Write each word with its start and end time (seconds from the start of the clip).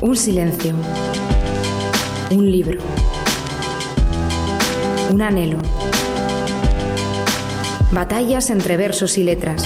Un 0.00 0.16
silencio. 0.16 0.74
Un 2.30 2.48
libro. 2.48 2.78
Un 5.10 5.22
anhelo. 5.22 5.58
Batallas 7.90 8.50
entre 8.50 8.76
versos 8.76 9.18
y 9.18 9.24
letras. 9.24 9.64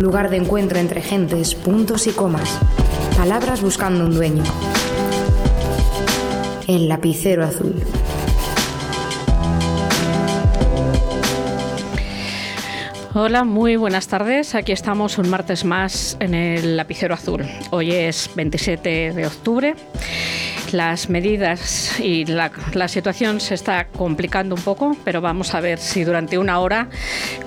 Lugar 0.00 0.30
de 0.30 0.38
encuentro 0.38 0.80
entre 0.80 1.00
gentes, 1.00 1.54
puntos 1.54 2.08
y 2.08 2.10
comas. 2.10 2.58
Palabras 3.16 3.62
buscando 3.62 4.04
un 4.04 4.14
dueño. 4.14 4.42
El 6.66 6.88
lapicero 6.88 7.44
azul. 7.44 7.76
Hola, 13.18 13.44
muy 13.44 13.76
buenas 13.76 14.08
tardes. 14.08 14.54
Aquí 14.54 14.72
estamos 14.72 15.16
un 15.16 15.30
martes 15.30 15.64
más 15.64 16.18
en 16.20 16.34
el 16.34 16.76
lapicero 16.76 17.14
azul. 17.14 17.46
Hoy 17.70 17.90
es 17.90 18.28
27 18.34 19.14
de 19.14 19.26
octubre. 19.26 19.74
Las 20.72 21.08
medidas 21.08 21.98
y 21.98 22.26
la, 22.26 22.50
situación 22.88 23.40
se 23.40 23.54
está 23.54 23.86
complicando 23.88 24.54
un 24.54 24.60
poco, 24.60 24.94
pero 25.02 25.22
vamos 25.22 25.54
a 25.54 25.60
ver 25.62 25.78
si 25.78 26.04
durante 26.04 26.36
una 26.36 26.58
hora 26.58 26.90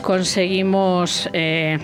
conseguimos 0.02 1.30
eh, 1.34 1.78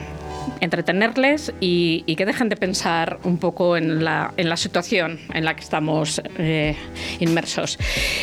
entretenerles 0.61 1.53
y, 1.59 2.03
que 2.15 2.25
dejen 2.25 2.47
de 2.47 2.55
pensar 2.55 3.19
un 3.23 3.37
poco 3.37 3.75
en 3.75 4.03
la, 4.05 4.33
en 4.37 4.47
la 4.47 4.55
situación 4.55 5.19
en 5.33 5.43
la 5.43 5.55
que 5.55 5.61
estamos 5.61 6.21
eh, 6.37 6.75
inmersos. 7.19 7.77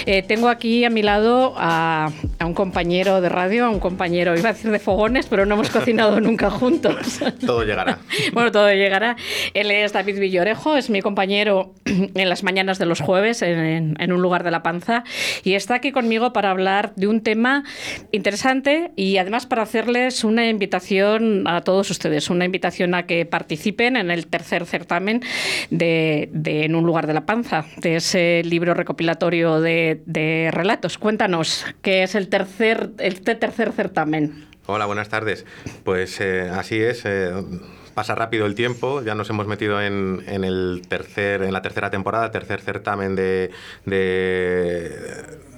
Eh, 0.06 0.22
tengo 0.22 0.48
aquí 0.48 0.84
a 0.86 0.91
mi 0.91 1.02
lado 1.02 1.52
a, 1.56 2.10
un 2.41 2.55
compañero 2.55 3.20
de 3.20 3.28
radio, 3.28 3.66
a 3.66 3.70
un 3.70 3.80
compañero, 3.80 4.36
iba 4.36 4.48
a 4.48 4.52
decir 4.55 4.70
de 4.70 4.78
fogones, 4.78 5.27
pero 5.27 5.45
no 5.45 5.55
hemos 5.55 5.68
cocinado 5.70 6.20
nunca 6.20 6.50
juntos. 6.50 7.20
Todo 7.45 7.64
llegará. 7.64 7.98
bueno, 8.33 8.50
todo 8.50 8.72
llegará. 8.72 9.16
Él 9.52 9.70
es 9.70 9.92
David 9.92 10.19
Villorejo, 10.19 10.77
es 10.77 10.88
mi 10.88 11.02
compañero 11.02 11.74
en 11.84 12.28
las 12.28 12.42
mañanas 12.42 12.78
de 12.78 12.86
los 12.86 13.00
jueves 13.00 13.42
en, 13.42 13.96
en 13.98 14.12
un 14.12 14.22
lugar 14.22 14.42
de 14.42 14.50
la 14.50 14.62
panza 14.62 15.05
y 15.44 15.55
está 15.55 15.74
aquí 15.74 15.92
conmigo 15.92 16.33
para 16.33 16.50
hablar 16.50 16.94
de 16.96 17.06
un 17.06 17.22
tema 17.22 17.64
interesante 18.11 18.92
y 18.96 19.19
además 19.19 19.46
para 19.46 19.62
hacerles 19.62 20.24
una 20.24 20.48
invitación 20.48 21.46
a 21.46 21.61
todos 21.62 21.91
ustedes 21.91 22.22
es 22.23 22.31
una 22.31 22.45
invitación 22.45 22.95
a 22.95 23.06
que 23.06 23.27
participen 23.27 23.97
en 23.97 24.11
el 24.11 24.27
tercer 24.27 24.65
certamen 24.67 25.23
de, 25.70 26.31
En 26.45 26.75
un 26.75 26.84
lugar 26.84 27.06
de 27.06 27.14
la 27.14 27.27
panza, 27.27 27.64
de 27.79 27.97
ese 27.97 28.42
libro 28.45 28.75
recopilatorio 28.75 29.61
de, 29.61 30.51
relatos. 30.53 30.98
Cuéntanos, 30.98 31.67
¿qué 31.83 32.05
es 32.05 32.14
el 32.14 32.29
tercer, 32.29 32.91
este 32.98 33.34
tercer 33.34 33.73
certamen? 33.73 34.47
Hola, 34.67 34.87
buenas 34.87 35.09
tardes. 35.09 35.45
Pues 35.84 36.20
eh, 36.20 36.48
así 36.51 36.81
es. 36.81 37.03
Eh, 37.05 37.33
pasa 37.95 38.14
rápido 38.14 38.47
el 38.47 38.55
tiempo, 38.55 39.03
ya 39.03 39.14
nos 39.14 39.29
hemos 39.31 39.47
metido 39.47 39.83
en, 39.83 40.23
el 40.27 40.83
tercer, 40.89 41.42
en 41.42 41.53
la 41.53 41.61
tercera 41.62 41.91
temporada, 41.91 42.31
tercer 42.31 42.61
certamen 42.61 43.17
de 43.17 43.51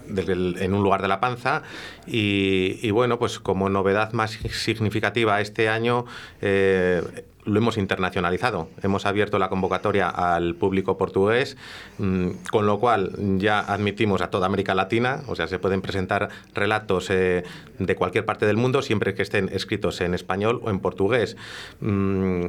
en 0.08 0.74
un 0.74 0.82
lugar 0.82 1.02
de 1.02 1.08
la 1.08 1.20
panza. 1.20 1.62
Y, 2.06 2.90
bueno, 2.90 3.18
pues 3.18 3.38
como 3.38 3.68
novedad 3.68 4.12
más 4.12 4.32
significativa 4.32 5.40
este 5.40 5.68
año 5.68 6.04
eh, 6.40 7.02
lo 7.44 7.58
hemos 7.58 7.76
internacionalizado. 7.76 8.68
Hemos 8.82 9.06
abierto 9.06 9.38
la 9.38 9.48
convocatoria 9.48 10.08
al 10.08 10.54
público 10.54 10.96
portugués, 10.96 11.56
mm, 11.98 12.30
con 12.50 12.66
lo 12.66 12.78
cual 12.78 13.12
ya 13.38 13.60
admitimos 13.60 14.20
a 14.22 14.30
toda 14.30 14.46
América 14.46 14.74
Latina, 14.74 15.22
o 15.26 15.34
sea, 15.34 15.46
se 15.46 15.58
pueden 15.58 15.82
presentar 15.82 16.28
relatos 16.54 17.10
eh, 17.10 17.44
de 17.78 17.96
cualquier 17.96 18.24
parte 18.24 18.46
del 18.46 18.56
mundo 18.56 18.82
siempre 18.82 19.14
que 19.14 19.22
estén 19.22 19.48
escritos 19.52 20.00
en 20.00 20.14
español 20.14 20.60
o 20.62 20.70
en 20.70 20.80
portugués. 20.80 21.36
Mm, 21.80 22.46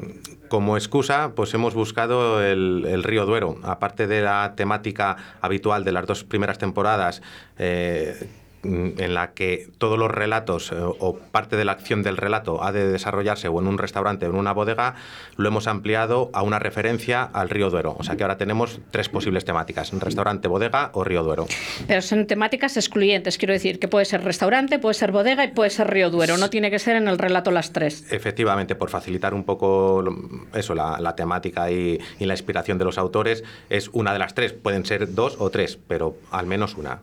como 0.47 0.77
excusa, 0.77 1.31
pues 1.35 1.53
hemos 1.53 1.73
buscado 1.73 2.43
el, 2.43 3.03
río 3.03 3.25
Duero, 3.25 3.57
aparte 3.63 4.07
de 4.07 4.21
la 4.21 4.53
temática 4.55 5.17
habitual 5.41 5.83
de 5.83 5.91
las 5.91 6.05
dos 6.05 6.23
primeras 6.23 6.57
temporadas. 6.57 7.21
Eh, 7.57 8.27
en 8.97 9.13
la 9.13 9.33
que 9.33 9.67
todos 9.77 9.97
los 9.97 10.11
relatos 10.11 10.71
eh, 10.71 10.75
o 10.79 11.17
parte 11.17 11.55
de 11.55 11.65
la 11.65 11.73
acción 11.73 12.03
del 12.03 12.17
relato 12.17 12.63
ha 12.63 12.71
de 12.71 12.87
desarrollarse 12.87 13.47
o 13.47 13.59
en 13.59 13.67
un 13.67 13.77
restaurante 13.77 14.25
o 14.25 14.29
en 14.29 14.35
una 14.35 14.53
bodega, 14.53 14.95
lo 15.37 15.47
hemos 15.47 15.67
ampliado 15.67 16.29
a 16.33 16.41
una 16.43 16.59
referencia 16.59 17.23
al 17.23 17.49
río 17.49 17.69
Duero. 17.69 17.95
O 17.99 18.03
sea 18.03 18.15
que 18.15 18.23
ahora 18.23 18.37
tenemos 18.37 18.79
tres 18.91 19.09
posibles 19.09 19.45
temáticas, 19.45 19.91
restaurante, 19.99 20.47
bodega 20.47 20.89
o 20.93 21.03
río 21.03 21.23
Duero. 21.23 21.47
Pero 21.87 22.01
son 22.01 22.27
temáticas 22.27 22.77
excluyentes, 22.77 23.37
quiero 23.37 23.53
decir, 23.53 23.79
que 23.79 23.87
puede 23.87 24.05
ser 24.05 24.23
restaurante, 24.23 24.79
puede 24.79 24.93
ser 24.93 25.11
bodega 25.11 25.43
y 25.43 25.49
puede 25.49 25.69
ser 25.69 25.89
río 25.89 26.09
Duero, 26.09 26.37
no 26.37 26.49
tiene 26.49 26.71
que 26.71 26.79
ser 26.79 26.95
en 26.95 27.07
el 27.07 27.17
relato 27.17 27.51
las 27.51 27.71
tres. 27.71 28.11
Efectivamente, 28.11 28.75
por 28.75 28.89
facilitar 28.89 29.33
un 29.33 29.43
poco 29.43 30.03
eso, 30.53 30.75
la, 30.75 31.15
temática 31.15 31.71
y, 31.71 31.99
y 32.19 32.25
la 32.25 32.33
inspiración 32.33 32.77
de 32.77 32.85
los 32.85 32.97
autores, 32.97 33.43
es 33.69 33.89
una 33.93 34.11
de 34.11 34.19
las 34.19 34.33
tres, 34.33 34.53
pueden 34.53 34.85
ser 34.85 35.13
dos 35.13 35.37
o 35.39 35.49
tres, 35.49 35.77
pero 35.87 36.17
al 36.31 36.45
menos 36.45 36.75
una. 36.75 37.01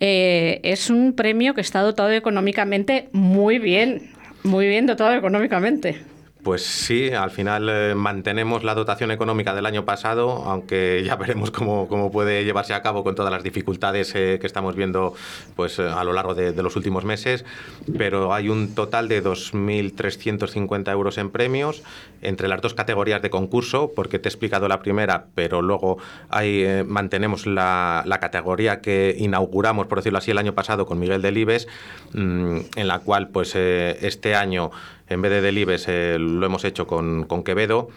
Eh, 0.00 0.60
es 0.62 0.81
un 0.90 1.12
premio 1.14 1.54
que 1.54 1.60
está 1.60 1.80
dotado 1.80 2.10
económicamente 2.10 3.08
muy 3.12 3.58
bien, 3.58 4.10
muy 4.42 4.66
bien 4.66 4.86
dotado 4.86 5.14
económicamente. 5.14 6.11
Pues 6.42 6.64
sí, 6.66 7.10
al 7.12 7.30
final 7.30 7.68
eh, 7.68 7.94
mantenemos 7.94 8.64
la 8.64 8.74
dotación 8.74 9.12
económica 9.12 9.54
del 9.54 9.64
año 9.64 9.84
pasado, 9.84 10.42
aunque 10.44 11.02
ya 11.06 11.14
veremos 11.14 11.52
cómo, 11.52 12.10
puede 12.10 12.44
llevarse 12.44 12.74
a 12.74 12.82
cabo 12.82 13.04
con 13.04 13.14
todas 13.14 13.30
las 13.30 13.44
dificultades 13.44 14.12
eh, 14.16 14.38
que 14.40 14.46
estamos 14.48 14.74
viendo 14.74 15.14
pues, 15.54 15.78
eh, 15.78 15.84
a 15.84 16.02
lo 16.02 16.12
largo 16.12 16.34
de, 16.34 16.60
los 16.60 16.74
últimos 16.74 17.04
meses, 17.04 17.44
pero 17.96 18.34
hay 18.34 18.48
un 18.48 18.74
total 18.74 19.08
de 19.08 19.22
2.350 19.22 20.90
euros 20.90 21.18
en 21.18 21.30
premios 21.30 21.82
entre 22.22 22.48
las 22.48 22.60
dos 22.60 22.74
categorías 22.74 23.22
de 23.22 23.30
concurso, 23.30 23.92
porque 23.94 24.18
te 24.18 24.28
he 24.28 24.30
explicado 24.30 24.68
la 24.68 24.80
primera, 24.80 25.26
pero 25.34 25.62
luego 25.62 25.98
hay, 26.28 26.84
mantenemos 26.86 27.46
la, 27.46 28.04
categoría 28.20 28.80
que 28.80 29.16
inauguramos, 29.18 29.86
por 29.86 29.98
decirlo 29.98 30.18
así, 30.18 30.30
el 30.30 30.38
año 30.38 30.54
pasado 30.54 30.86
con 30.86 31.00
Miguel 31.00 31.22
Delibes, 31.22 31.66
mm, 32.12 32.58
en 32.76 32.88
la 32.88 33.00
cual 33.00 33.28
pues 33.28 33.56
este 33.56 34.36
año 34.36 34.70
en 35.08 35.22
vez 35.22 35.30
de 35.30 35.40
Delibes 35.40 35.86
eh, 35.88 36.16
lo 36.18 36.44
hemos 36.44 36.64
hecho 36.64 36.86
con, 36.86 37.26
Quevedo. 37.44 37.88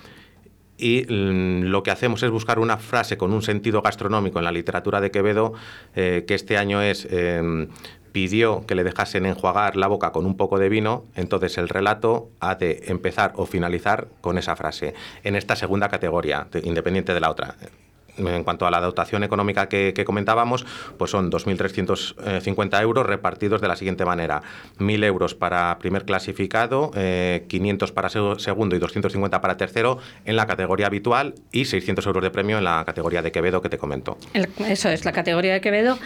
Y 0.78 1.06
mm, 1.08 1.64
lo 1.64 1.84
que 1.84 1.92
hacemos 1.92 2.22
es 2.24 2.32
buscar 2.32 2.60
una 2.60 2.78
frase 2.78 3.18
con 3.18 3.32
un 3.34 3.42
sentido 3.42 3.82
gastronómico 3.82 4.40
en 4.40 4.46
la 4.46 4.52
literatura 4.52 5.00
de 5.00 5.12
Quevedo, 5.12 5.54
eh, 5.96 6.26
que 6.28 6.36
este 6.36 6.58
año 6.58 6.82
es 6.82 7.08
em, 7.10 7.70
pidió 8.12 8.66
que 8.66 8.76
le 8.76 8.84
dejasen 8.84 9.26
enjuagar 9.26 9.78
la 9.78 9.88
boca 9.88 10.12
con 10.12 10.26
un 10.26 10.36
poco 10.36 10.60
de 10.60 10.70
vino, 10.70 11.06
entonces 11.16 11.58
el 11.58 11.70
relato 11.70 12.30
ha 12.40 12.56
de 12.56 12.84
empezar 12.88 13.34
o 13.36 13.46
finalizar 13.46 14.08
con 14.22 14.38
esa 14.38 14.56
frase, 14.56 14.94
en 15.24 15.36
esta 15.36 15.56
segunda 15.56 15.90
categoría, 15.90 16.48
independiente 16.64 17.14
de 17.14 17.20
la 17.20 17.30
otra 17.30 17.56
en 18.18 18.44
cuanto 18.44 18.66
a 18.66 18.72
la 18.72 18.80
dotación 18.82 19.24
económica 19.24 19.68
que, 19.68 19.94
comentábamos, 20.06 20.66
pues 20.98 21.12
son 21.12 21.32
2.350 21.32 22.82
euros 22.82 23.06
repartidos 23.06 23.62
de 23.62 23.68
la 23.68 23.76
siguiente 23.76 24.06
manera. 24.06 24.42
1.000 24.80 25.04
euros 25.04 25.36
para 25.36 25.78
primer 25.80 26.06
clasificado, 26.06 26.92
500 26.92 27.90
eh, 27.90 27.94
para 27.94 28.10
segundo 28.10 28.76
y 28.76 28.80
250 28.80 29.42
para 29.42 29.58
tercero 29.58 30.00
en 30.26 30.36
la 30.36 30.46
categoría 30.46 30.88
habitual 30.88 31.36
y 31.52 31.66
600 31.66 32.06
euros 32.06 32.24
de 32.24 32.32
premio 32.32 32.58
en 32.58 32.64
la 32.64 32.84
categoría 32.86 33.22
de 33.22 33.32
Quevedo 33.32 33.62
que 33.62 33.70
te 33.70 33.78
comento. 33.78 34.18
eso 34.68 34.90
es, 34.90 35.06
la 35.06 35.12
categoría 35.12 35.54
de 35.54 35.62
Quevedo. 35.62 35.98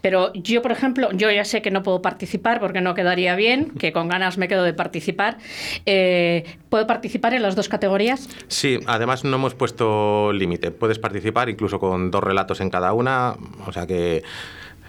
Pero 0.00 0.32
yo, 0.34 0.62
por 0.62 0.72
ejemplo, 0.72 1.10
yo 1.12 1.30
ya 1.30 1.44
sé 1.44 1.62
que 1.62 1.70
no 1.70 1.82
puedo 1.82 2.02
participar 2.02 2.60
porque 2.60 2.80
no 2.80 2.94
quedaría 2.94 3.34
bien, 3.36 3.70
que 3.78 3.92
con 3.92 4.08
ganas 4.08 4.38
me 4.38 4.48
quedo 4.48 4.62
de 4.62 4.72
participar. 4.72 5.38
Eh, 5.86 6.44
¿Puedo 6.68 6.86
participar 6.86 7.34
en 7.34 7.42
las 7.42 7.56
dos 7.56 7.68
categorías? 7.68 8.28
Sí, 8.48 8.78
además 8.86 9.24
no 9.24 9.36
hemos 9.36 9.54
puesto 9.54 10.32
límite. 10.32 10.70
Puedes 10.70 10.98
participar 10.98 11.48
incluso 11.48 11.78
con 11.78 12.10
dos 12.10 12.22
relatos 12.22 12.60
en 12.60 12.70
cada 12.70 12.92
una, 12.92 13.36
o 13.66 13.72
sea 13.72 13.86
que 13.86 14.22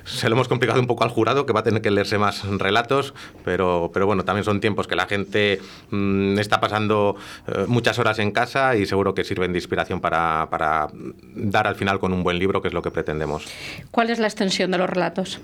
se 0.10 0.28
lo 0.28 0.36
hemos 0.36 0.48
complicado 0.48 0.80
un 0.80 0.88
poco 0.88 1.04
al 1.04 1.10
jurado, 1.10 1.46
que 1.46 1.54
va 1.54 1.62
a 1.62 1.64
tener 1.64 1.82
que 1.82 1.92
leerse 1.92 2.18
más 2.18 2.44
relatos, 2.46 3.14
pero, 3.46 3.92
pero 3.94 4.06
bueno, 4.06 4.26
también 4.26 4.44
son 4.44 4.60
tiempos 4.60 4.88
que 4.88 4.96
la 4.96 5.06
gente 5.06 5.62
mm, 5.92 6.40
está 6.40 6.60
pasando 6.60 7.16
eh, 7.48 7.66
muchas 7.68 8.00
horas 8.00 8.20
en 8.20 8.32
casa 8.32 8.76
y 8.76 8.86
seguro 8.86 9.14
que 9.14 9.24
sirven 9.24 9.54
de 9.54 9.60
inspiración 9.60 10.02
para, 10.02 10.48
para, 10.50 10.88
dar 11.36 11.68
al 11.68 11.76
final 11.76 12.00
con 12.00 12.14
un 12.14 12.24
buen 12.24 12.40
libro, 12.40 12.62
que 12.62 12.70
es 12.70 12.74
lo 12.74 12.82
que 12.82 12.92
pretendemos. 12.92 13.46
¿Cuál 13.92 14.10
es 14.10 14.20
la 14.20 14.28
extensión 14.28 14.72
de 14.72 14.78
los 14.78 14.90
relatos? 14.90 15.40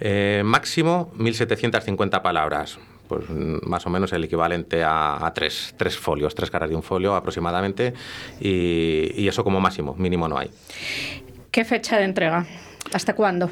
Eh, 0.00 0.42
máximo 0.44 1.12
1.750 1.18 2.22
palabras 2.22 2.78
pues 3.12 3.28
más 3.66 3.86
o 3.86 3.90
menos 3.90 4.12
el 4.12 4.24
equivalente 4.24 4.82
a, 4.84 5.30
tres, 5.34 5.74
tres, 5.76 5.98
folios, 5.98 6.34
tres 6.34 6.50
caras 6.50 6.70
de 6.70 6.76
un 6.76 6.82
folio 6.82 7.14
aproximadamente, 7.14 7.92
y, 8.40 9.28
eso 9.28 9.44
como 9.44 9.60
máximo, 9.60 9.94
mínimo 9.98 10.28
no 10.28 10.38
hay. 10.38 10.50
¿Qué 11.50 11.64
fecha 11.64 11.98
de 11.98 12.04
entrega? 12.04 12.46
¿Hasta 12.92 13.14
cuándo? 13.14 13.50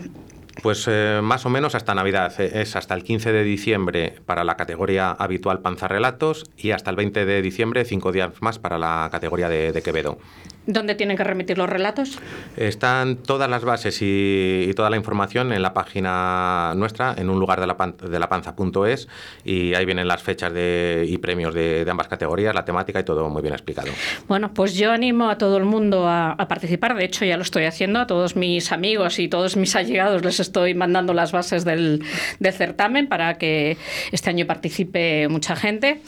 Pues 0.62 0.86
eh, 0.88 1.20
más 1.22 1.46
o 1.46 1.50
menos 1.50 1.74
hasta 1.74 1.94
Navidad. 1.94 2.38
Eh, 2.38 2.62
es 2.62 2.76
hasta 2.76 2.94
el 2.94 3.02
15 3.02 3.32
de 3.32 3.44
diciembre 3.44 4.14
para 4.26 4.44
la 4.44 4.56
categoría 4.56 5.10
habitual 5.10 5.60
Panza 5.60 5.88
Relatos 5.88 6.50
y 6.56 6.72
hasta 6.72 6.90
el 6.90 6.96
20 6.96 7.24
de 7.24 7.40
diciembre, 7.40 7.84
cinco 7.84 8.12
días 8.12 8.30
más 8.40 8.58
para 8.58 8.78
la 8.78 9.08
categoría 9.10 9.48
de, 9.48 9.72
de 9.72 9.82
Quevedo. 9.82 10.18
¿Dónde 10.66 10.94
tienen 10.94 11.16
que 11.16 11.24
remitir 11.24 11.56
los 11.56 11.68
relatos? 11.68 12.18
Están 12.56 13.16
todas 13.16 13.48
las 13.48 13.64
bases 13.64 13.98
y, 14.02 14.70
toda 14.76 14.90
la 14.90 14.96
información 14.96 15.52
en 15.52 15.62
la 15.62 15.72
página 15.72 16.74
nuestra, 16.76 17.14
en 17.16 17.30
un 17.30 17.40
lugar 17.40 17.60
de 17.60 17.66
la, 17.66 17.74
de 17.74 18.18
la 18.18 18.28
panza.es, 18.28 19.08
y 19.44 19.74
ahí 19.74 19.84
vienen 19.86 20.06
las 20.06 20.22
fechas 20.22 20.52
de, 20.52 21.06
y 21.08 21.16
premios 21.18 21.54
de, 21.54 21.86
ambas 21.90 22.08
categorías, 22.08 22.54
la 22.54 22.64
temática 22.64 23.00
y 23.00 23.04
todo 23.04 23.28
muy 23.30 23.42
bien 23.42 23.54
explicado. 23.54 23.88
Bueno, 24.28 24.52
pues 24.52 24.74
yo 24.74 24.92
animo 24.92 25.30
a 25.30 25.38
todo 25.38 25.56
el 25.56 25.64
mundo 25.64 26.06
a, 26.06 26.36
participar, 26.48 26.94
de 26.94 27.04
hecho 27.04 27.24
ya 27.24 27.36
lo 27.36 27.42
estoy 27.42 27.64
haciendo, 27.64 28.00
a 28.00 28.06
todos 28.06 28.36
mis 28.36 28.70
amigos 28.70 29.18
y 29.18 29.28
todos 29.28 29.56
mis 29.56 29.74
allegados 29.76 30.24
les 30.24 30.40
estoy 30.40 30.74
mandando 30.74 31.14
las 31.14 31.32
bases 31.32 31.64
del, 31.64 32.04
del 32.38 32.52
certamen 32.52 33.08
para 33.08 33.38
que 33.38 33.76
este 34.12 34.30
año 34.30 34.46
participe 34.46 35.28
mucha 35.28 35.56
gente 35.56 36.02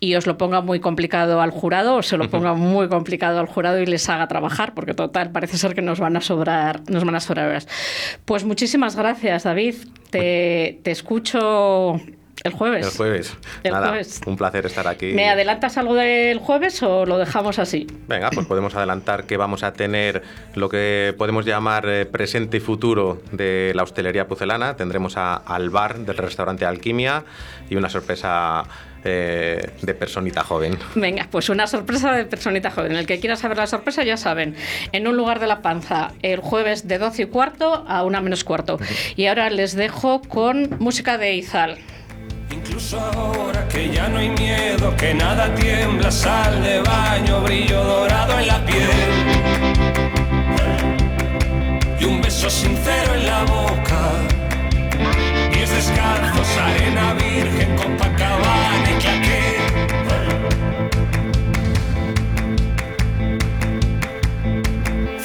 y 0.00 0.14
os 0.14 0.26
lo 0.26 0.38
ponga 0.38 0.60
muy 0.60 0.80
complicado 0.80 1.40
al 1.40 1.50
jurado, 1.50 1.96
o 1.96 2.02
se 2.02 2.16
lo 2.16 2.30
ponga 2.30 2.54
muy 2.54 2.88
complicado 2.88 3.38
al 3.38 3.46
jurado 3.46 3.80
y 3.80 3.86
les 3.86 3.97
haga 4.08 4.28
trabajar, 4.28 4.74
porque 4.74 4.94
total, 4.94 5.30
parece 5.30 5.58
ser 5.58 5.74
que 5.74 5.82
nos 5.82 5.98
van 5.98 6.16
a 6.16 6.20
sobrar, 6.20 6.82
nos 6.90 7.04
van 7.04 7.14
a 7.14 7.20
sobrar 7.20 7.48
horas. 7.48 7.68
Pues 8.24 8.44
muchísimas 8.44 8.96
gracias, 8.96 9.44
David. 9.44 9.74
Te, 10.10 10.80
te 10.82 10.90
escucho 10.90 12.00
el 12.44 12.52
jueves. 12.52 12.86
El 12.86 12.92
jueves. 12.92 13.36
El 13.62 13.74
jueves. 13.74 14.20
Un 14.26 14.36
placer 14.36 14.66
estar 14.66 14.86
aquí. 14.86 15.12
¿Me 15.12 15.28
adelantas 15.28 15.76
algo 15.76 15.94
del 15.94 16.38
jueves 16.38 16.82
o 16.82 17.04
lo 17.06 17.18
dejamos 17.18 17.58
así? 17.58 17.86
Venga, 18.06 18.30
pues 18.30 18.46
podemos 18.46 18.74
adelantar 18.74 19.24
que 19.24 19.36
vamos 19.36 19.62
a 19.62 19.72
tener 19.72 20.22
lo 20.54 20.68
que 20.68 21.14
podemos 21.18 21.44
llamar 21.44 21.88
eh, 21.88 22.06
presente 22.06 22.58
y 22.58 22.60
futuro 22.60 23.22
de 23.32 23.72
la 23.74 23.82
hostelería 23.82 24.28
pucelana. 24.28 24.76
Tendremos 24.76 25.16
a, 25.16 25.34
al 25.34 25.70
bar 25.70 25.98
del 25.98 26.16
restaurante 26.16 26.64
Alquimia 26.64 27.24
y 27.68 27.76
una 27.76 27.88
sorpresa 27.88 28.64
eh, 29.04 29.70
de 29.80 29.94
personita 29.94 30.42
joven. 30.42 30.76
Venga, 30.96 31.28
pues 31.30 31.48
una 31.48 31.66
sorpresa 31.66 32.12
de 32.12 32.24
personita 32.24 32.70
joven. 32.70 32.92
El 32.92 33.06
que 33.06 33.20
quiera 33.20 33.36
saber 33.36 33.56
la 33.56 33.66
sorpresa 33.66 34.02
ya 34.02 34.16
saben. 34.16 34.56
En 34.92 35.06
un 35.06 35.16
lugar 35.16 35.38
de 35.38 35.46
la 35.46 35.62
panza, 35.62 36.12
el 36.22 36.40
jueves 36.40 36.88
de 36.88 36.98
12 36.98 37.22
y 37.22 37.26
cuarto 37.26 37.84
a 37.86 38.02
una 38.04 38.20
menos 38.20 38.44
cuarto. 38.44 38.78
Y 39.16 39.26
ahora 39.26 39.50
les 39.50 39.74
dejo 39.74 40.20
con 40.22 40.76
música 40.78 41.16
de 41.16 41.34
Izal. 41.34 41.78
Incluso 42.50 42.98
ahora 43.00 43.68
que 43.68 43.90
ya 43.90 44.08
no 44.08 44.18
hay 44.18 44.30
miedo, 44.30 44.94
que 44.96 45.14
nada 45.14 45.54
tiembla, 45.54 46.10
sal 46.10 46.62
de 46.62 46.80
baño, 46.80 47.40
brillo 47.42 47.84
dorado 47.84 48.38
en 48.38 48.46
la 48.46 48.64
piel. 48.64 48.90
Y 52.00 52.04
un 52.04 52.22
beso 52.22 52.48
sincero 52.48 53.14
en 53.14 53.26
la 53.26 53.44
boca. 53.44 54.00
Pies 55.52 55.70
descalzos, 55.70 56.58
arena 56.58 57.14
virgen, 57.14 57.76
Copacabana 57.76 58.68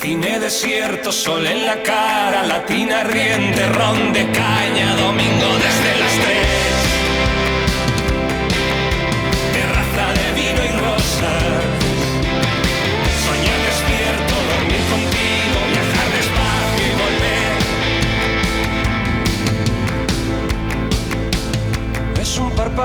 Cine 0.03 0.37
desierto, 0.37 1.13
sol 1.13 1.47
en 1.47 1.65
la 1.65 1.81
cara, 1.81 2.43
latina 2.43 3.03
riente, 3.05 3.69
ron 3.69 4.11
de 4.11 4.25
caña, 4.31 4.95
domingo 4.97 5.47
desde 5.63 5.99
las 5.99 6.11
tres. 6.11 6.72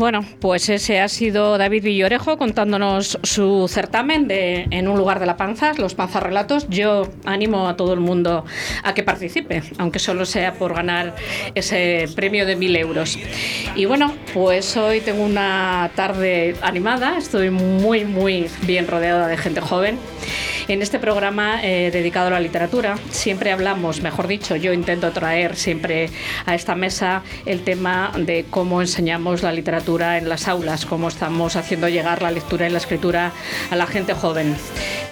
Bueno, 0.00 0.24
pues 0.40 0.70
ese 0.70 0.98
ha 0.98 1.08
sido 1.08 1.58
David 1.58 1.84
Villorejo 1.84 2.38
contándonos 2.38 3.18
su 3.22 3.68
certamen 3.68 4.28
de 4.28 4.66
En 4.70 4.88
un 4.88 4.96
lugar 4.96 5.20
de 5.20 5.26
la 5.26 5.36
panza, 5.36 5.74
los 5.74 5.94
panzarrelatos. 5.94 6.66
Yo 6.70 7.06
animo 7.26 7.68
a 7.68 7.76
todo 7.76 7.92
el 7.92 8.00
mundo 8.00 8.46
a 8.82 8.94
que 8.94 9.02
participe, 9.02 9.62
aunque 9.76 9.98
solo 9.98 10.24
sea 10.24 10.54
por 10.54 10.74
ganar 10.74 11.16
ese 11.54 12.08
premio 12.16 12.46
de 12.46 12.56
mil 12.56 12.74
euros. 12.76 13.18
Y 13.76 13.84
bueno, 13.84 14.14
pues 14.32 14.74
hoy 14.78 15.02
tengo 15.02 15.22
una 15.22 15.90
tarde 15.94 16.56
animada, 16.62 17.18
estoy 17.18 17.50
muy, 17.50 18.06
muy 18.06 18.46
bien 18.62 18.86
rodeada 18.86 19.28
de 19.28 19.36
gente 19.36 19.60
joven. 19.60 19.98
En 20.70 20.82
este 20.82 21.00
programa 21.00 21.58
eh, 21.64 21.90
dedicado 21.90 22.28
a 22.28 22.30
la 22.30 22.38
literatura 22.38 22.96
siempre 23.10 23.50
hablamos, 23.50 24.02
mejor 24.02 24.28
dicho, 24.28 24.54
yo 24.54 24.72
intento 24.72 25.10
traer 25.10 25.56
siempre 25.56 26.10
a 26.46 26.54
esta 26.54 26.76
mesa 26.76 27.24
el 27.44 27.64
tema 27.64 28.12
de 28.16 28.46
cómo 28.48 28.80
enseñamos 28.80 29.42
la 29.42 29.50
literatura 29.50 30.16
en 30.16 30.28
las 30.28 30.46
aulas, 30.46 30.86
cómo 30.86 31.08
estamos 31.08 31.56
haciendo 31.56 31.88
llegar 31.88 32.22
la 32.22 32.30
lectura 32.30 32.68
y 32.68 32.70
la 32.70 32.78
escritura 32.78 33.32
a 33.68 33.74
la 33.74 33.88
gente 33.88 34.14
joven. 34.14 34.54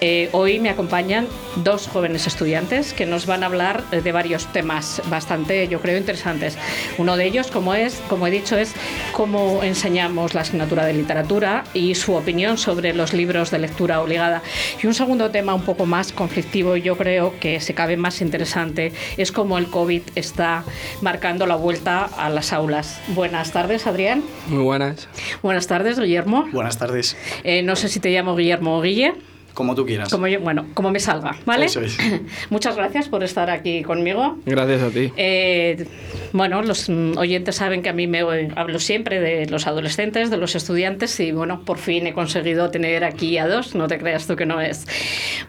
Eh, 0.01 0.29
hoy 0.31 0.59
me 0.59 0.69
acompañan 0.69 1.27
dos 1.57 1.87
jóvenes 1.87 2.27
estudiantes 2.27 2.93
que 2.93 3.05
nos 3.05 3.25
van 3.25 3.43
a 3.43 3.47
hablar 3.47 3.83
de 3.89 4.11
varios 4.11 4.45
temas 4.53 5.01
bastante, 5.09 5.67
yo 5.67 5.81
creo, 5.81 5.97
interesantes. 5.97 6.57
Uno 6.97 7.17
de 7.17 7.25
ellos, 7.25 7.47
como 7.47 7.73
es, 7.73 8.01
como 8.07 8.27
he 8.27 8.31
dicho, 8.31 8.57
es 8.57 8.73
cómo 9.11 9.61
enseñamos 9.63 10.33
la 10.33 10.41
asignatura 10.41 10.85
de 10.85 10.93
literatura 10.93 11.63
y 11.73 11.95
su 11.95 12.13
opinión 12.13 12.57
sobre 12.57 12.93
los 12.93 13.13
libros 13.13 13.51
de 13.51 13.59
lectura 13.59 14.01
obligada. 14.01 14.41
Y 14.81 14.87
un 14.87 14.93
segundo 14.93 15.31
tema 15.31 15.53
un 15.53 15.63
poco 15.63 15.85
más 15.85 16.13
conflictivo 16.13 16.77
y 16.77 16.81
yo 16.81 16.97
creo 16.97 17.37
que 17.39 17.59
se 17.59 17.73
cabe 17.73 17.97
más 17.97 18.21
interesante 18.21 18.93
es 19.17 19.31
cómo 19.31 19.57
el 19.57 19.67
COVID 19.67 20.01
está 20.15 20.63
marcando 21.01 21.45
la 21.45 21.55
vuelta 21.55 22.05
a 22.05 22.29
las 22.29 22.53
aulas. 22.53 23.01
Buenas 23.09 23.51
tardes, 23.51 23.87
Adrián. 23.87 24.23
Muy 24.47 24.63
buenas. 24.63 25.07
Buenas 25.41 25.67
tardes, 25.67 25.99
Guillermo. 25.99 26.47
Buenas 26.51 26.77
tardes. 26.77 27.17
Eh, 27.43 27.63
no 27.63 27.75
sé 27.75 27.89
si 27.89 27.99
te 27.99 28.09
llamo 28.09 28.35
Guillermo 28.35 28.77
o 28.77 28.81
Guille. 28.81 29.13
Como 29.53 29.75
tú 29.75 29.85
quieras. 29.85 30.09
Como 30.09 30.27
yo, 30.27 30.39
bueno, 30.39 30.65
como 30.73 30.91
me 30.91 30.99
salga, 30.99 31.35
¿vale? 31.45 31.67
Muchas 32.49 32.75
gracias 32.75 33.09
por 33.09 33.23
estar 33.23 33.49
aquí 33.49 33.83
conmigo. 33.83 34.37
Gracias 34.45 34.81
a 34.81 34.89
ti. 34.89 35.11
Eh, 35.17 35.85
bueno, 36.31 36.61
los 36.61 36.89
oyentes 36.89 37.55
saben 37.55 37.81
que 37.81 37.89
a 37.89 37.93
mí 37.93 38.07
me 38.07 38.21
hablo 38.55 38.79
siempre 38.79 39.19
de 39.19 39.47
los 39.47 39.67
adolescentes, 39.67 40.29
de 40.29 40.37
los 40.37 40.55
estudiantes 40.55 41.19
y 41.19 41.31
bueno, 41.31 41.63
por 41.65 41.77
fin 41.77 42.07
he 42.07 42.13
conseguido 42.13 42.69
tener 42.69 43.03
aquí 43.03 43.37
a 43.37 43.47
dos, 43.47 43.75
no 43.75 43.87
te 43.87 43.97
creas 43.97 44.27
tú 44.27 44.35
que 44.35 44.45
no 44.45 44.61
es. 44.61 44.85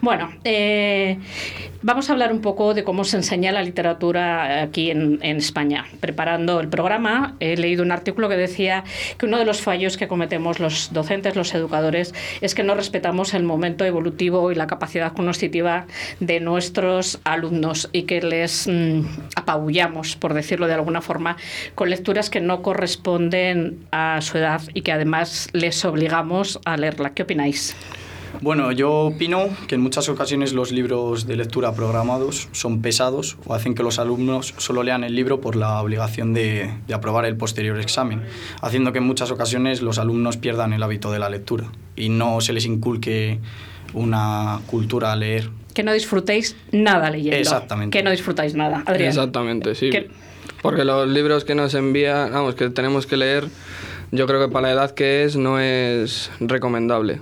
Bueno, 0.01 0.31
eh, 0.43 1.17
vamos 1.81 2.09
a 2.09 2.13
hablar 2.13 2.31
un 2.33 2.41
poco 2.41 2.73
de 2.73 2.83
cómo 2.83 3.03
se 3.03 3.17
enseña 3.17 3.51
la 3.51 3.61
literatura 3.63 4.63
aquí 4.63 4.91
en, 4.91 5.19
en 5.21 5.37
España. 5.37 5.85
Preparando 5.99 6.59
el 6.59 6.67
programa 6.67 7.35
he 7.39 7.55
leído 7.57 7.83
un 7.83 7.91
artículo 7.91 8.29
que 8.29 8.37
decía 8.37 8.83
que 9.17 9.25
uno 9.25 9.37
de 9.37 9.45
los 9.45 9.61
fallos 9.61 9.97
que 9.97 10.07
cometemos 10.07 10.59
los 10.59 10.91
docentes, 10.93 11.35
los 11.35 11.53
educadores, 11.53 12.13
es 12.41 12.55
que 12.55 12.63
no 12.63 12.75
respetamos 12.75 13.33
el 13.33 13.43
momento 13.43 13.85
evolutivo 13.91 14.51
y 14.51 14.55
la 14.55 14.67
capacidad 14.67 15.13
cognitiva 15.13 15.85
de 16.19 16.39
nuestros 16.39 17.19
alumnos 17.23 17.89
y 17.93 18.03
que 18.03 18.21
les 18.21 18.67
mm, 18.67 19.01
apabullamos, 19.35 20.15
por 20.15 20.33
decirlo 20.33 20.67
de 20.67 20.73
alguna 20.73 21.01
forma, 21.01 21.37
con 21.75 21.89
lecturas 21.89 22.29
que 22.29 22.41
no 22.41 22.61
corresponden 22.61 23.85
a 23.91 24.19
su 24.21 24.37
edad 24.37 24.61
y 24.73 24.81
que 24.81 24.91
además 24.91 25.49
les 25.53 25.85
obligamos 25.85 26.59
a 26.65 26.77
leerla. 26.77 27.13
¿Qué 27.13 27.23
opináis? 27.23 27.75
Bueno, 28.39 28.71
yo 28.71 28.91
opino 28.91 29.49
que 29.67 29.75
en 29.75 29.81
muchas 29.81 30.07
ocasiones 30.07 30.53
los 30.53 30.71
libros 30.71 31.27
de 31.27 31.35
lectura 31.35 31.73
programados 31.73 32.47
son 32.53 32.81
pesados 32.81 33.37
o 33.45 33.53
hacen 33.53 33.75
que 33.75 33.83
los 33.83 33.99
alumnos 33.99 34.53
solo 34.57 34.83
lean 34.83 35.03
el 35.03 35.15
libro 35.15 35.41
por 35.41 35.55
la 35.55 35.81
obligación 35.81 36.33
de, 36.33 36.73
de, 36.87 36.93
aprobar 36.93 37.25
el 37.25 37.35
posterior 37.35 37.79
examen, 37.79 38.23
haciendo 38.61 38.93
que 38.93 38.99
en 38.99 39.03
muchas 39.03 39.31
ocasiones 39.31 39.81
los 39.81 39.99
alumnos 39.99 40.37
pierdan 40.37 40.71
el 40.71 40.81
hábito 40.81 41.11
de 41.11 41.19
la 41.19 41.29
lectura 41.29 41.71
y 41.95 42.09
no 42.09 42.39
se 42.39 42.53
les 42.53 42.65
inculque 42.65 43.39
una 43.93 44.59
cultura 44.67 45.11
a 45.11 45.15
leer. 45.15 45.49
Que 45.73 45.83
no 45.83 45.93
disfrutéis 45.93 46.55
nada 46.71 47.09
leyendo. 47.09 47.37
Exactamente. 47.37 47.97
Que 47.97 48.03
no 48.03 48.11
disfrutáis 48.11 48.55
nada, 48.55 48.83
Adrián. 48.85 49.09
Exactamente, 49.09 49.75
sí. 49.75 49.89
Porque 50.61 50.83
los 50.83 51.07
libros 51.07 51.43
que 51.43 51.55
nos 51.55 51.73
envía, 51.73 52.27
vamos, 52.27 52.55
que 52.55 52.69
tenemos 52.69 53.07
que 53.07 53.17
leer, 53.17 53.47
yo 54.11 54.27
creo 54.27 54.45
que 54.45 54.51
para 54.51 54.67
la 54.67 54.73
edad 54.73 54.91
que 54.91 55.23
es 55.23 55.35
no 55.35 55.59
es 55.59 56.29
recomendable. 56.39 57.21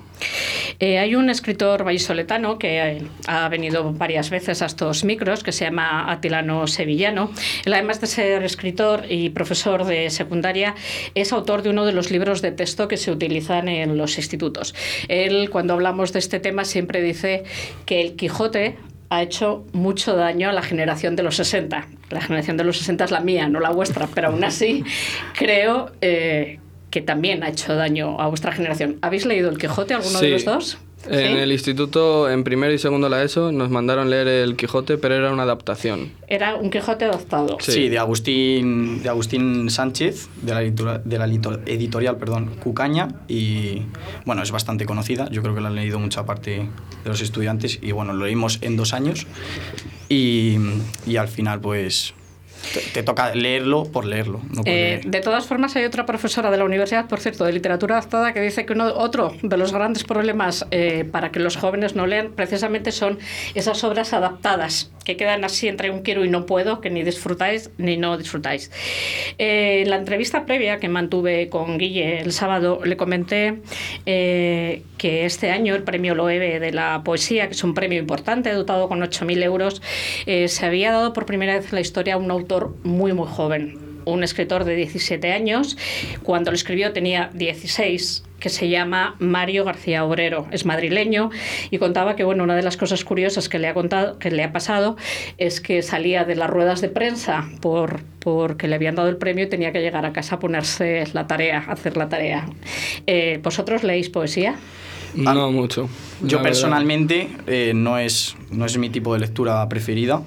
Eh, 0.80 0.98
hay 0.98 1.16
un 1.16 1.30
escritor 1.30 1.84
vallisoletano 1.84 2.58
que 2.58 2.80
eh, 2.80 3.02
ha 3.28 3.50
venido 3.50 3.92
varias 3.92 4.30
veces 4.30 4.62
a 4.62 4.66
estos 4.66 5.04
micros, 5.04 5.44
que 5.44 5.52
se 5.52 5.66
llama 5.66 6.10
Atilano 6.12 6.68
Sevillano. 6.68 7.32
Él, 7.66 7.74
además 7.74 8.00
de 8.00 8.08
ser 8.08 8.44
escritor 8.44 9.04
y 9.10 9.30
profesor 9.30 9.86
de 9.86 10.10
secundaria, 10.10 10.76
es 11.16 11.34
autor 11.34 11.64
de 11.64 11.70
uno 11.70 11.86
de 11.86 11.92
los 11.92 12.12
libros 12.12 12.42
de 12.42 12.52
texto 12.52 12.88
que 12.88 12.98
se 12.98 13.12
utilizan 13.12 13.68
en 13.68 13.98
los 13.98 14.18
institutos. 14.18 14.74
Él, 15.10 15.50
cuando 15.50 15.74
hablamos 15.74 16.14
de 16.14 16.20
este 16.20 16.40
tema, 16.40 16.64
siempre 16.64 17.02
dice 17.02 17.44
que 17.86 18.00
el 18.00 18.16
Quijote 18.16 18.78
ha 19.10 19.24
hecho 19.24 19.66
mucho 19.74 20.16
daño 20.16 20.50
a 20.50 20.54
la 20.54 20.62
generación 20.62 21.16
de 21.16 21.24
los 21.24 21.36
60. 21.36 21.88
La 22.12 22.22
generación 22.22 22.58
de 22.58 22.64
los 22.64 22.78
60 22.78 23.06
es 23.06 23.12
la 23.12 23.20
mía, 23.20 23.50
no 23.50 23.60
la 23.60 23.72
vuestra, 23.72 24.08
pero 24.14 24.30
aún 24.30 24.44
así 24.44 24.84
creo 25.34 25.92
eh, 26.02 26.60
que 26.90 27.02
también 27.02 27.44
ha 27.44 27.50
hecho 27.50 27.76
daño 27.76 28.20
a 28.20 28.28
vuestra 28.28 28.52
generación. 28.52 28.98
¿Habéis 29.02 29.26
leído 29.26 29.50
El 29.50 29.58
Quijote, 29.58 29.94
alguno 29.94 30.20
de 30.20 30.30
los 30.30 30.46
dos? 30.46 30.78
En 31.08 31.38
el 31.38 31.52
instituto, 31.52 32.30
en 32.30 32.44
primero 32.44 32.74
y 32.74 32.78
segundo 32.78 33.08
la 33.08 33.24
ESO, 33.24 33.52
nos 33.52 33.70
mandaron 33.70 34.10
leer 34.10 34.28
El 34.28 34.58
Quijote, 34.58 34.98
pero 34.98 35.16
era 35.16 35.32
una 35.32 35.44
adaptación. 35.44 36.12
Era 36.28 36.56
un 36.56 36.70
Quijote 36.70 37.06
adaptado. 37.06 37.58
Sí, 37.62 37.88
de, 37.88 37.98
Agustín, 37.98 39.02
de 39.02 39.10
Agustín 39.10 39.70
Sánchez, 39.70 40.28
de 40.42 40.54
la, 40.54 40.62
editorial, 40.62 41.02
de 41.06 41.18
la 41.18 41.26
editorial 41.26 42.18
perdón, 42.18 42.52
Cucaña, 42.62 43.08
y 43.28 43.84
bueno, 44.26 44.44
es 44.44 44.52
bastante 44.52 44.86
conocida, 44.86 45.30
yo 45.32 45.42
creo 45.42 45.56
que 45.56 45.62
la 45.62 45.70
han 45.70 45.76
leído 45.76 46.00
mucha 46.00 46.26
parte 46.26 46.68
de 47.04 47.10
los 47.10 47.22
estudiantes, 47.22 47.80
y 47.82 47.94
bueno, 47.94 48.14
lo 48.14 48.26
leímos 48.26 48.60
en 48.62 48.76
dos 48.76 48.94
años, 48.94 49.26
y, 50.10 50.58
y 51.08 51.16
al 51.16 51.30
final 51.30 51.62
pues 51.62 52.14
te, 52.94 53.04
toca 53.04 53.34
leerlo 53.34 53.84
por 53.86 54.06
leerlo. 54.06 54.42
Eh, 54.66 55.02
de 55.06 55.22
todas 55.22 55.46
formas, 55.46 55.76
hay 55.76 55.86
otra 55.86 56.06
profesora 56.06 56.52
de 56.52 56.58
la 56.58 56.66
universidad, 56.66 57.08
por 57.08 57.20
cierto, 57.20 57.46
de 57.46 57.54
literatura 57.54 57.98
adaptada, 57.98 58.34
que 58.34 58.42
dice 58.42 58.66
que 58.66 58.74
uno, 58.74 58.86
otro 58.86 59.34
de 59.42 59.58
los 59.58 59.74
grandes 59.74 60.04
problemas 60.04 60.68
eh, 60.72 61.06
para 61.10 61.32
que 61.32 61.40
los 61.40 61.58
jóvenes 61.58 61.96
no 61.96 62.06
lean 62.06 62.32
precisamente 62.34 62.92
son 62.92 63.20
esas 63.56 63.84
obras 63.84 64.14
adaptadas, 64.14 64.92
que 65.04 65.18
quedan 65.18 65.44
así 65.44 65.68
entre 65.68 65.90
un 65.90 66.02
quiero 66.02 66.26
y 66.26 66.30
no 66.30 66.46
puedo, 66.46 66.82
que 66.82 66.90
ni 66.90 67.04
disfrutáis 67.04 67.72
ni 67.78 67.98
no 67.98 68.18
disfrutáis. 68.18 68.72
Eh, 69.38 69.82
en 69.84 69.90
la 69.90 69.96
entrevista 69.98 70.46
previa 70.46 70.80
que 70.80 70.90
mantuve 70.90 71.50
con 71.50 71.78
Guille 71.78 72.20
el 72.20 72.34
sábado, 72.34 72.82
le 72.84 72.98
comenté 72.98 73.62
que 74.06 75.26
este 75.26 75.52
año 75.52 75.76
el 75.76 75.84
premio 75.84 76.14
Loewe 76.14 76.60
de 76.60 76.72
la 76.72 77.02
poesía, 77.04 77.48
que 77.48 77.54
es 77.54 77.64
un 77.64 77.74
premio 77.74 78.00
importante, 78.00 78.52
dotado 78.52 78.88
con 78.88 79.00
8.000 79.02 79.44
euros, 79.44 79.82
se 80.26 80.66
había 80.66 80.92
dado 80.92 81.14
por 81.14 81.26
primera 81.26 81.56
vez 81.56 81.66
en 81.66 81.76
la 81.76 81.82
historia 81.82 82.16
a 82.16 82.18
un 82.18 82.30
autor 82.30 82.49
muy, 82.84 83.14
muy 83.14 83.28
joven, 83.28 83.78
un 84.06 84.24
escritor 84.24 84.64
de 84.64 84.76
17 84.76 85.32
años. 85.32 85.78
Cuando 86.24 86.52
lo 86.52 86.56
escribió 86.56 86.92
tenía 86.94 87.30
16 87.34 88.24
que 88.40 88.50
se 88.50 88.70
llama 88.70 89.16
Mario 89.20 89.66
García 89.66 90.06
Obrero, 90.06 90.48
es 90.52 90.66
madrileño 90.66 91.30
y 91.72 91.78
contaba 91.78 92.16
que 92.16 92.24
bueno, 92.24 92.46
una 92.46 92.56
de 92.56 92.62
las 92.62 92.78
cosas 92.78 93.04
curiosas 93.04 93.50
que 93.50 93.60
le 93.60 93.68
ha 93.68 93.74
contado, 93.74 94.18
que 94.18 94.32
le 94.32 94.44
ha 94.44 94.54
pasado 94.54 94.96
es 95.38 95.60
que 95.60 95.82
salía 95.82 96.24
de 96.24 96.36
las 96.36 96.50
ruedas 96.50 96.80
de 96.80 96.88
prensa 96.88 97.50
por 97.60 98.02
porque 98.20 98.68
le 98.68 98.76
habían 98.76 98.96
dado 98.96 99.10
el 99.10 99.18
premio 99.18 99.46
y 99.46 99.50
tenía 99.50 99.74
que 99.74 99.82
llegar 99.82 100.06
a 100.06 100.14
casa 100.14 100.36
a 100.36 100.40
ponerse 100.40 101.04
la 101.14 101.28
tarea, 101.28 101.66
a 101.68 101.74
hacer 101.74 101.98
la 101.98 102.08
tarea. 102.10 102.48
Eh, 103.08 103.40
¿Vosotros 103.44 103.84
leéis 103.84 104.10
poesía? 104.10 104.56
No 105.16 105.52
mucho. 105.52 105.90
Yo 106.22 106.42
personalmente 106.42 107.30
eh, 107.48 107.74
no, 107.76 107.98
es, 107.98 108.36
no 108.52 108.66
es 108.66 108.78
mi 108.78 108.90
tipo 108.90 109.14
de 109.14 109.20
lectura 109.20 109.68
preferida. 109.68 110.22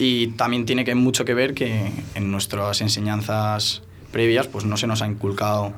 Y 0.00 0.28
también 0.28 0.64
tiene 0.64 0.86
que, 0.86 0.94
mucho 0.94 1.26
que 1.26 1.34
ver 1.34 1.52
que 1.52 1.92
en 2.14 2.32
nuestras 2.32 2.80
enseñanzas 2.80 3.82
previas 4.10 4.46
pues 4.46 4.64
no 4.64 4.78
se 4.78 4.86
nos 4.86 5.02
ha 5.02 5.06
inculcado 5.06 5.74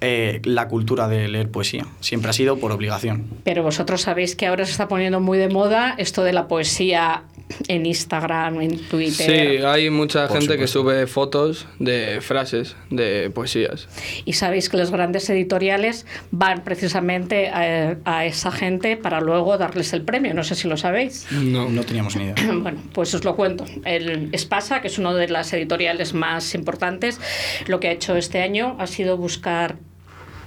eh, 0.00 0.40
la 0.44 0.68
cultura 0.68 1.08
de 1.08 1.28
leer 1.28 1.50
poesía. 1.50 1.86
Siempre 2.00 2.30
ha 2.30 2.32
sido 2.32 2.58
por 2.58 2.72
obligación. 2.72 3.26
Pero 3.44 3.62
vosotros 3.62 4.02
sabéis 4.02 4.36
que 4.36 4.46
ahora 4.46 4.64
se 4.64 4.72
está 4.72 4.88
poniendo 4.88 5.20
muy 5.20 5.38
de 5.38 5.48
moda 5.48 5.94
esto 5.98 6.22
de 6.22 6.32
la 6.32 6.48
poesía 6.48 7.24
en 7.66 7.86
Instagram, 7.86 8.60
en 8.60 8.78
Twitter. 8.78 9.58
Sí, 9.58 9.64
hay 9.64 9.90
mucha 9.90 10.28
gente 10.28 10.56
que 10.56 10.66
sube 10.66 11.06
fotos 11.06 11.66
de 11.78 12.20
frases, 12.20 12.76
de 12.90 13.30
poesías. 13.30 13.88
Y 14.24 14.34
sabéis 14.34 14.68
que 14.68 14.76
los 14.76 14.90
grandes 14.90 15.28
editoriales 15.30 16.06
van 16.30 16.62
precisamente 16.64 17.48
a, 17.48 18.26
esa 18.26 18.50
gente 18.50 18.96
para 18.96 19.20
luego 19.20 19.56
darles 19.58 19.92
el 19.92 20.02
premio. 20.02 20.34
No 20.34 20.44
sé 20.44 20.54
si 20.54 20.68
lo 20.68 20.76
sabéis. 20.76 21.26
No, 21.30 21.68
no 21.68 21.82
teníamos 21.84 22.16
ni 22.16 22.24
idea. 22.24 22.34
bueno, 22.54 22.82
pues 22.92 23.14
os 23.14 23.24
lo 23.24 23.36
cuento. 23.36 23.64
El 23.84 24.28
Espasa, 24.32 24.80
que 24.80 24.88
es 24.88 24.98
una 24.98 25.14
de 25.14 25.28
las 25.28 25.52
editoriales 25.52 26.14
más 26.14 26.54
importantes, 26.54 27.20
lo 27.66 27.80
que 27.80 27.88
ha 27.88 27.92
hecho 27.92 28.16
este 28.16 28.42
año 28.42 28.76
ha 28.78 28.86
sido 28.86 29.16
buscar 29.16 29.78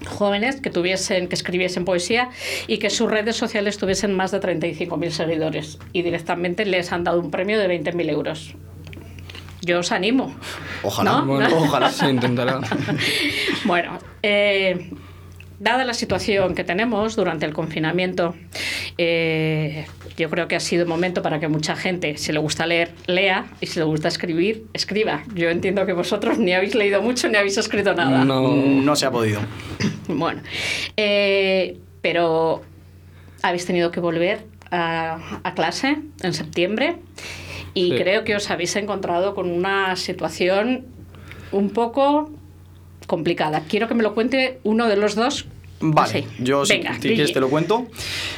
jóvenes 0.08 0.62
que 0.62 0.70
tuviesen 0.70 1.28
que 1.28 1.36
escribiesen 1.36 1.86
poesía 1.86 2.30
y 2.68 2.78
que 2.78 2.90
sus 2.90 3.10
redes 3.10 3.36
sociales 3.36 3.78
tuviesen 3.78 4.14
más 4.14 4.32
de 4.32 4.40
35.000 4.40 5.10
seguidores 5.10 5.80
y 5.94 6.02
directamente 6.02 6.66
les 6.66 6.92
han 6.92 7.04
dado 7.04 7.20
un 7.20 7.32
premio 7.32 7.60
de 7.60 7.68
20.000 7.68 8.10
euros. 8.10 8.56
Yo 9.62 9.80
os 9.80 9.92
animo. 9.92 10.34
Ojalá, 10.82 11.24
ojalá 11.54 11.92
se 11.92 12.10
intentará. 12.10 12.62
bueno, 13.66 14.00
eh, 14.24 14.90
dada 15.62 15.86
la 15.86 15.94
situación 15.94 16.56
que 16.56 16.64
tenemos 16.64 17.16
durante 17.16 17.46
el 17.46 17.54
confinamiento, 17.54 18.34
eh, 18.98 19.86
yo 20.18 20.30
creo 20.30 20.48
que 20.48 20.56
ha 20.56 20.60
sido 20.60 20.88
momento 20.88 21.22
para 21.22 21.40
que 21.40 21.48
mucha 21.48 21.76
gente, 21.76 22.18
si 22.18 22.32
le 22.32 22.40
gusta 22.40 22.66
leer, 22.66 22.92
lea 23.06 23.46
y 23.62 23.68
si 23.68 23.78
le 23.78 23.86
gusta 23.86 24.08
escribir, 24.08 24.66
escriba. 24.74 25.24
Yo 25.36 25.50
entiendo 25.50 25.86
que 25.86 25.94
vosotros 25.94 26.40
ni 26.40 26.54
habéis 26.54 26.74
leído 26.74 27.02
mucho 27.04 27.30
ni 27.30 27.38
habéis 27.38 27.58
escrito 27.58 27.94
nada. 27.94 28.26
No, 28.26 28.56
no 28.56 28.96
se 28.96 29.06
ha 29.06 29.12
podido. 29.12 29.40
bueno, 30.08 30.42
eh, 30.98 31.78
pero 32.02 32.64
habéis 33.44 33.66
tenido 33.68 33.92
que 33.92 34.00
volver 34.00 34.46
a, 34.72 35.54
clase 35.56 35.98
en 36.24 36.34
septiembre 36.34 36.96
y 37.74 37.96
creo 37.98 38.24
que 38.24 38.36
os 38.36 38.50
habéis 38.50 38.76
encontrado 38.78 39.36
con 39.36 39.50
una 39.50 39.96
situación 39.96 40.86
un 41.52 41.70
poco 41.70 42.32
complicada. 43.08 43.64
Quiero 43.68 43.88
que 43.88 43.94
me 43.94 44.04
lo 44.04 44.14
cuente 44.14 44.60
uno 44.64 44.88
de 44.88 44.96
los 44.96 45.16
dos. 45.16 45.48
Vale, 45.82 46.26
yo 46.40 46.66
si, 46.66 46.80
quieres 46.80 47.34
te 47.34 47.40
lo 47.40 47.50
cuento. 47.50 47.88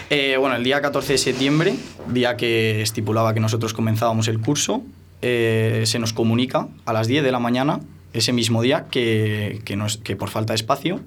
Eh, 0.10 0.38
bueno, 0.39 0.55
el 0.55 0.63
día 0.63 0.82
14 0.82 1.13
de 1.13 1.17
septiembre, 1.17 1.75
día 2.08 2.38
que 2.38 2.82
estipulaba 2.82 3.34
que 3.34 3.41
nosotros 3.41 3.74
comenzábamos 3.74 4.27
el 4.29 4.39
curso, 4.39 4.82
eh, 5.22 5.84
se 5.86 6.00
nos 6.00 6.13
comunica 6.13 6.67
a 6.86 6.93
las 6.93 7.08
10 7.08 7.24
de 7.24 7.32
la 7.32 7.39
mañana, 7.39 7.82
ese 8.13 8.32
mismo 8.32 8.62
día, 8.62 8.86
que, 8.89 9.62
que, 9.65 9.77
que 10.03 10.15
por 10.15 10.29
falta 10.29 10.53
de 10.53 10.55
espacio 10.55 11.01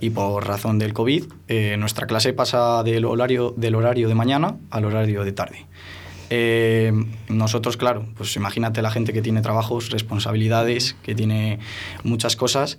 y 0.00 0.10
por 0.10 0.46
razón 0.46 0.78
del 0.78 0.92
COVID, 0.92 1.24
eh, 1.48 1.76
nuestra 1.78 2.06
clase 2.06 2.32
pasa 2.32 2.82
del 2.84 3.04
horario, 3.04 3.54
del 3.56 3.74
horario 3.74 4.08
de 4.08 4.14
mañana 4.14 4.56
al 4.70 4.84
horario 4.84 5.24
de 5.24 5.32
tarde. 5.32 5.66
Eh, 6.30 6.92
nosotros, 7.28 7.76
claro, 7.76 8.06
pues 8.16 8.34
imagínate 8.36 8.82
la 8.82 8.90
gente 8.90 9.12
que 9.12 9.20
tiene 9.20 9.42
trabajos, 9.42 9.90
responsabilidades, 9.90 10.96
que 11.02 11.14
tiene 11.14 11.58
muchas 12.04 12.36
cosas, 12.36 12.78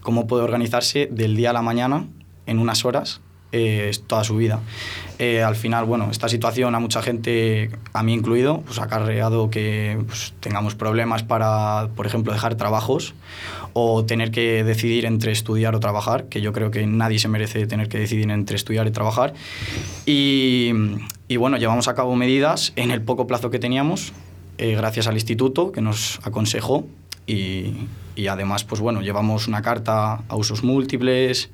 cómo 0.00 0.26
puede 0.26 0.44
organizarse 0.44 1.08
del 1.10 1.36
día 1.36 1.50
a 1.50 1.52
la 1.52 1.62
mañana 1.62 2.06
en 2.46 2.58
unas 2.58 2.84
horas 2.84 3.20
eh, 3.54 3.90
toda 4.06 4.24
su 4.24 4.36
vida. 4.36 4.60
Eh, 5.18 5.42
al 5.42 5.56
final, 5.56 5.84
bueno, 5.84 6.08
esta 6.10 6.26
situación 6.28 6.74
a 6.74 6.80
mucha 6.80 7.02
gente, 7.02 7.70
a 7.92 8.02
mí 8.02 8.14
incluido, 8.14 8.62
pues 8.62 8.78
ha 8.78 8.84
acarreado 8.84 9.50
que 9.50 10.02
pues, 10.06 10.32
tengamos 10.40 10.74
problemas 10.74 11.22
para, 11.22 11.90
por 11.94 12.06
ejemplo, 12.06 12.32
dejar 12.32 12.54
trabajos 12.54 13.14
o 13.74 14.06
tener 14.06 14.30
que 14.30 14.64
decidir 14.64 15.04
entre 15.04 15.32
estudiar 15.32 15.74
o 15.74 15.80
trabajar, 15.80 16.30
que 16.30 16.40
yo 16.40 16.54
creo 16.54 16.70
que 16.70 16.86
nadie 16.86 17.18
se 17.18 17.28
merece 17.28 17.66
tener 17.66 17.88
que 17.88 17.98
decidir 17.98 18.30
entre 18.30 18.56
estudiar 18.56 18.86
y 18.86 18.90
trabajar. 18.90 19.34
Y, 20.06 20.72
y 21.32 21.36
bueno, 21.38 21.56
llevamos 21.56 21.88
a 21.88 21.94
cabo 21.94 22.14
medidas 22.14 22.74
en 22.76 22.90
el 22.90 23.00
poco 23.00 23.26
plazo 23.26 23.48
que 23.48 23.58
teníamos, 23.58 24.12
eh, 24.58 24.74
gracias 24.76 25.06
al 25.06 25.14
instituto 25.14 25.72
que 25.72 25.80
nos 25.80 26.20
aconsejó 26.24 26.86
y, 27.26 27.72
y, 28.16 28.26
además, 28.26 28.64
pues 28.64 28.82
bueno, 28.82 29.00
llevamos 29.00 29.48
una 29.48 29.62
carta 29.62 30.22
a 30.28 30.36
usos 30.36 30.62
múltiples, 30.62 31.50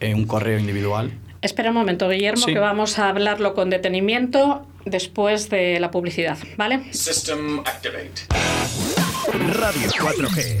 un 0.00 0.24
correo 0.26 0.58
individual. 0.58 1.12
Espera 1.42 1.70
un 1.70 1.76
momento, 1.76 2.08
Guillermo, 2.08 2.46
que 2.46 2.58
vamos 2.58 2.98
a 2.98 3.10
hablarlo 3.10 3.54
con 3.54 3.68
detenimiento 3.68 4.66
después 4.86 5.50
de 5.50 5.78
la 5.78 5.90
publicidad, 5.90 6.38
¿vale? 6.56 6.92
System 6.92 7.60
activate. 7.60 8.26
Radio 9.52 9.88
4G. 9.90 10.60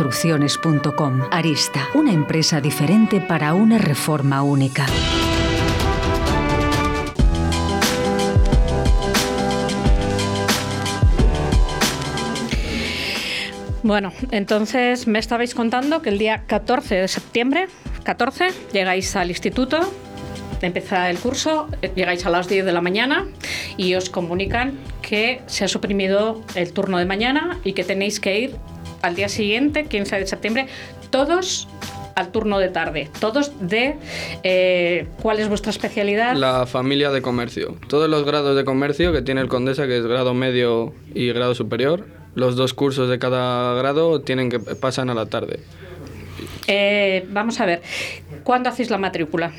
Arista, 1.31 1.87
una 1.93 2.11
empresa 2.11 2.59
diferente 2.59 3.21
para 3.21 3.53
una 3.53 3.77
reforma 3.77 4.41
única. 4.41 4.87
Bueno, 13.83 14.11
entonces 14.31 15.05
me 15.05 15.19
estabais 15.19 15.53
contando 15.53 16.01
que 16.01 16.09
el 16.09 16.17
día 16.17 16.45
14 16.47 16.95
de 16.95 17.07
septiembre, 17.07 17.67
14, 18.03 18.49
llegáis 18.73 19.15
al 19.15 19.29
instituto, 19.29 19.81
empieza 20.61 21.11
el 21.11 21.19
curso, 21.19 21.67
llegáis 21.95 22.25
a 22.25 22.29
las 22.29 22.47
10 22.47 22.65
de 22.65 22.71
la 22.71 22.81
mañana 22.81 23.27
y 23.77 23.93
os 23.93 24.09
comunican 24.09 24.79
que 25.01 25.41
se 25.45 25.65
ha 25.65 25.67
suprimido 25.67 26.41
el 26.55 26.73
turno 26.73 26.97
de 26.97 27.05
mañana 27.05 27.59
y 27.63 27.73
que 27.73 27.83
tenéis 27.83 28.19
que 28.19 28.39
ir 28.39 28.55
al 29.01 29.15
día 29.15 29.29
siguiente, 29.29 29.85
15 29.85 30.17
de 30.17 30.27
septiembre, 30.27 30.67
todos 31.09 31.67
al 32.15 32.31
turno 32.31 32.59
de 32.59 32.69
tarde, 32.69 33.09
todos 33.19 33.51
de 33.59 33.95
eh, 34.43 35.07
cuál 35.21 35.39
es 35.39 35.49
vuestra 35.49 35.71
especialidad. 35.71 36.35
La 36.35 36.65
familia 36.65 37.11
de 37.11 37.21
comercio. 37.21 37.77
Todos 37.87 38.09
los 38.09 38.25
grados 38.25 38.55
de 38.55 38.65
comercio 38.65 39.11
que 39.13 39.21
tiene 39.21 39.41
el 39.41 39.47
Condesa, 39.47 39.87
que 39.87 39.97
es 39.97 40.05
grado 40.05 40.33
medio 40.33 40.93
y 41.13 41.31
grado 41.31 41.55
superior, 41.55 42.05
los 42.35 42.55
dos 42.55 42.73
cursos 42.73 43.09
de 43.09 43.19
cada 43.19 43.73
grado 43.75 44.21
tienen 44.21 44.49
que 44.49 44.59
pasan 44.59 45.09
a 45.09 45.13
la 45.13 45.25
tarde. 45.25 45.59
Eh, 46.67 47.25
vamos 47.29 47.59
a 47.59 47.65
ver, 47.65 47.81
¿cuándo 48.43 48.69
hacéis 48.69 48.89
la 48.89 48.97
matrícula? 48.97 49.51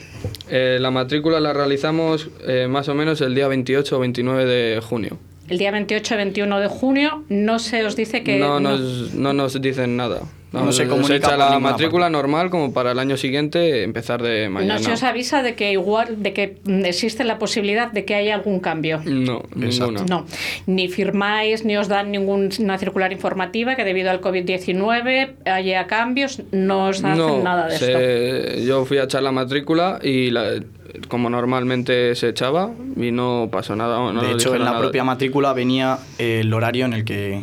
Eh, 0.48 0.78
la 0.80 0.90
matrícula 0.90 1.40
la 1.40 1.52
realizamos 1.52 2.30
más 2.68 2.88
o 2.88 2.94
menos 2.94 3.20
el 3.20 3.34
día 3.34 3.48
28 3.48 3.96
o 3.96 4.00
29 4.00 4.44
de 4.44 4.80
junio. 4.80 5.18
El 5.48 5.58
día 5.58 5.70
28 5.70 6.16
21 6.16 6.60
de 6.60 6.68
junio 6.68 7.24
no 7.28 7.58
se 7.58 7.84
os 7.84 7.96
dice 7.96 8.22
que... 8.22 8.38
No 8.38 8.60
nos, 8.60 9.12
no 9.14 9.32
nos 9.32 9.60
dicen 9.60 9.96
nada. 9.96 10.20
No 10.52 10.58
Vamos, 10.60 10.76
se 10.76 10.82
se 10.82 10.88
comunica 10.90 11.14
echa 11.16 11.36
la 11.38 11.58
matrícula 11.58 12.10
normal 12.10 12.50
como 12.50 12.74
para 12.74 12.92
el 12.92 12.98
año 12.98 13.16
siguiente 13.16 13.84
empezar 13.84 14.22
de 14.22 14.50
mañana. 14.50 14.74
No 14.74 14.80
se 14.80 14.92
os 14.92 15.02
avisa 15.02 15.42
de 15.42 15.54
que 15.54 15.72
igual, 15.72 16.22
de 16.22 16.34
que 16.34 16.58
existe 16.84 17.24
la 17.24 17.38
posibilidad 17.38 17.90
de 17.90 18.04
que 18.04 18.14
haya 18.14 18.34
algún 18.34 18.60
cambio. 18.60 19.00
No, 19.06 19.44
ninguna. 19.54 20.04
No, 20.04 20.26
ni 20.66 20.88
firmáis 20.88 21.64
ni 21.64 21.78
os 21.78 21.88
dan 21.88 22.10
ninguna 22.12 22.76
circular 22.76 23.12
informativa 23.14 23.76
que 23.76 23.84
debido 23.84 24.10
al 24.10 24.20
COVID-19 24.20 25.36
haya 25.46 25.86
cambios, 25.86 26.42
no 26.52 26.88
os 26.88 26.98
hacen 27.02 27.16
No, 27.16 27.42
nada 27.42 27.68
de 27.68 27.74
esto. 27.74 27.86
se- 27.86 28.66
yo 28.66 28.84
fui 28.84 28.98
a 28.98 29.04
echar 29.04 29.22
la 29.22 29.32
matrícula 29.32 30.00
y 30.02 30.30
la- 30.30 30.62
como 31.08 31.30
normalmente 31.30 32.14
se 32.14 32.28
echaba 32.28 32.70
y 32.96 33.10
no 33.10 33.48
pasó 33.50 33.76
nada. 33.76 33.98
no 34.12 34.20
de 34.20 34.32
hecho, 34.32 34.54
en 34.54 34.60
la 34.60 34.70
nada. 34.70 34.80
propia 34.80 35.04
matrícula 35.04 35.52
venía 35.52 35.98
el 36.18 36.52
horario 36.52 36.86
en 36.86 36.92
el 36.92 37.04
que 37.04 37.42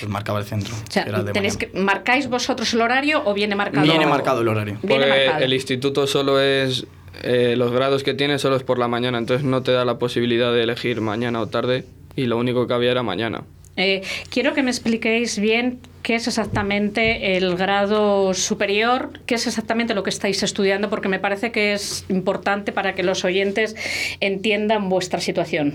pues, 0.00 0.08
marcaba 0.08 0.38
el 0.38 0.44
centro. 0.44 0.74
O 0.74 0.90
sea, 0.90 1.04
que 1.04 1.10
era 1.10 1.18
el 1.20 1.26
de 1.26 1.32
tenéis 1.32 1.56
que, 1.56 1.70
¿marcáis 1.78 2.28
vosotros 2.28 2.72
el 2.74 2.80
horario 2.80 3.22
o 3.24 3.34
viene 3.34 3.54
marcado? 3.54 3.84
Viene 3.84 4.06
marcado 4.06 4.40
el 4.40 4.48
horario. 4.48 4.78
Porque 4.80 4.98
marcado. 4.98 5.44
el 5.44 5.52
instituto 5.52 6.06
solo 6.06 6.40
es 6.40 6.86
eh, 7.22 7.54
los 7.56 7.72
grados 7.72 8.02
que 8.02 8.14
tiene 8.14 8.38
solo 8.38 8.56
es 8.56 8.62
por 8.62 8.78
la 8.78 8.88
mañana, 8.88 9.18
entonces 9.18 9.44
no 9.44 9.62
te 9.62 9.72
da 9.72 9.84
la 9.84 9.98
posibilidad 9.98 10.52
de 10.52 10.62
elegir 10.62 11.00
mañana 11.00 11.40
o 11.40 11.46
tarde 11.46 11.84
y 12.14 12.26
lo 12.26 12.36
único 12.36 12.66
que 12.66 12.74
había 12.74 12.90
era 12.90 13.02
mañana. 13.02 13.42
Eh, 13.76 14.02
quiero 14.30 14.54
que 14.54 14.62
me 14.62 14.70
expliquéis 14.70 15.38
bien 15.38 15.80
qué 16.02 16.14
es 16.14 16.28
exactamente 16.28 17.36
el 17.36 17.56
grado 17.56 18.32
superior, 18.32 19.10
qué 19.26 19.34
es 19.34 19.46
exactamente 19.46 19.92
lo 19.92 20.02
que 20.02 20.10
estáis 20.10 20.42
estudiando, 20.42 20.88
porque 20.88 21.08
me 21.08 21.18
parece 21.18 21.50
que 21.50 21.72
es 21.72 22.04
importante 22.08 22.70
para 22.70 22.94
que 22.94 23.02
los 23.02 23.24
oyentes 23.24 23.74
entiendan 24.20 24.88
vuestra 24.88 25.20
situación. 25.20 25.74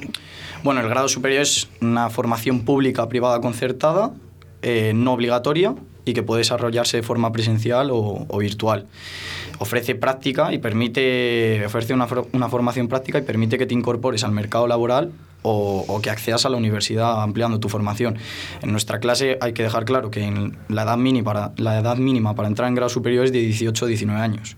Bueno, 0.63 0.79
el 0.79 0.87
grado 0.87 1.09
superior 1.09 1.41
es 1.41 1.67
una 1.81 2.09
formación 2.09 2.61
pública 2.61 3.09
privada 3.09 3.41
concertada, 3.41 4.13
eh, 4.61 4.93
no 4.95 5.13
obligatoria 5.13 5.75
y 6.05 6.13
que 6.13 6.23
puede 6.23 6.39
desarrollarse 6.39 6.97
de 6.97 7.03
forma 7.03 7.31
presencial 7.31 7.91
o, 7.91 8.25
o 8.27 8.37
virtual. 8.37 8.87
Ofrece 9.59 9.95
práctica 9.95 10.53
y 10.53 10.59
permite, 10.59 11.63
ofrece 11.65 11.93
una, 11.93 12.07
una 12.31 12.47
formación 12.47 12.87
práctica 12.87 13.19
y 13.19 13.21
permite 13.21 13.57
que 13.57 13.65
te 13.65 13.73
incorpores 13.73 14.23
al 14.23 14.31
mercado 14.31 14.65
laboral 14.65 15.11
o, 15.43 15.99
que 16.01 16.09
accedas 16.09 16.45
a 16.45 16.49
la 16.49 16.57
universidad 16.57 17.21
ampliando 17.21 17.59
tu 17.59 17.69
formación. 17.69 18.17
En 18.61 18.71
nuestra 18.71 18.99
clase 18.99 19.37
hay 19.41 19.53
que 19.53 19.63
dejar 19.63 19.85
claro 19.85 20.11
que 20.11 20.21
la, 20.67 20.83
edad 20.83 20.97
mínima 20.97 22.35
para, 22.35 22.47
entrar 22.47 22.67
en 22.67 22.75
grado 22.75 22.89
superior 22.89 23.25
es 23.25 23.31
de 23.31 23.39
18 23.39 23.85
o 23.85 23.87
19 23.87 24.19
años. 24.19 24.57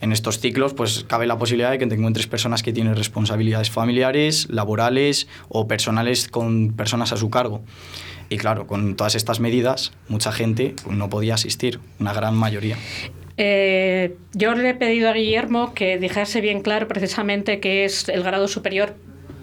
En 0.00 0.12
estos 0.12 0.38
ciclos 0.38 0.74
pues 0.74 1.04
cabe 1.06 1.26
la 1.26 1.38
posibilidad 1.38 1.70
de 1.70 1.78
que 1.78 1.86
te 1.86 1.94
encuentres 1.94 2.26
personas 2.26 2.62
que 2.62 2.72
tienen 2.72 2.96
responsabilidades 2.96 3.70
familiares, 3.70 4.48
laborales 4.50 5.28
o 5.48 5.66
personales 5.68 6.28
con 6.28 6.72
personas 6.72 7.12
a 7.12 7.16
su 7.16 7.30
cargo. 7.30 7.62
Y 8.28 8.36
claro, 8.36 8.66
con 8.66 8.94
todas 8.94 9.16
estas 9.16 9.40
medidas, 9.40 9.92
mucha 10.08 10.30
gente 10.30 10.76
no 10.88 11.10
podía 11.10 11.34
asistir, 11.34 11.80
una 11.98 12.12
gran 12.12 12.36
mayoría. 12.36 12.76
Eh, 13.36 14.16
yo 14.34 14.54
le 14.54 14.70
he 14.70 14.74
pedido 14.74 15.08
a 15.08 15.14
Guillermo 15.14 15.74
que 15.74 15.98
dijese 15.98 16.40
bien 16.40 16.60
claro 16.60 16.86
precisamente 16.86 17.58
qué 17.58 17.84
es 17.84 18.08
el 18.08 18.22
grado 18.22 18.46
superior 18.48 18.94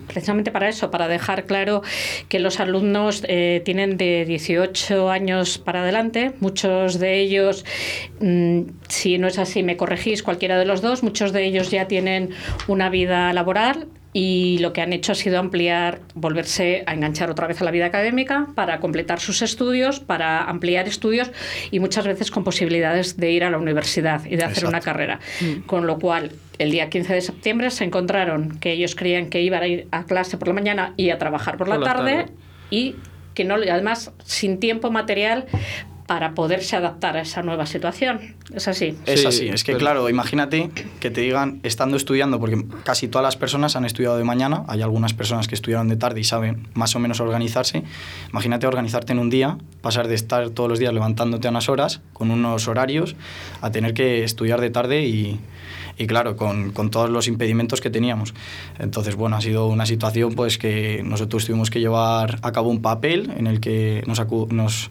precisamente 0.07 0.51
para 0.51 0.69
eso, 0.69 0.89
para 0.91 1.07
dejar 1.07 1.45
claro 1.45 1.81
que 2.29 2.39
los 2.39 2.59
alumnos 2.59 3.23
eh, 3.27 3.61
tienen 3.65 3.97
de 3.97 4.25
18 4.25 5.09
años 5.09 5.57
para 5.57 5.81
adelante, 5.81 6.33
muchos 6.39 6.99
de 6.99 7.19
ellos, 7.19 7.65
mm, 8.19 8.61
si 8.87 9.17
no 9.17 9.27
es 9.27 9.37
así, 9.37 9.63
me 9.63 9.77
corregís 9.77 10.23
cualquiera 10.23 10.57
de 10.57 10.65
los 10.65 10.81
dos, 10.81 11.03
muchos 11.03 11.33
de 11.33 11.45
ellos 11.45 11.71
ya 11.71 11.87
tienen 11.87 12.29
una 12.67 12.89
vida 12.89 13.31
laboral 13.33 13.87
y 14.19 14.57
lo 14.57 14.73
que 14.73 14.81
han 14.81 14.93
hecho 14.93 15.11
ha 15.11 15.15
sido 15.15 15.37
ampliar, 15.37 15.99
volverse 16.15 16.83
a 16.87 16.95
enganchar 16.95 17.29
otra 17.29 17.45
vez 17.45 17.61
a 17.61 17.65
la 17.65 17.69
vida 17.69 17.85
académica 17.85 18.47
para 18.55 18.79
completar 18.79 19.19
sus 19.19 19.43
estudios, 19.43 19.99
para 19.99 20.41
ampliar 20.45 20.87
estudios 20.87 21.29
y 21.69 21.79
muchas 21.79 22.07
veces 22.07 22.31
con 22.31 22.43
posibilidades 22.43 23.17
de 23.17 23.29
ir 23.29 23.43
a 23.43 23.51
la 23.51 23.59
universidad 23.59 24.25
y 24.25 24.29
de 24.35 24.37
hacer 24.45 24.63
Exacto. 24.63 24.69
una 24.69 24.81
carrera. 24.81 25.19
Con 25.67 25.85
lo 25.85 25.99
cual, 25.99 26.31
el 26.57 26.71
día 26.71 26.89
15 26.89 27.13
de 27.13 27.21
septiembre 27.21 27.69
se 27.69 27.83
encontraron 27.83 28.57
que 28.57 28.71
ellos 28.71 28.95
creían 28.95 29.29
que 29.29 29.43
iban 29.43 29.61
a 29.61 29.67
ir 29.67 29.87
a 29.91 30.05
clase 30.05 30.35
por 30.39 30.47
la 30.47 30.55
mañana 30.55 30.95
y 30.97 31.11
a 31.11 31.19
trabajar 31.19 31.55
por 31.57 31.67
la, 31.67 31.75
Por 31.75 31.83
la 31.85 31.93
tarde, 31.93 32.15
tarde. 32.15 32.31
y 32.71 32.95
que 33.35 33.43
no, 33.43 33.53
además 33.53 34.13
sin 34.25 34.59
tiempo 34.59 34.89
material 34.89 35.45
para 36.07 36.33
poderse 36.33 36.75
adaptar 36.77 37.17
a 37.17 37.21
esa 37.21 37.43
nueva 37.43 37.65
situación. 37.65 38.35
Es 38.53 38.67
así. 38.69 38.95
Es 39.05 39.19
Sí, 39.21 39.25
así, 39.27 39.47
es 39.49 39.63
que 39.65 39.73
pero- 39.73 39.79
claro, 39.79 40.09
imagínate 40.09 40.71
que 41.01 41.11
te 41.11 41.19
digan, 41.21 41.59
estando 41.63 41.97
estudiando, 41.97 42.39
porque 42.39 42.65
casi 42.83 43.09
todas 43.09 43.23
las 43.25 43.35
personas 43.35 43.75
han 43.75 43.83
estudiado 43.85 44.17
de 44.17 44.23
mañana, 44.23 44.63
hay 44.69 44.81
algunas 44.81 45.13
personas 45.13 45.49
que 45.49 45.55
estudiaron 45.55 45.89
de 45.89 45.97
tarde 45.97 46.21
y 46.21 46.23
saben 46.23 46.67
más 46.73 46.95
o 46.95 46.99
menos 46.99 47.19
organizarse, 47.19 47.83
imagínate 48.31 48.65
organizarte 48.67 49.11
en 49.11 49.19
un 49.19 49.29
día, 49.29 49.57
pasar 49.81 50.07
de 50.07 50.15
estar 50.15 50.49
todos 50.51 50.69
los 50.69 50.79
días 50.79 50.93
levantándote 50.93 51.47
a 51.47 51.51
unas 51.51 51.67
horas, 51.67 51.99
con 52.13 52.31
unos 52.31 52.67
horarios, 52.69 53.17
a 53.61 53.69
tener 53.71 53.93
que 53.93 54.23
estudiar 54.23 54.61
de 54.61 54.69
tarde 54.69 55.03
y, 55.05 55.39
y 55.97 56.07
claro, 56.07 56.37
con, 56.37 56.71
con 56.71 56.89
todos 56.89 57.09
los 57.09 57.27
impedimentos 57.27 57.81
que 57.81 57.89
teníamos. 57.89 58.33
Entonces, 58.79 59.15
bueno, 59.15 59.35
ha 59.35 59.41
sido 59.41 59.67
una 59.67 59.85
situación 59.85 60.35
pues 60.35 60.57
que 60.57 61.01
nosotros 61.03 61.45
tuvimos 61.45 61.69
que 61.69 61.81
llevar 61.81 62.39
a 62.43 62.51
cabo 62.53 62.69
un 62.69 62.81
papel 62.81 63.33
en 63.37 63.45
el 63.47 63.59
que 63.59 64.03
nos, 64.07 64.21
acu- 64.21 64.47
nos 64.49 64.89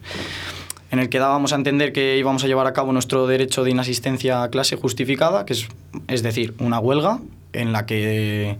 en 0.91 0.99
el 0.99 1.09
que 1.09 1.19
dábamos 1.19 1.53
a 1.53 1.55
entender 1.55 1.91
que 1.91 2.17
íbamos 2.17 2.43
a 2.43 2.47
llevar 2.47 2.67
a 2.67 2.73
cabo 2.73 2.93
nuestro 2.93 3.27
derecho 3.27 3.63
de 3.63 3.71
inasistencia 3.71 4.43
a 4.43 4.49
clase 4.49 4.75
justificada, 4.75 5.45
que 5.45 5.53
es, 5.53 5.67
es 6.07 6.23
decir, 6.23 6.53
una 6.59 6.79
huelga 6.79 7.19
en 7.53 7.71
la 7.71 7.85
que, 7.85 8.57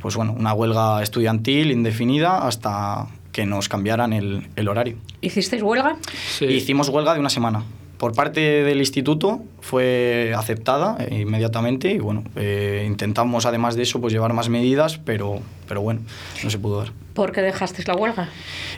pues 0.00 0.16
bueno, 0.16 0.34
una 0.38 0.52
huelga 0.54 1.02
estudiantil 1.02 1.70
indefinida 1.70 2.46
hasta 2.46 3.08
que 3.32 3.46
nos 3.46 3.68
cambiaran 3.68 4.12
el, 4.12 4.48
el 4.56 4.68
horario. 4.68 4.96
¿Hicisteis 5.20 5.62
huelga? 5.62 5.96
Sí. 6.38 6.46
Hicimos 6.46 6.88
huelga 6.88 7.14
de 7.14 7.20
una 7.20 7.30
semana. 7.30 7.62
por 8.00 8.14
parte 8.14 8.40
del 8.40 8.78
instituto 8.78 9.42
fue 9.60 10.32
aceptada 10.34 10.96
inmediatamente 11.10 11.92
y 11.92 11.98
bueno, 11.98 12.24
eh, 12.34 12.84
intentamos 12.86 13.44
además 13.44 13.76
de 13.76 13.82
eso 13.82 14.00
pues 14.00 14.10
llevar 14.10 14.32
más 14.32 14.48
medidas, 14.48 14.98
pero, 15.04 15.40
pero 15.68 15.82
bueno, 15.82 16.00
no 16.42 16.48
se 16.48 16.58
pudo 16.58 16.78
dar. 16.78 16.92
¿Por 17.14 17.32
qué 17.32 17.42
dejasteis 17.42 17.88
la 17.88 17.94
huelga? 17.94 18.28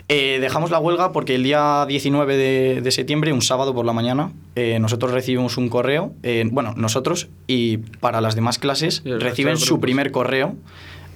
Eh, 0.09 0.39
dejamos 0.41 0.71
la 0.71 0.79
huelga 0.79 1.11
porque 1.11 1.35
el 1.35 1.43
día 1.43 1.85
19 1.87 2.35
de, 2.37 2.81
de 2.81 2.91
septiembre, 2.91 3.31
un 3.31 3.41
sábado 3.41 3.73
por 3.73 3.85
la 3.85 3.93
mañana, 3.93 4.31
eh, 4.55 4.79
nosotros 4.79 5.11
recibimos 5.11 5.57
un 5.57 5.69
correo, 5.69 6.13
eh, 6.23 6.47
bueno, 6.51 6.73
nosotros 6.75 7.29
y 7.47 7.77
para 7.77 8.21
las 8.21 8.35
demás 8.35 8.59
clases 8.59 9.03
reciben 9.05 9.57
su 9.57 9.79
primer 9.79 10.11
correo 10.11 10.55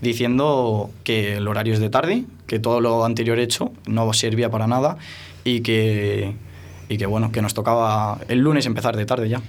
diciendo 0.01 0.91
que 1.03 1.37
el 1.37 1.47
horario 1.47 1.73
es 1.73 1.79
de 1.79 1.89
tarde, 1.89 2.23
que 2.45 2.59
todo 2.59 2.81
lo 2.81 3.03
anterior 3.03 3.39
hecho 3.39 3.71
no 3.87 4.11
servía 4.13 4.49
para 4.49 4.67
nada 4.67 4.97
y 5.43 5.61
que, 5.61 6.35
y 6.87 6.97
que 6.97 7.05
bueno, 7.05 7.31
que 7.31 7.41
nos 7.41 7.53
tocaba 7.53 8.19
el 8.27 8.39
lunes 8.39 8.65
empezar 8.67 8.95
de 8.95 9.05
tarde 9.05 9.29
ya. 9.29 9.41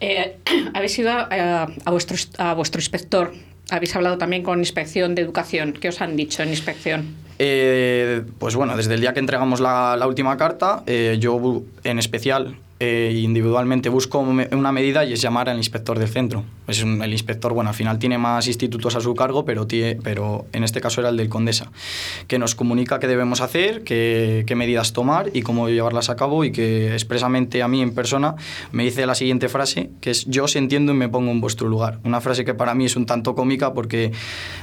Eh, 0.00 0.38
habéis 0.74 0.98
ido 0.98 1.10
a, 1.10 1.68
a 1.84 1.90
vuestro, 1.90 2.16
a 2.38 2.54
vuestro 2.54 2.80
inspector. 2.80 3.32
Habéis 3.70 3.94
hablado 3.96 4.18
también 4.18 4.42
con 4.42 4.58
Inspección 4.58 5.14
de 5.14 5.22
Educación. 5.22 5.72
¿Qué 5.72 5.88
os 5.88 6.00
han 6.00 6.16
dicho 6.16 6.42
en 6.42 6.50
Inspección? 6.50 7.14
Eh, 7.38 8.22
pues 8.38 8.54
bueno, 8.54 8.76
desde 8.76 8.94
el 8.94 9.00
día 9.00 9.14
que 9.14 9.20
entregamos 9.20 9.60
la, 9.60 10.04
última 10.06 10.36
carta, 10.36 10.82
eh, 10.86 11.16
yo 11.20 11.62
en 11.84 11.98
especial 11.98 12.56
eh, 12.80 13.12
individualmente 13.22 13.88
busco 13.90 14.18
una 14.18 14.72
medida 14.72 15.04
y 15.04 15.12
es 15.12 15.20
llamar 15.20 15.48
al 15.48 15.58
inspector 15.58 15.98
del 15.98 16.08
centro. 16.08 16.44
Es 16.66 16.80
el 16.82 17.12
inspector, 17.12 17.52
bueno, 17.52 17.70
al 17.70 17.76
final 17.76 17.98
tiene 17.98 18.16
más 18.16 18.46
institutos 18.46 18.96
a 18.96 19.00
su 19.00 19.14
cargo, 19.14 19.44
pero, 19.44 19.68
tie- 19.68 19.98
pero 20.02 20.46
en 20.52 20.64
este 20.64 20.80
caso 20.80 21.00
era 21.00 21.10
el 21.10 21.16
del 21.16 21.28
Condesa, 21.28 21.70
que 22.26 22.38
nos 22.38 22.54
comunica 22.54 22.98
qué 22.98 23.06
debemos 23.06 23.40
hacer, 23.42 23.84
qué, 23.84 24.44
qué 24.46 24.54
medidas 24.56 24.92
tomar 24.92 25.30
y 25.34 25.42
cómo 25.42 25.68
llevarlas 25.68 26.08
a 26.10 26.16
cabo 26.16 26.44
y 26.44 26.52
que 26.52 26.92
expresamente 26.94 27.62
a 27.62 27.68
mí 27.68 27.82
en 27.82 27.94
persona 27.94 28.34
me 28.72 28.84
dice 28.84 29.04
la 29.06 29.14
siguiente 29.14 29.48
frase, 29.48 29.90
que 30.00 30.10
es 30.10 30.24
yo 30.26 30.44
os 30.44 30.56
entiendo 30.56 30.92
y 30.92 30.96
me 30.96 31.08
pongo 31.08 31.30
en 31.30 31.40
vuestro 31.40 31.68
lugar. 31.68 32.00
Una 32.04 32.20
frase 32.20 32.44
que 32.44 32.54
para 32.54 32.74
mí 32.74 32.86
es 32.86 32.96
un 32.96 33.04
tanto 33.04 33.34
cómica 33.34 33.74
porque 33.74 34.12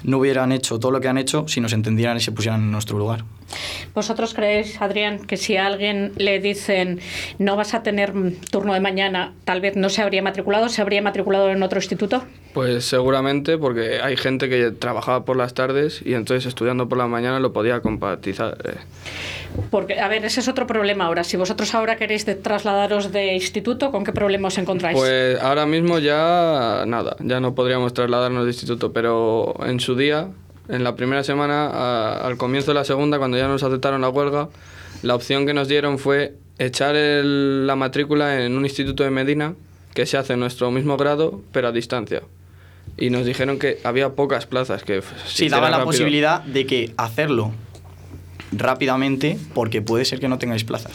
no 0.04 0.18
hubieran 0.18 0.52
hecho 0.52 0.80
todo 0.80 0.92
lo 0.92 1.00
que 1.02 1.08
han 1.08 1.18
hecho 1.20 1.48
si 1.48 1.62
nos 1.62 1.72
entendieran 1.74 2.18
y 2.18 2.20
se 2.22 2.32
pusieran 2.32 2.62
en 2.62 2.72
nuestro 2.72 2.98
lugar. 2.98 3.26
¿Vosotros 3.94 4.34
creéis, 4.34 4.82
Adrián, 4.82 5.20
que 5.26 5.38
si 5.38 5.58
a 5.58 5.66
alguien 5.66 6.12
le 6.18 6.40
dicen 6.40 7.00
no 7.40 7.56
vas 7.56 7.74
a 7.74 7.84
tener 7.84 8.14
turno 8.52 8.74
de 8.74 8.80
mañana, 8.80 9.34
tal 9.46 9.62
vez 9.62 9.76
no 9.76 9.90
se 9.90 10.02
habría 10.02 10.22
matriculado, 10.22 10.70
se 10.70 10.82
habría 10.82 11.02
matriculado 11.02 11.50
en 11.50 11.64
otro 11.64 11.80
instituto? 11.80 12.24
Pues 12.54 12.86
seguramente 12.86 13.58
porque 13.58 14.00
hay 14.02 14.18
gente 14.18 14.50
que 14.50 14.72
trabajaba 14.72 15.26
por 15.26 15.38
las 15.38 15.54
tardes 15.54 16.02
y 16.06 16.14
entonces 16.14 16.46
estudiando 16.46 16.90
por 16.90 16.98
la 16.98 17.08
mañana 17.08 17.40
lo 17.40 17.54
podía 17.54 17.82
compatizar. 17.82 18.58
eh. 18.66 18.78
Porque, 19.72 20.00
a 20.00 20.08
ver, 20.08 20.24
ese 20.26 20.40
es 20.42 20.48
otro 20.48 20.68
problema 20.68 21.06
ahora. 21.06 21.24
Si 21.24 21.38
vosotros 21.38 21.74
ahora 21.74 21.96
queréis 21.96 22.26
de- 22.26 22.36
trasladaros 22.36 23.12
de 23.12 23.34
instituto, 23.34 23.92
¿con 23.92 24.04
qué 24.04 24.12
problema 24.12 24.50
os 24.50 24.58
encontráis? 24.58 24.98
Pues 24.98 25.40
ahora 25.40 25.66
mismo 25.66 26.00
ya 26.00 26.84
nada, 26.86 27.16
ya 27.20 27.40
no 27.40 27.56
podríamos 27.56 27.94
trasladarnos 27.94 28.44
de 28.44 28.52
instituto, 28.52 28.92
pero 28.94 29.56
en 29.66 29.80
su 29.80 29.96
día, 29.96 30.28
en 30.70 30.84
la 30.84 30.96
primera 30.96 31.24
semana, 31.24 31.68
a- 31.68 32.28
al 32.28 32.38
comienzo 32.38 32.72
de 32.72 32.76
la 32.76 32.84
segunda, 32.86 33.18
cuando 33.18 33.38
ya 33.38 33.48
nos 33.48 33.64
aceptaron 33.64 34.02
la 34.02 34.10
huelga, 34.10 34.50
la 35.04 35.16
opción 35.16 35.46
que 35.46 35.54
nos 35.54 35.68
dieron 35.68 36.00
fue 36.00 36.34
echar 36.60 36.96
el- 36.96 37.68
la 37.68 37.76
matrícula 37.76 38.44
en 38.44 38.58
un 38.58 38.66
instituto 38.66 39.04
de 39.04 39.12
Medina 39.12 39.54
que 39.94 40.06
se 40.06 40.18
hace 40.18 40.34
en 40.34 40.40
nuestro 40.40 40.70
mismo 40.72 40.98
grado, 40.98 41.42
pero 41.52 41.68
a 41.68 41.72
distancia. 41.72 42.22
Y 42.98 43.10
nos 43.10 43.26
dijeron 43.26 43.60
que 43.60 43.78
había 43.84 44.10
pocas 44.10 44.46
plazas, 44.48 44.84
que 44.84 45.02
Sí, 45.26 45.50
daban 45.50 45.72
la 45.72 45.78
rápido. 45.78 45.92
posibilidad 45.92 46.42
de 46.42 46.66
que 46.66 46.94
hacerlo 46.98 47.52
rápidamente 48.52 49.38
porque 49.54 49.82
puede 49.82 50.06
ser 50.06 50.20
que 50.20 50.28
no 50.28 50.38
tengáis 50.38 50.64
plazas. 50.64 50.94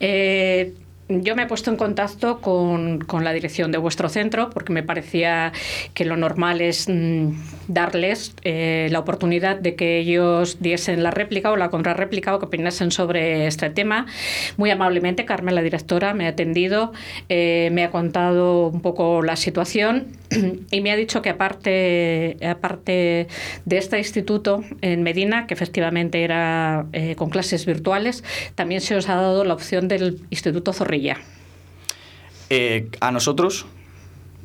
Eh, 0.00 0.74
yo 1.08 1.34
me 1.34 1.44
he 1.44 1.46
puesto 1.46 1.70
en 1.70 1.76
contacto 1.76 2.40
con, 2.40 3.00
con 3.00 3.24
la 3.24 3.32
dirección 3.32 3.72
de 3.72 3.78
vuestro 3.78 4.10
centro 4.10 4.50
porque 4.50 4.72
me 4.74 4.82
parecía 4.82 5.52
que 5.94 6.04
lo 6.04 6.18
normal 6.18 6.60
es 6.60 6.86
mm, 6.88 7.32
darles 7.66 8.34
eh, 8.44 8.88
la 8.90 8.98
oportunidad 8.98 9.56
de 9.56 9.74
que 9.74 9.98
ellos 9.98 10.58
diesen 10.60 11.02
la 11.02 11.10
réplica 11.10 11.50
o 11.50 11.56
la 11.56 11.70
contrarréplica 11.70 12.34
o 12.34 12.38
que 12.38 12.46
opinasen 12.46 12.90
sobre 12.90 13.46
este 13.46 13.70
tema. 13.70 14.06
Muy 14.58 14.70
amablemente, 14.70 15.24
Carmen, 15.24 15.54
la 15.54 15.62
directora, 15.62 16.12
me 16.12 16.26
ha 16.26 16.30
atendido, 16.30 16.92
eh, 17.30 17.70
me 17.72 17.84
ha 17.84 17.90
contado 17.90 18.66
un 18.66 18.82
poco 18.82 19.22
la 19.22 19.36
situación 19.36 20.08
y 20.70 20.80
me 20.82 20.92
ha 20.92 20.96
dicho 20.96 21.22
que 21.22 21.30
aparte, 21.30 22.36
aparte 22.46 23.28
de 23.64 23.78
este 23.78 23.96
instituto 23.96 24.62
en 24.82 25.02
Medina, 25.02 25.46
que 25.46 25.54
efectivamente 25.54 26.22
era 26.22 26.86
eh, 26.92 27.14
con 27.16 27.30
clases 27.30 27.64
virtuales, 27.64 28.24
también 28.54 28.82
se 28.82 28.94
os 28.94 29.08
ha 29.08 29.14
dado 29.14 29.44
la 29.44 29.54
opción 29.54 29.88
del 29.88 30.20
Instituto 30.28 30.74
Zorrilla. 30.74 30.97
Eh, 32.50 32.88
a 33.00 33.10
nosotros, 33.12 33.66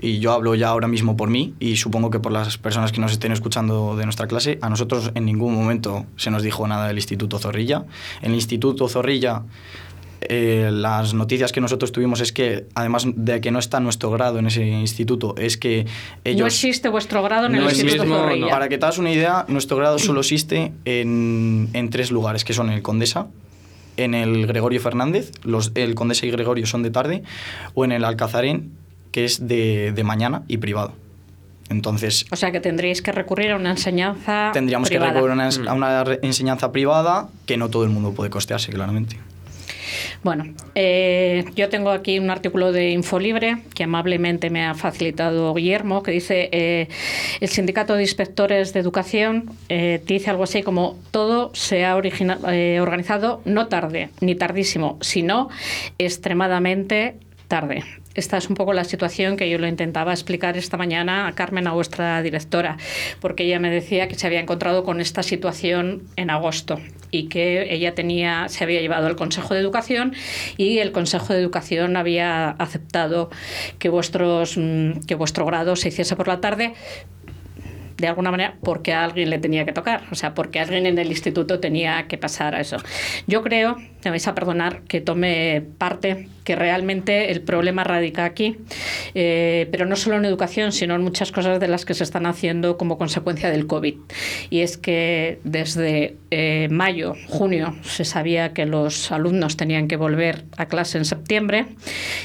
y 0.02 0.20
yo 0.20 0.34
hablo 0.34 0.54
ya 0.56 0.68
ahora 0.68 0.88
mismo 0.88 1.16
por 1.16 1.30
mí 1.30 1.54
y 1.60 1.78
supongo 1.78 2.10
que 2.10 2.20
por 2.20 2.32
las 2.32 2.58
personas 2.58 2.92
que 2.92 3.00
nos 3.00 3.14
estén 3.14 3.32
escuchando 3.32 3.96
de 3.96 4.04
nuestra 4.04 4.28
clase, 4.28 4.60
a 4.62 4.70
nosotros 4.70 5.12
en 5.16 5.26
ningún 5.26 5.56
momento 5.56 6.06
se 6.18 6.30
nos 6.30 6.44
dijo 6.44 6.68
nada 6.68 6.88
del 6.88 6.98
Instituto 6.98 7.40
Zorrilla. 7.40 7.86
En 8.22 8.32
el 8.32 8.36
Instituto 8.36 8.90
Zorrilla 8.90 9.44
eh, 10.30 10.70
las 10.72 11.14
noticias 11.14 11.52
que 11.52 11.62
nosotros 11.62 11.92
tuvimos 11.92 12.22
es 12.22 12.32
que, 12.32 12.68
además 12.76 13.06
de 13.16 13.42
que 13.42 13.52
no 13.52 13.60
está 13.60 13.80
nuestro 13.80 14.12
grado 14.12 14.40
en 14.40 14.48
ese 14.48 14.66
instituto, 14.66 15.36
es 15.38 15.58
que 15.58 15.86
ellos... 16.24 16.42
no 16.42 16.48
existe 16.48 16.90
vuestro 16.90 17.24
grado 17.24 17.48
en 17.48 17.56
el 17.56 17.64
Instituto. 17.64 18.06
Zorrilla. 18.06 18.50
Para 18.50 18.70
que 18.70 18.78
te 18.78 18.86
hagas 18.86 18.98
una 18.98 19.12
idea, 19.12 19.46
nuestro 19.48 19.78
grado 19.78 20.00
solo 20.00 20.22
existe 20.22 20.72
en, 20.86 21.70
en 21.74 21.90
tres 21.90 22.12
lugares, 22.12 22.44
que 22.46 22.54
son 22.54 22.70
el 22.70 22.82
Condesa, 22.82 23.28
en 23.98 24.14
el 24.16 24.48
Gregorio 24.48 24.80
Fernández, 24.82 25.32
los, 25.44 25.72
el 25.76 25.96
Condesa 25.96 26.26
y 26.26 26.32
Gregorio 26.32 26.66
son 26.66 26.84
de 26.84 26.92
tarde, 26.92 27.24
o 27.74 27.86
en 27.86 27.92
el 27.92 28.04
Alcazarén, 28.06 28.72
que 29.12 29.26
es 29.26 29.48
de, 29.48 29.92
de 29.94 30.04
mañana 30.04 30.44
y 30.48 30.58
privado. 30.58 30.94
Entonces, 31.70 32.26
O 32.32 32.36
sea 32.36 32.52
que 32.52 32.60
tendréis 32.60 33.02
que 33.02 33.12
recurrir 33.12 33.52
a 33.52 33.56
una 33.56 33.72
enseñanza 33.72 34.52
tendríamos 34.54 34.90
privada. 34.90 35.12
que 35.12 35.16
recurrir 35.16 35.32
a 35.42 35.48
una, 35.60 35.72
a 35.72 35.74
una 35.74 36.04
re- 36.04 36.20
enseñanza 36.22 36.72
privada 36.72 37.30
que 37.46 37.58
no 37.58 37.70
todo 37.70 37.84
el 37.84 37.90
mundo 37.90 38.12
puede 38.14 38.30
costearse, 38.30 38.72
claramente. 38.72 39.18
Bueno, 40.24 40.46
eh, 40.76 41.46
yo 41.56 41.70
tengo 41.70 41.90
aquí 41.92 42.20
un 42.20 42.30
artículo 42.30 42.72
de 42.72 42.92
Infolibre 42.92 43.64
que 43.76 43.84
amablemente 43.84 44.50
me 44.50 44.66
ha 44.66 44.74
facilitado 44.74 45.54
Guillermo, 45.54 46.04
que 46.04 46.12
dice, 46.12 46.50
eh, 46.52 46.88
el 47.40 47.50
Sindicato 47.50 47.96
de 47.96 48.02
Inspectores 48.02 48.74
de 48.74 48.80
Educación 48.80 49.52
eh, 49.70 50.02
dice 50.06 50.30
algo 50.30 50.44
así 50.44 50.64
como, 50.64 50.98
todo 51.12 51.52
se 51.54 51.86
ha 51.86 51.98
eh, 51.98 52.80
organizado 52.82 53.42
no 53.46 53.68
tarde, 53.68 54.10
ni 54.22 54.36
tardísimo, 54.36 54.98
sino 55.02 55.50
extremadamente 55.98 57.16
tarde. 57.48 57.84
Esta 58.16 58.38
es 58.38 58.50
un 58.50 58.56
poco 58.56 58.74
la 58.74 58.84
situación 58.84 59.38
que 59.38 59.50
yo 59.50 59.58
lo 59.58 59.68
intentaba 59.68 60.12
explicar 60.12 60.56
esta 60.58 60.78
mañana 60.78 61.28
a 61.28 61.34
Carmen, 61.34 61.68
a 61.68 61.74
vuestra 61.74 62.22
directora, 62.22 62.78
porque 63.20 63.44
ella 63.44 63.60
me 63.60 63.72
decía 63.72 64.08
que 64.08 64.16
se 64.16 64.28
había 64.28 64.40
encontrado 64.40 64.84
con 64.84 65.02
esta 65.02 65.24
situación 65.24 66.04
en 66.16 66.30
agosto 66.30 66.80
y 67.10 67.28
que 67.28 67.74
ella 67.74 67.96
tenía, 67.96 68.50
se 68.50 68.64
había 68.64 68.82
llevado 68.82 69.08
al 69.08 69.16
Consejo 69.16 69.54
de 69.54 69.60
Educación 69.60 70.14
y 70.58 70.80
el 70.80 70.92
Consejo 70.92 71.34
de 71.34 71.40
Educación 71.40 71.96
había 71.96 72.50
aceptado 72.52 73.30
que, 73.80 73.90
vuestros, 73.90 74.58
mm, 74.58 75.02
que 75.08 75.16
vuestro 75.16 75.46
grado 75.46 75.76
se 75.76 75.90
hiciese 75.90 76.16
por 76.16 76.28
la 76.28 76.40
tarde, 76.42 76.74
de 78.04 78.10
alguna 78.10 78.32
manera 78.32 78.56
porque 78.62 78.92
a 78.92 79.06
alguien 79.06 79.30
le 79.30 79.40
tenía 79.40 79.64
que 79.64 79.72
tocar, 79.72 80.04
o 80.12 80.16
sea, 80.16 80.34
porque 80.34 80.60
alguien 80.60 80.86
en 80.86 81.00
el 81.00 81.08
instituto 81.08 81.62
tenía 81.62 82.08
que 82.08 82.18
pasar 82.18 82.54
a 82.54 82.60
eso. 82.60 82.76
Yo 83.28 83.42
creo, 83.44 83.78
me 84.04 84.12
vais 84.12 84.28
a 84.28 84.36
perdonar 84.36 84.82
que 84.82 85.00
tome 85.00 85.64
parte, 85.78 86.28
que 86.44 86.58
realmente 86.58 87.32
el 87.32 87.40
problema 87.42 87.86
radica 87.86 88.26
aquí, 88.26 88.58
eh, 89.16 89.70
pero 89.72 89.86
no 89.86 89.96
solo 89.96 90.18
en 90.18 90.26
educación, 90.26 90.74
sino 90.74 90.96
en 90.96 91.02
muchas 91.02 91.32
cosas 91.32 91.62
de 91.62 91.68
las 91.70 91.86
que 91.86 91.94
se 91.94 92.04
están 92.04 92.26
haciendo 92.26 92.78
como 92.78 92.98
consecuencia 92.98 93.50
del 93.50 93.68
COVID. 93.68 93.96
Y 94.50 94.60
es 94.60 94.78
que 94.78 95.40
desde 95.46 96.18
eh, 96.30 96.68
mayo, 96.70 97.16
junio, 97.30 97.74
se 97.84 98.04
sabía 98.04 98.54
que 98.54 98.66
los 98.66 99.14
alumnos 99.14 99.56
tenían 99.56 99.88
que 99.88 99.96
volver 99.96 100.44
a 100.58 100.66
clase 100.66 100.98
en 100.98 101.06
septiembre 101.06 101.68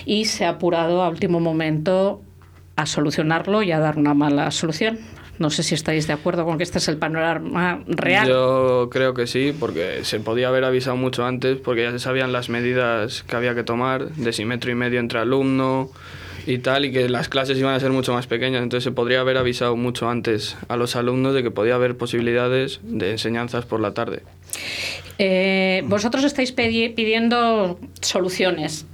y 0.04 0.24
se 0.24 0.44
ha 0.44 0.50
apurado 0.50 1.04
a 1.04 1.08
último 1.08 1.38
momento 1.38 2.20
a 2.74 2.86
solucionarlo 2.86 3.62
y 3.62 3.70
a 3.70 3.78
dar 3.78 3.96
una 3.96 4.14
mala 4.14 4.50
solución. 4.50 4.98
No 5.38 5.50
sé 5.50 5.62
si 5.62 5.74
estáis 5.74 6.06
de 6.06 6.12
acuerdo 6.12 6.44
con 6.44 6.58
que 6.58 6.64
este 6.64 6.78
es 6.78 6.88
el 6.88 6.96
panorama 6.96 7.82
real. 7.86 8.28
Yo 8.28 8.88
creo 8.90 9.14
que 9.14 9.26
sí, 9.26 9.54
porque 9.58 10.04
se 10.04 10.18
podía 10.20 10.48
haber 10.48 10.64
avisado 10.64 10.96
mucho 10.96 11.24
antes, 11.24 11.58
porque 11.58 11.82
ya 11.82 11.92
se 11.92 12.00
sabían 12.00 12.32
las 12.32 12.48
medidas 12.48 13.22
que 13.22 13.36
había 13.36 13.54
que 13.54 13.62
tomar, 13.62 14.10
de 14.10 14.32
si 14.32 14.44
metro 14.44 14.70
y 14.70 14.74
medio 14.74 14.98
entre 14.98 15.20
alumno 15.20 15.90
y 16.46 16.58
tal, 16.58 16.86
y 16.86 16.92
que 16.92 17.08
las 17.08 17.28
clases 17.28 17.58
iban 17.58 17.74
a 17.74 17.80
ser 17.80 17.90
mucho 17.90 18.12
más 18.12 18.26
pequeñas, 18.26 18.62
entonces 18.62 18.84
se 18.84 18.90
podría 18.90 19.20
haber 19.20 19.36
avisado 19.36 19.76
mucho 19.76 20.08
antes 20.08 20.56
a 20.68 20.76
los 20.76 20.96
alumnos 20.96 21.34
de 21.34 21.42
que 21.42 21.50
podía 21.50 21.74
haber 21.74 21.96
posibilidades 21.96 22.80
de 22.82 23.12
enseñanzas 23.12 23.64
por 23.64 23.80
la 23.80 23.94
tarde. 23.94 24.22
Eh, 25.18 25.82
vosotros 25.86 26.24
estáis 26.24 26.52
pidiendo 26.52 27.78
soluciones. 28.00 28.86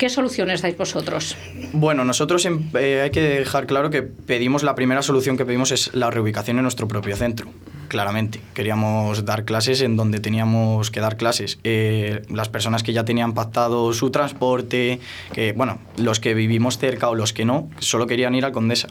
¿Qué 0.00 0.08
soluciones 0.08 0.62
dais 0.62 0.78
vosotros? 0.78 1.36
Bueno, 1.74 2.06
nosotros 2.06 2.46
em- 2.46 2.70
eh, 2.72 3.02
hay 3.04 3.10
que 3.10 3.20
dejar 3.20 3.66
claro 3.66 3.90
que 3.90 4.00
pedimos, 4.00 4.62
la 4.62 4.74
primera 4.74 5.02
solución 5.02 5.36
que 5.36 5.44
pedimos 5.44 5.72
es 5.72 5.92
la 5.92 6.10
reubicación 6.10 6.56
en 6.56 6.62
nuestro 6.62 6.88
propio 6.88 7.16
centro. 7.16 7.50
claramente. 7.90 8.40
Queríamos 8.54 9.24
dar 9.24 9.44
clases 9.44 9.80
en 9.80 9.96
donde 9.96 10.20
teníamos 10.20 10.92
que 10.92 11.00
dar 11.00 11.16
clases. 11.16 11.58
Eh, 11.64 12.22
las 12.30 12.48
personas 12.48 12.84
que 12.84 12.92
ya 12.92 13.04
tenían 13.04 13.34
pactado 13.34 13.92
su 13.92 14.10
transporte, 14.10 15.00
que, 15.32 15.52
bueno, 15.54 15.80
los 15.96 16.20
que 16.20 16.32
vivimos 16.32 16.78
cerca 16.78 17.08
o 17.10 17.16
los 17.16 17.32
que 17.32 17.44
no, 17.44 17.68
solo 17.80 18.06
querían 18.06 18.36
ir 18.36 18.44
a 18.44 18.52
Condesa. 18.52 18.86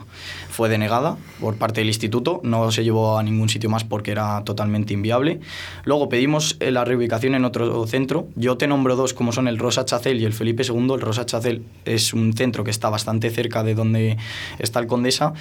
Fue 0.59 0.67
denegada 0.67 1.15
por 1.39 1.55
parte 1.55 1.79
del 1.79 1.87
instituto, 1.87 2.41
no 2.43 2.69
se 2.69 2.83
llevó 2.83 3.17
a 3.17 3.23
ningún 3.23 3.47
sitio 3.47 3.69
más 3.69 3.85
porque 3.85 4.11
era 4.11 4.43
totalmente 4.43 4.93
inviable. 4.93 5.39
Luego 5.85 6.09
pedimos 6.09 6.57
eh, 6.59 6.69
la 6.69 6.83
reubicación 6.83 7.33
en 7.33 7.45
otro 7.45 7.87
centro. 7.87 8.27
Yo 8.35 8.57
te 8.57 8.67
nombro 8.67 8.97
dos, 8.97 9.13
como 9.13 9.31
son 9.31 9.47
el 9.47 9.57
Rosa 9.57 9.85
Chacel 9.85 10.19
y 10.19 10.25
el 10.25 10.33
Felipe 10.33 10.63
II. 10.67 10.95
El 10.95 10.99
Rosa 10.99 11.25
Chacel 11.25 11.63
es 11.85 12.11
un 12.13 12.33
centro 12.33 12.65
que 12.65 12.71
está 12.71 12.89
bastante 12.89 13.29
cerca 13.29 13.63
de 13.63 13.73
donde 13.73 14.17
está 14.57 14.81
el 14.81 14.87
Condesa 14.87 15.31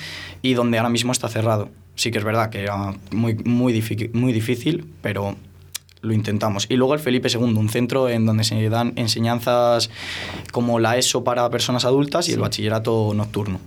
y 0.40 0.54
donde 0.54 0.78
ahora 0.78 0.88
mismo 0.88 1.10
está 1.10 1.28
cerrado 1.28 1.68
sí 1.96 2.12
que 2.12 2.18
es 2.18 2.24
verdad 2.24 2.48
que 2.48 2.62
era 2.62 2.94
muy, 3.10 3.34
muy, 3.34 3.72
difícil, 3.72 4.12
muy 4.14 4.32
difícil, 4.32 4.88
pero 5.02 5.34
lo 6.00 6.12
intentamos. 6.12 6.66
Y 6.68 6.76
luego 6.76 6.94
el 6.94 7.00
Felipe 7.00 7.28
II, 7.28 7.40
un 7.40 7.68
centro 7.68 8.08
en 8.08 8.24
donde 8.24 8.44
se 8.44 8.68
dan 8.68 8.92
enseñanzas 8.94 9.90
como 10.52 10.78
la 10.78 10.96
ESO 10.96 11.24
para 11.24 11.50
personas 11.50 11.84
adultas 11.84 12.28
y 12.28 12.34
el 12.34 12.38
bachillerato 12.38 13.14
nocturno, 13.16 13.58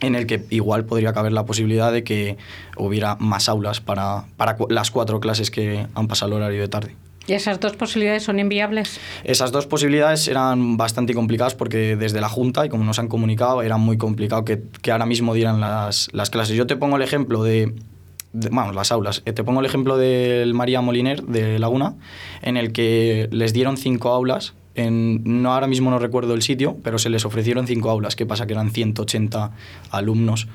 en 0.00 0.14
el 0.14 0.26
que 0.26 0.44
igual 0.50 0.84
podría 0.84 1.12
caber 1.12 1.32
la 1.32 1.46
posibilidad 1.46 1.92
de 1.92 2.04
que 2.04 2.36
hubiera 2.76 3.16
más 3.16 3.48
aulas 3.48 3.80
para, 3.80 4.24
para 4.36 4.56
las 4.68 4.90
cuatro 4.90 5.20
clases 5.20 5.50
que 5.50 5.86
han 5.94 6.08
pasado 6.08 6.32
el 6.32 6.42
horario 6.42 6.60
de 6.60 6.68
tarde. 6.68 6.96
¿Y 7.26 7.32
esas 7.32 7.58
dos 7.58 7.74
posibilidades 7.74 8.22
son 8.22 8.38
inviables? 8.38 9.00
Esas 9.24 9.50
dos 9.50 9.66
posibilidades 9.66 10.28
eran 10.28 10.76
bastante 10.76 11.12
complicadas 11.12 11.54
porque 11.54 11.96
desde 11.96 12.20
la 12.20 12.28
Junta, 12.28 12.64
y 12.64 12.68
como 12.68 12.84
nos 12.84 13.00
han 13.00 13.08
comunicado, 13.08 13.62
era 13.62 13.78
muy 13.78 13.98
complicado 13.98 14.44
que, 14.44 14.62
que 14.80 14.92
ahora 14.92 15.06
mismo 15.06 15.34
dieran 15.34 15.60
las, 15.60 16.08
las, 16.12 16.30
clases. 16.30 16.56
Yo 16.56 16.68
te 16.68 16.76
pongo 16.76 16.96
el 16.96 17.02
ejemplo 17.02 17.42
de, 17.42 17.74
vamos, 18.32 18.76
las 18.76 18.92
aulas. 18.92 19.22
Eh, 19.24 19.32
te 19.32 19.42
pongo 19.42 19.58
el 19.58 19.66
ejemplo 19.66 19.96
del 19.96 20.54
María 20.54 20.80
Moliner 20.82 21.24
de 21.24 21.58
Laguna, 21.58 21.96
en 22.42 22.56
el 22.56 22.72
que 22.72 23.28
les 23.32 23.52
dieron 23.52 23.76
cinco 23.76 24.10
aulas. 24.10 24.54
En, 24.76 25.42
no 25.42 25.54
ahora 25.54 25.66
mismo 25.66 25.90
no 25.90 25.98
recuerdo 25.98 26.34
el 26.34 26.42
sitio, 26.42 26.76
pero 26.82 26.98
se 26.98 27.08
les 27.08 27.24
ofrecieron 27.24 27.66
cinco 27.66 27.90
aulas. 27.90 28.14
¿Qué 28.14 28.26
pasa? 28.26 28.46
Que 28.46 28.52
eran 28.52 28.70
180 28.70 29.50
alumnos 29.90 30.48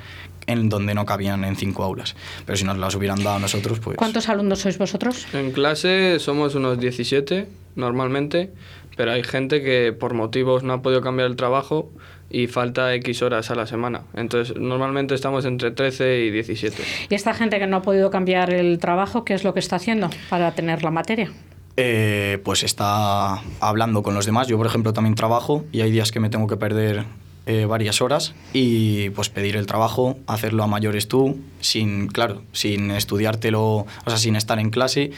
en 0.47 0.69
donde 0.69 0.93
no 0.93 1.05
cabían 1.05 1.43
en 1.43 1.55
cinco 1.55 1.83
aulas. 1.83 2.15
Pero 2.45 2.57
si 2.57 2.63
nos 2.63 2.77
las 2.77 2.95
hubieran 2.95 3.23
dado 3.23 3.39
nosotros, 3.39 3.79
pues... 3.79 3.97
¿Cuántos 3.97 4.29
alumnos 4.29 4.59
sois 4.59 4.77
vosotros? 4.77 5.27
En 5.33 5.51
clase 5.51 6.19
somos 6.19 6.55
unos 6.55 6.79
17 6.79 7.47
normalmente, 7.75 8.51
pero 8.97 9.11
hay 9.11 9.23
gente 9.23 9.61
que 9.61 9.93
por 9.93 10.13
motivos 10.13 10.63
no 10.63 10.73
ha 10.73 10.81
podido 10.81 11.01
cambiar 11.01 11.27
el 11.27 11.35
trabajo 11.35 11.91
y 12.29 12.47
falta 12.47 12.93
X 12.95 13.21
horas 13.21 13.51
a 13.51 13.55
la 13.55 13.65
semana. 13.65 14.03
Entonces, 14.13 14.57
normalmente 14.57 15.15
estamos 15.15 15.45
entre 15.45 15.71
13 15.71 16.21
y 16.21 16.31
17. 16.31 16.83
¿Y 17.09 17.15
esta 17.15 17.33
gente 17.33 17.59
que 17.59 17.67
no 17.67 17.77
ha 17.77 17.81
podido 17.81 18.09
cambiar 18.09 18.53
el 18.53 18.79
trabajo, 18.79 19.25
qué 19.25 19.33
es 19.33 19.43
lo 19.43 19.53
que 19.53 19.59
está 19.59 19.75
haciendo 19.75 20.09
para 20.29 20.53
tener 20.53 20.83
la 20.83 20.91
materia? 20.91 21.31
Eh, 21.77 22.39
pues 22.43 22.63
está 22.63 23.41
hablando 23.59 24.03
con 24.03 24.13
los 24.13 24.25
demás. 24.25 24.47
Yo, 24.47 24.57
por 24.57 24.67
ejemplo, 24.67 24.93
también 24.93 25.15
trabajo 25.15 25.63
y 25.71 25.81
hay 25.81 25.91
días 25.91 26.11
que 26.11 26.19
me 26.19 26.29
tengo 26.29 26.47
que 26.47 26.57
perder 26.57 27.05
eh, 27.47 27.65
varias 27.65 28.01
horas 28.01 28.35
y 28.53 29.09
pues 29.11 29.29
pedir 29.29 29.55
el 29.55 29.65
trabajo, 29.65 30.17
hacerlo 30.27 30.63
a 30.63 30.67
mayores 30.67 31.07
tú, 31.07 31.39
sin, 31.59 32.07
claro, 32.07 32.43
sin 32.51 32.91
estudiártelo, 32.91 33.61
o 33.63 33.87
sea, 34.07 34.17
sin 34.17 34.35
estar 34.35 34.59
en 34.59 34.69
clase. 34.69 35.11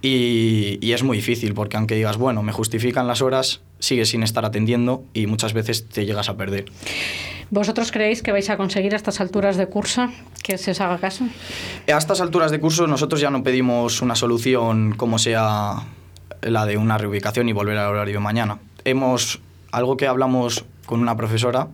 Y, 0.00 0.78
y, 0.80 0.92
es 0.92 1.02
muy 1.02 1.18
difícil 1.18 1.52
porque 1.52 1.76
aunque 1.76 1.94
digas, 1.94 2.16
bueno, 2.16 2.42
me 2.42 2.52
justifican 2.52 3.06
las 3.06 3.20
horas, 3.20 3.60
sigues 3.80 4.08
sin 4.08 4.22
estar 4.22 4.44
atendiendo 4.44 5.04
y 5.12 5.26
muchas 5.26 5.52
veces 5.52 5.88
te 5.88 6.06
llegas 6.06 6.28
a 6.28 6.36
perder. 6.36 6.66
¿Vosotros 7.50 7.92
creéis 7.92 8.22
que 8.22 8.32
vais 8.32 8.48
a 8.50 8.56
conseguir 8.56 8.92
a 8.92 8.96
estas 8.96 9.20
alturas 9.20 9.56
de 9.56 9.66
curso 9.66 10.08
que 10.42 10.58
se 10.58 10.72
os 10.72 10.80
haga 10.80 10.98
caso? 10.98 11.24
A 11.86 11.98
estas 11.98 12.20
alturas 12.20 12.50
de 12.50 12.60
curso 12.60 12.86
nosotros 12.86 13.20
ya 13.20 13.30
no 13.30 13.42
pedimos 13.42 14.02
una 14.02 14.14
solución 14.14 14.94
como 14.96 15.18
sea 15.18 15.86
la 16.42 16.66
de 16.66 16.76
una 16.76 16.98
reubicación 16.98 17.48
y 17.48 17.52
volver 17.52 17.78
al 17.78 17.90
horario 17.90 18.20
mañana. 18.20 18.58
Hemos, 18.84 19.40
algo 19.72 19.96
que 19.96 20.06
hablamos 20.06 20.64
con 20.88 21.00
una 21.00 21.18
profesora 21.18 21.68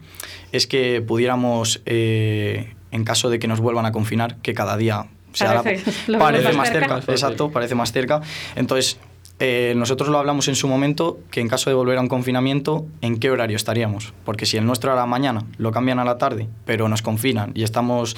es 0.50 0.66
que 0.66 1.00
pudiéramos, 1.00 1.80
eh, 1.86 2.74
en 2.90 3.04
caso 3.04 3.30
de 3.30 3.38
que 3.38 3.46
nos 3.46 3.60
vuelvan 3.60 3.86
a 3.86 3.92
confinar, 3.92 4.38
que 4.42 4.54
cada 4.54 4.76
día 4.76 5.06
se 5.32 5.44
parece, 5.44 5.90
hará, 6.08 6.18
parece 6.18 6.52
más 6.52 6.70
cerca, 6.70 6.98
exacto, 6.98 7.50
parece 7.50 7.76
más 7.76 7.92
cerca. 7.92 8.22
Entonces, 8.56 8.98
eh, 9.38 9.72
nosotros 9.76 10.08
lo 10.08 10.18
hablamos 10.18 10.48
en 10.48 10.56
su 10.56 10.66
momento, 10.66 11.20
que 11.30 11.40
en 11.40 11.48
caso 11.48 11.70
de 11.70 11.74
volver 11.74 11.96
a 11.96 12.00
un 12.00 12.08
confinamiento, 12.08 12.86
¿en 13.02 13.20
qué 13.20 13.30
horario 13.30 13.56
estaríamos? 13.56 14.12
Porque 14.24 14.46
si 14.46 14.56
el 14.56 14.66
nuestro 14.66 14.92
era 14.92 15.06
mañana, 15.06 15.44
lo 15.58 15.70
cambian 15.70 16.00
a 16.00 16.04
la 16.04 16.18
tarde, 16.18 16.48
pero 16.64 16.88
nos 16.88 17.00
confinan 17.00 17.52
y 17.54 17.62
estamos 17.62 18.16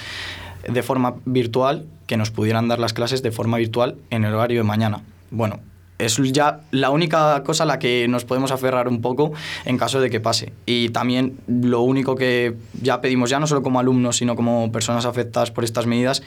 de 0.66 0.82
forma 0.82 1.16
virtual, 1.26 1.84
que 2.06 2.16
nos 2.16 2.30
pudieran 2.30 2.68
dar 2.68 2.78
las 2.78 2.94
clases 2.94 3.22
de 3.22 3.32
forma 3.32 3.58
virtual 3.58 3.96
en 4.08 4.24
el 4.24 4.32
horario 4.32 4.60
de 4.60 4.64
mañana. 4.64 5.02
Bueno, 5.30 5.60
es 5.98 6.16
ya 6.32 6.60
la 6.70 6.90
única 6.90 7.42
cosa 7.42 7.64
a 7.64 7.66
la 7.66 7.78
que 7.78 8.06
nos 8.08 8.24
podemos 8.24 8.52
aferrar 8.52 8.88
un 8.88 9.00
poco 9.00 9.32
en 9.64 9.78
caso 9.78 10.00
de 10.00 10.10
que 10.10 10.20
pase. 10.20 10.52
Y 10.66 10.90
también 10.90 11.38
lo 11.46 11.80
único 11.80 12.16
que 12.16 12.54
ya 12.80 13.00
pedimos, 13.00 13.30
ya 13.30 13.40
no 13.40 13.46
solo 13.46 13.62
como 13.62 13.80
alumnos, 13.80 14.16
sino 14.16 14.36
como 14.36 14.70
personas 14.72 15.06
afectadas 15.06 15.50
por 15.50 15.64
estas 15.64 15.86
medidas, 15.86 16.22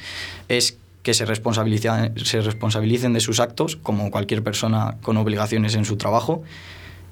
es 0.47 0.77
que 1.03 1.13
se 1.13 1.25
responsabilicen, 1.25 2.13
se 2.23 2.41
responsabilicen 2.41 3.13
de 3.13 3.19
sus 3.19 3.39
actos, 3.39 3.75
como 3.77 4.11
cualquier 4.11 4.43
persona 4.43 4.97
con 5.01 5.17
obligaciones 5.17 5.75
en 5.75 5.85
su 5.85 5.97
trabajo, 5.97 6.43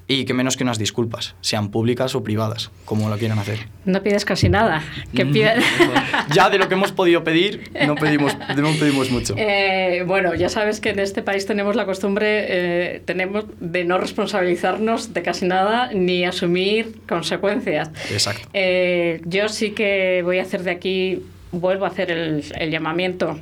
y 0.10 0.24
que 0.26 0.34
menos 0.34 0.56
que 0.56 0.64
unas 0.64 0.80
disculpas, 0.80 1.36
sean 1.42 1.70
públicas 1.70 2.16
o 2.16 2.24
privadas, 2.24 2.72
como 2.86 3.10
lo 3.10 3.18
quieran 3.18 3.40
hacer. 3.40 3.68
No 3.84 4.02
pides 4.02 4.24
casi 4.24 4.48
nada. 4.48 4.82
Que 5.14 5.26
Mm. 5.26 5.34
pide... 5.34 5.54
ya 6.34 6.50
de 6.50 6.58
lo 6.58 6.68
que 6.70 6.76
hemos 6.76 6.94
podido 6.94 7.24
pedir, 7.26 7.72
no 7.86 7.96
pedimos, 7.96 8.38
no 8.56 8.72
pedimos 8.80 9.12
mucho. 9.12 9.36
Eh, 9.38 10.04
bueno, 10.08 10.34
ya 10.34 10.48
sabes 10.50 10.80
que 10.80 10.90
en 10.92 11.00
este 11.00 11.22
país 11.24 11.46
tenemos 11.46 11.76
la 11.76 11.86
costumbre 11.86 12.46
eh, 12.48 13.02
tenemos 13.06 13.46
de 13.60 13.84
no 13.84 13.98
responsabilizarnos 13.98 15.14
de 15.14 15.22
casi 15.24 15.46
nada 15.46 15.92
ni 15.94 16.24
asumir 16.24 17.00
consecuencias. 17.08 17.90
Exacto. 18.12 18.48
Eh, 18.54 19.22
yo 19.26 19.50
sí 19.50 19.72
que 19.72 20.22
voy 20.24 20.40
a 20.40 20.44
hacer 20.44 20.64
de 20.64 20.72
aquí 20.72 21.20
vuelvo 21.52 21.86
a 21.86 21.90
hacer 21.90 22.12
el, 22.12 22.44
el 22.58 22.72
llamamiento. 22.72 23.40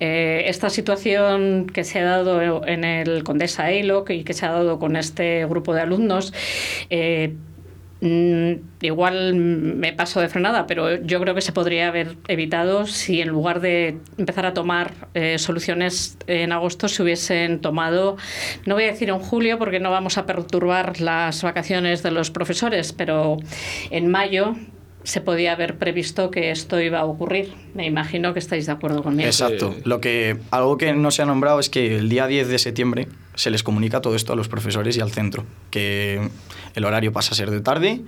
Eh, 0.00 0.44
esta 0.46 0.70
situación 0.70 1.66
que 1.66 1.84
se 1.84 2.00
ha 2.00 2.04
dado 2.04 2.66
en 2.66 2.84
el 2.84 3.24
Condesa 3.24 3.70
EILOC 3.70 4.10
y 4.10 4.24
que 4.24 4.34
se 4.34 4.46
ha 4.46 4.52
dado 4.52 4.78
con 4.78 4.96
este 4.96 5.46
grupo 5.46 5.74
de 5.74 5.80
alumnos, 5.80 6.32
eh, 6.90 7.34
mm, 8.00 8.52
igual 8.82 9.34
me 9.34 9.92
paso 9.94 10.20
de 10.20 10.28
frenada, 10.28 10.66
pero 10.66 11.02
yo 11.02 11.20
creo 11.20 11.34
que 11.34 11.40
se 11.40 11.52
podría 11.52 11.88
haber 11.88 12.16
evitado 12.28 12.86
si 12.86 13.20
en 13.20 13.28
lugar 13.28 13.60
de 13.60 13.98
empezar 14.18 14.44
a 14.44 14.52
tomar 14.52 14.92
eh, 15.14 15.38
soluciones 15.38 16.18
en 16.26 16.52
agosto 16.52 16.88
se 16.88 17.02
hubiesen 17.02 17.60
tomado, 17.60 18.16
no 18.66 18.74
voy 18.74 18.84
a 18.84 18.88
decir 18.88 19.08
en 19.08 19.18
julio 19.18 19.58
porque 19.58 19.80
no 19.80 19.90
vamos 19.90 20.18
a 20.18 20.26
perturbar 20.26 21.00
las 21.00 21.42
vacaciones 21.42 22.02
de 22.02 22.10
los 22.10 22.30
profesores, 22.30 22.92
pero 22.92 23.38
en 23.90 24.10
mayo 24.10 24.56
se 25.06 25.20
podía 25.20 25.52
haber 25.52 25.78
previsto 25.78 26.32
que 26.32 26.50
esto 26.50 26.80
iba 26.80 26.98
a 26.98 27.04
ocurrir. 27.04 27.54
Me 27.74 27.86
imagino 27.86 28.32
que 28.32 28.40
estáis 28.40 28.66
de 28.66 28.72
acuerdo 28.72 29.04
conmigo. 29.04 29.24
Exacto. 29.24 29.72
Lo 29.84 30.00
que, 30.00 30.36
algo 30.50 30.76
que 30.78 30.94
no 30.94 31.12
se 31.12 31.22
ha 31.22 31.26
nombrado 31.26 31.60
es 31.60 31.70
que 31.70 31.96
el 31.96 32.08
día 32.08 32.26
10 32.26 32.48
de 32.48 32.58
septiembre 32.58 33.08
se 33.36 33.50
les 33.50 33.62
comunica 33.62 34.00
todo 34.00 34.16
esto 34.16 34.32
a 34.32 34.36
los 34.36 34.48
profesores 34.48 34.96
y 34.96 35.00
al 35.00 35.12
centro, 35.12 35.46
que 35.70 36.28
el 36.74 36.84
horario 36.84 37.12
pasa 37.12 37.32
a 37.32 37.34
ser 37.36 37.52
de 37.52 37.60
tarde 37.60 38.00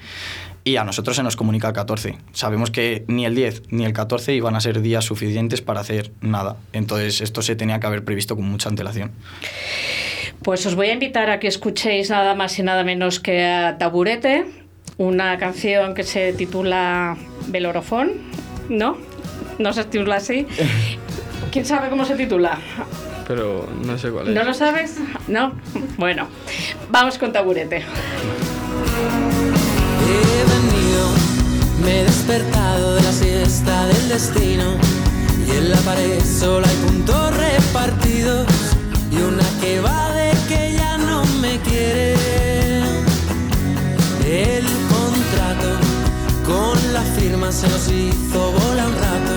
y 0.64 0.74
a 0.74 0.82
nosotros 0.82 1.14
se 1.14 1.22
nos 1.22 1.36
comunica 1.36 1.68
el 1.68 1.74
14. 1.74 2.18
Sabemos 2.32 2.72
que 2.72 3.04
ni 3.06 3.24
el 3.24 3.36
10 3.36 3.62
ni 3.70 3.84
el 3.84 3.92
14 3.92 4.34
iban 4.34 4.56
a 4.56 4.60
ser 4.60 4.82
días 4.82 5.04
suficientes 5.04 5.62
para 5.62 5.78
hacer 5.78 6.10
nada. 6.20 6.56
Entonces 6.72 7.20
esto 7.20 7.42
se 7.42 7.54
tenía 7.54 7.78
que 7.78 7.86
haber 7.86 8.04
previsto 8.04 8.34
con 8.34 8.46
mucha 8.46 8.70
antelación. 8.70 9.12
Pues 10.42 10.66
os 10.66 10.74
voy 10.74 10.88
a 10.88 10.94
invitar 10.94 11.30
a 11.30 11.38
que 11.38 11.46
escuchéis 11.46 12.10
nada 12.10 12.34
más 12.34 12.58
y 12.58 12.64
nada 12.64 12.82
menos 12.82 13.20
que 13.20 13.44
a 13.44 13.78
Taburete, 13.78 14.46
una 14.98 15.38
canción 15.38 15.94
que 15.94 16.02
se 16.02 16.32
titula 16.32 17.16
Belorofón, 17.46 18.10
¿no? 18.68 18.98
No 19.58 19.72
se 19.72 19.84
titula 19.84 20.16
así. 20.16 20.46
¿Quién 21.52 21.64
sabe 21.64 21.88
cómo 21.88 22.04
se 22.04 22.16
titula? 22.16 22.58
Pero 23.26 23.68
no 23.84 23.96
sé 23.96 24.10
cuál 24.10 24.28
es. 24.28 24.34
¿No 24.34 24.42
lo 24.42 24.52
sabes? 24.52 24.96
¿No? 25.28 25.52
Bueno, 25.96 26.28
vamos 26.90 27.16
con 27.16 27.32
Taburete. 27.32 27.76
He 30.06 30.44
venido, 30.50 31.08
me 31.84 32.00
he 32.00 32.04
despertado 32.04 32.96
de 32.96 33.02
la 33.02 33.12
siesta 33.12 33.86
del 33.86 34.08
destino 34.08 34.64
y 35.46 35.50
en 35.56 35.70
la 35.70 35.76
pared 35.78 36.20
solo 36.24 36.66
hay 36.66 36.76
puntos 36.76 37.36
repartidos 37.36 38.46
y 39.10 39.16
una 39.16 39.44
que 39.60 39.80
va 39.80 40.12
de 40.12 40.32
que 40.48 40.72
ya 40.74 40.98
no 40.98 41.24
me 41.40 41.58
quiere. 41.60 42.14
El 44.26 44.77
con 46.44 46.92
la 46.92 47.02
firma 47.02 47.52
se 47.52 47.68
nos 47.68 47.88
hizo 47.88 48.52
bola 48.52 48.86
un 48.86 48.94
rato. 48.94 49.34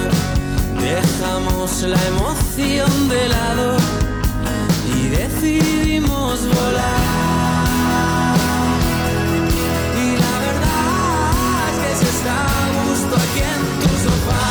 Dejamos 0.80 1.82
la 1.84 2.02
emoción 2.08 3.10
de 3.10 3.28
lado 3.30 3.78
y 4.96 5.08
decidimos 5.10 6.40
volar. 6.48 7.02
Y 10.04 10.08
la 10.24 10.36
verdad 10.48 11.70
es 11.72 11.78
que 11.84 11.92
se 12.06 12.08
está 12.16 12.36
a 12.36 12.68
gusto 12.88 13.16
aquí 13.16 13.42
en 13.56 13.62
tu 13.82 13.90
sofá, 14.06 14.46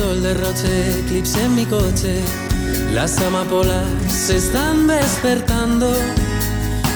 sol 0.00 0.22
de 0.22 0.32
roche, 0.32 1.00
eclipse 1.00 1.42
en 1.44 1.54
mi 1.54 1.66
coche. 1.66 2.22
Las 2.94 3.20
amapolas 3.20 3.86
se 4.08 4.36
están 4.38 4.86
despertando 4.86 5.92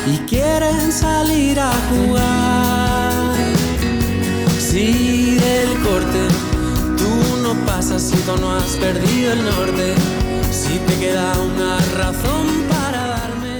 y 0.07 0.17
quieren 0.31 0.91
salir 0.91 1.61
a 1.61 1.73
jugar. 1.91 3.35
Sigue 4.59 5.53
el 5.65 5.73
corte, 5.89 6.23
tú 7.01 7.13
no 7.43 7.53
pasas 7.67 8.01
si 8.01 8.17
tú 8.27 8.37
no 8.41 8.57
has 8.57 8.73
perdido 8.87 9.33
el 9.35 9.45
norte. 9.45 9.95
Si 10.51 10.79
te 10.87 10.95
queda 10.99 11.29
una 11.51 11.73
razón 12.01 12.47
para 12.71 13.01
darme. 13.17 13.55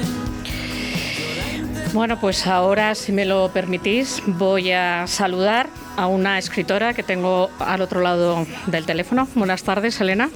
Bueno, 1.93 2.19
pues 2.19 2.47
ahora, 2.47 2.95
si 2.95 3.13
me 3.13 3.27
lo 3.27 3.51
permitís, 3.51 4.23
voy 4.27 4.73
a 4.73 5.07
saludar 5.07 5.69
a 5.97 6.07
una 6.07 6.39
escritora 6.39 6.95
que 6.95 7.03
tengo 7.03 7.51
al 7.59 7.81
otro 7.81 8.01
lado 8.01 8.47
del 8.67 8.87
teléfono. 8.87 9.29
Buenas 9.35 9.63
tardes, 9.63 10.01
Elena. 10.01 10.31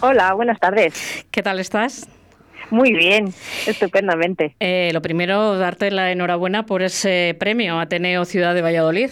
Hola, 0.00 0.34
buenas 0.34 0.60
tardes. 0.60 1.26
¿Qué 1.30 1.42
tal 1.42 1.60
estás? 1.60 2.08
Muy 2.70 2.92
bien, 2.92 3.32
estupendamente. 3.66 4.56
Eh, 4.60 4.90
lo 4.92 5.02
primero, 5.02 5.58
darte 5.58 5.90
la 5.90 6.12
enhorabuena 6.12 6.66
por 6.66 6.82
ese 6.82 7.36
premio 7.38 7.78
Ateneo 7.78 8.24
Ciudad 8.24 8.54
de 8.54 8.62
Valladolid. 8.62 9.10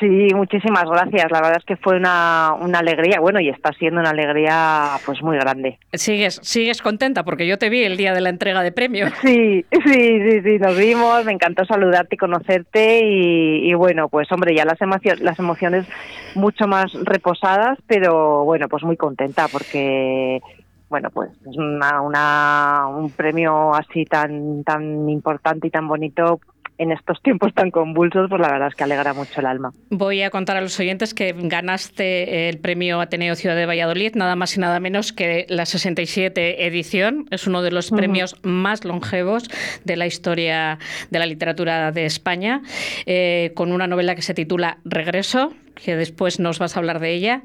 Sí, 0.00 0.28
muchísimas 0.34 0.84
gracias. 0.84 1.30
La 1.30 1.40
verdad 1.40 1.58
es 1.58 1.64
que 1.64 1.76
fue 1.76 1.96
una, 1.96 2.54
una 2.60 2.78
alegría, 2.78 3.20
bueno, 3.20 3.40
y 3.40 3.48
está 3.48 3.72
siendo 3.72 4.00
una 4.00 4.10
alegría 4.10 4.92
pues 5.04 5.22
muy 5.22 5.36
grande. 5.36 5.78
¿Sigues, 5.92 6.40
¿Sigues 6.42 6.82
contenta? 6.82 7.24
Porque 7.24 7.46
yo 7.46 7.58
te 7.58 7.68
vi 7.68 7.84
el 7.84 7.96
día 7.96 8.14
de 8.14 8.20
la 8.20 8.28
entrega 8.28 8.62
de 8.62 8.72
premios. 8.72 9.12
Sí, 9.28 9.64
sí, 9.70 10.20
sí, 10.30 10.40
sí, 10.42 10.58
nos 10.58 10.76
vimos, 10.76 11.24
me 11.24 11.32
encantó 11.32 11.64
saludarte 11.64 12.14
y 12.14 12.18
conocerte 12.18 13.00
y, 13.04 13.68
y 13.68 13.74
bueno, 13.74 14.08
pues 14.08 14.30
hombre, 14.32 14.54
ya 14.54 14.64
las, 14.64 14.80
emociones, 14.80 15.20
las 15.20 15.38
emociones 15.38 15.86
mucho 16.34 16.66
más 16.66 16.92
reposadas, 17.04 17.78
pero 17.86 18.44
bueno, 18.44 18.68
pues 18.68 18.84
muy 18.84 18.96
contenta 18.96 19.48
porque 19.48 20.40
bueno, 20.88 21.10
pues 21.10 21.30
es 21.48 21.56
una, 21.56 22.00
una, 22.00 22.86
un 22.88 23.10
premio 23.10 23.74
así 23.74 24.04
tan, 24.04 24.64
tan 24.64 25.08
importante 25.08 25.66
y 25.66 25.70
tan 25.70 25.86
bonito 25.86 26.40
en 26.78 26.92
estos 26.92 27.20
tiempos 27.22 27.52
tan 27.54 27.70
convulsos, 27.70 28.28
pues 28.28 28.40
la 28.40 28.50
verdad 28.50 28.68
es 28.68 28.74
que 28.74 28.84
alegra 28.84 29.12
mucho 29.12 29.40
el 29.40 29.46
alma. 29.46 29.72
Voy 29.90 30.22
a 30.22 30.30
contar 30.30 30.56
a 30.56 30.60
los 30.60 30.78
oyentes 30.80 31.12
que 31.12 31.34
ganaste 31.36 32.48
el 32.48 32.58
premio 32.58 33.00
Ateneo 33.00 33.34
Ciudad 33.34 33.56
de 33.56 33.66
Valladolid, 33.66 34.14
nada 34.14 34.36
más 34.36 34.56
y 34.56 34.60
nada 34.60 34.80
menos 34.80 35.12
que 35.12 35.46
la 35.48 35.66
67 35.66 36.66
edición. 36.66 37.26
Es 37.30 37.46
uno 37.46 37.62
de 37.62 37.70
los 37.70 37.90
premios 37.90 38.36
más 38.42 38.84
longevos 38.84 39.48
de 39.84 39.96
la 39.96 40.06
historia 40.06 40.78
de 41.10 41.18
la 41.18 41.26
literatura 41.26 41.92
de 41.92 42.06
España, 42.06 42.62
eh, 43.06 43.52
con 43.54 43.72
una 43.72 43.86
novela 43.86 44.14
que 44.14 44.22
se 44.22 44.34
titula 44.34 44.78
Regreso, 44.84 45.52
que 45.82 45.96
después 45.96 46.40
nos 46.40 46.58
vas 46.58 46.76
a 46.76 46.80
hablar 46.80 47.00
de 47.00 47.12
ella. 47.12 47.42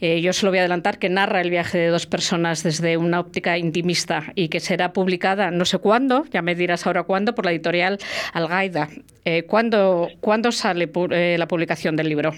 Eh, 0.00 0.20
yo 0.20 0.32
solo 0.32 0.50
voy 0.50 0.58
a 0.58 0.62
adelantar 0.62 0.98
que 0.98 1.08
narra 1.08 1.40
el 1.40 1.50
viaje 1.50 1.78
de 1.78 1.88
dos 1.88 2.06
personas 2.06 2.62
desde 2.62 2.96
una 2.96 3.20
óptica 3.20 3.58
intimista 3.58 4.24
y 4.34 4.48
que 4.48 4.60
será 4.60 4.92
publicada 4.92 5.50
no 5.50 5.64
sé 5.64 5.78
cuándo, 5.78 6.24
ya 6.30 6.42
me 6.42 6.54
dirás 6.54 6.86
ahora 6.86 7.04
cuándo, 7.04 7.34
por 7.34 7.44
la 7.44 7.52
editorial 7.52 7.98
Algaida. 8.32 8.88
Eh, 9.24 9.44
¿cuándo, 9.44 10.08
¿Cuándo 10.20 10.52
sale 10.52 10.90
eh, 11.10 11.36
la 11.38 11.46
publicación 11.46 11.96
del 11.96 12.08
libro? 12.08 12.32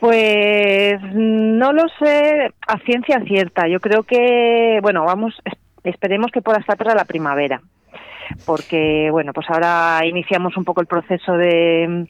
Pues 0.00 1.00
no 1.14 1.72
lo 1.72 1.84
sé 1.98 2.50
a 2.66 2.78
ciencia 2.80 3.20
cierta. 3.26 3.66
Yo 3.68 3.80
creo 3.80 4.02
que, 4.02 4.78
bueno, 4.82 5.04
vamos, 5.04 5.34
esperemos 5.84 6.30
que 6.32 6.42
pueda 6.42 6.58
estar 6.58 6.76
para 6.76 6.94
la 6.94 7.04
primavera, 7.04 7.60
porque, 8.44 9.08
bueno, 9.10 9.32
pues 9.32 9.46
ahora 9.48 10.00
iniciamos 10.04 10.56
un 10.56 10.64
poco 10.64 10.80
el 10.80 10.86
proceso 10.86 11.32
de 11.32 12.08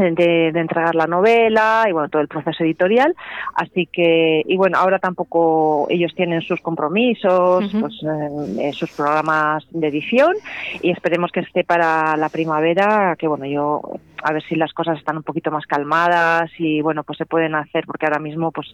de, 0.00 0.52
de, 0.52 0.60
entregar 0.60 0.94
la 0.94 1.06
novela 1.06 1.84
y 1.88 1.92
bueno 1.92 2.08
todo 2.08 2.22
el 2.22 2.28
proceso 2.28 2.64
editorial 2.64 3.14
así 3.54 3.86
que 3.86 4.42
y 4.46 4.56
bueno 4.56 4.78
ahora 4.78 4.98
tampoco 4.98 5.86
ellos 5.90 6.14
tienen 6.14 6.42
sus 6.42 6.60
compromisos 6.60 7.64
uh 7.64 7.76
-huh. 7.76 7.80
pues, 7.80 8.58
eh, 8.60 8.72
sus 8.72 8.90
programas 8.92 9.66
de 9.70 9.88
edición 9.88 10.34
y 10.82 10.90
esperemos 10.90 11.32
que 11.32 11.40
esté 11.40 11.64
para 11.64 12.16
la 12.16 12.28
primavera 12.28 13.16
que 13.18 13.26
bueno 13.26 13.46
yo 13.46 13.82
a 14.22 14.32
ver 14.32 14.42
si 14.48 14.54
las 14.54 14.72
cosas 14.72 14.98
están 14.98 15.16
un 15.16 15.22
poquito 15.22 15.50
más 15.50 15.66
calmadas 15.66 16.50
y 16.58 16.80
bueno 16.80 17.04
pues 17.04 17.18
se 17.18 17.26
pueden 17.26 17.54
hacer 17.54 17.84
porque 17.86 18.06
ahora 18.06 18.18
mismo 18.18 18.52
pues 18.52 18.68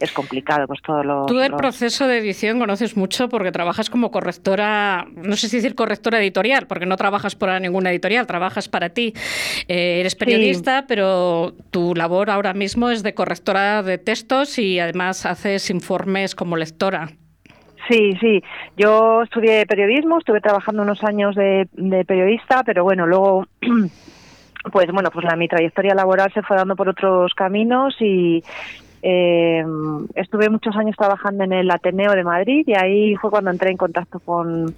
es 0.00 0.12
complicado 0.12 0.66
pues 0.66 0.80
todo 0.82 1.02
lo 1.02 1.26
tú 1.26 1.36
del 1.36 1.54
proceso 1.54 2.06
de 2.06 2.18
edición 2.18 2.58
conoces 2.58 2.96
mucho 2.96 3.28
porque 3.28 3.52
trabajas 3.52 3.90
como 3.90 4.10
correctora 4.10 5.06
no 5.14 5.36
sé 5.36 5.48
si 5.48 5.56
decir 5.56 5.74
correctora 5.74 6.20
editorial 6.20 6.66
porque 6.66 6.86
no 6.86 6.96
trabajas 6.96 7.36
para 7.36 7.60
ninguna 7.60 7.90
editorial 7.90 8.26
trabajas 8.26 8.68
para 8.68 8.90
ti 8.90 9.12
eh, 9.68 10.00
eres 10.00 10.14
periodista 10.14 10.80
sí. 10.80 10.84
pero 10.88 11.54
tu 11.70 11.94
labor 11.94 12.30
ahora 12.30 12.54
mismo 12.54 12.90
es 12.90 13.02
de 13.02 13.14
correctora 13.14 13.82
de 13.82 13.98
textos 13.98 14.58
y 14.58 14.80
además 14.80 15.26
haces 15.26 15.70
informes 15.70 16.34
como 16.34 16.56
lectora 16.56 17.10
Sí, 17.88 18.12
sí. 18.20 18.42
Yo 18.76 19.22
estudié 19.22 19.64
periodismo, 19.64 20.18
estuve 20.18 20.40
trabajando 20.40 20.82
unos 20.82 21.02
años 21.04 21.34
de, 21.34 21.68
de 21.72 22.04
periodista, 22.04 22.62
pero 22.62 22.84
bueno, 22.84 23.06
luego 23.06 23.46
pues 24.70 24.90
bueno, 24.92 25.10
pues 25.10 25.24
la, 25.24 25.36
mi 25.36 25.48
trayectoria 25.48 25.94
laboral 25.94 26.32
se 26.32 26.42
fue 26.42 26.56
dando 26.56 26.76
por 26.76 26.88
otros 26.88 27.34
caminos 27.34 27.96
y 28.00 28.42
eh, 29.02 29.64
estuve 30.14 30.50
muchos 30.50 30.76
años 30.76 30.96
trabajando 30.96 31.44
en 31.44 31.52
el 31.52 31.70
Ateneo 31.70 32.12
de 32.12 32.24
Madrid 32.24 32.64
y 32.66 32.74
ahí 32.74 33.16
fue 33.16 33.30
cuando 33.30 33.50
entré 33.50 33.70
en 33.70 33.76
contacto 33.76 34.18
con, 34.20 34.74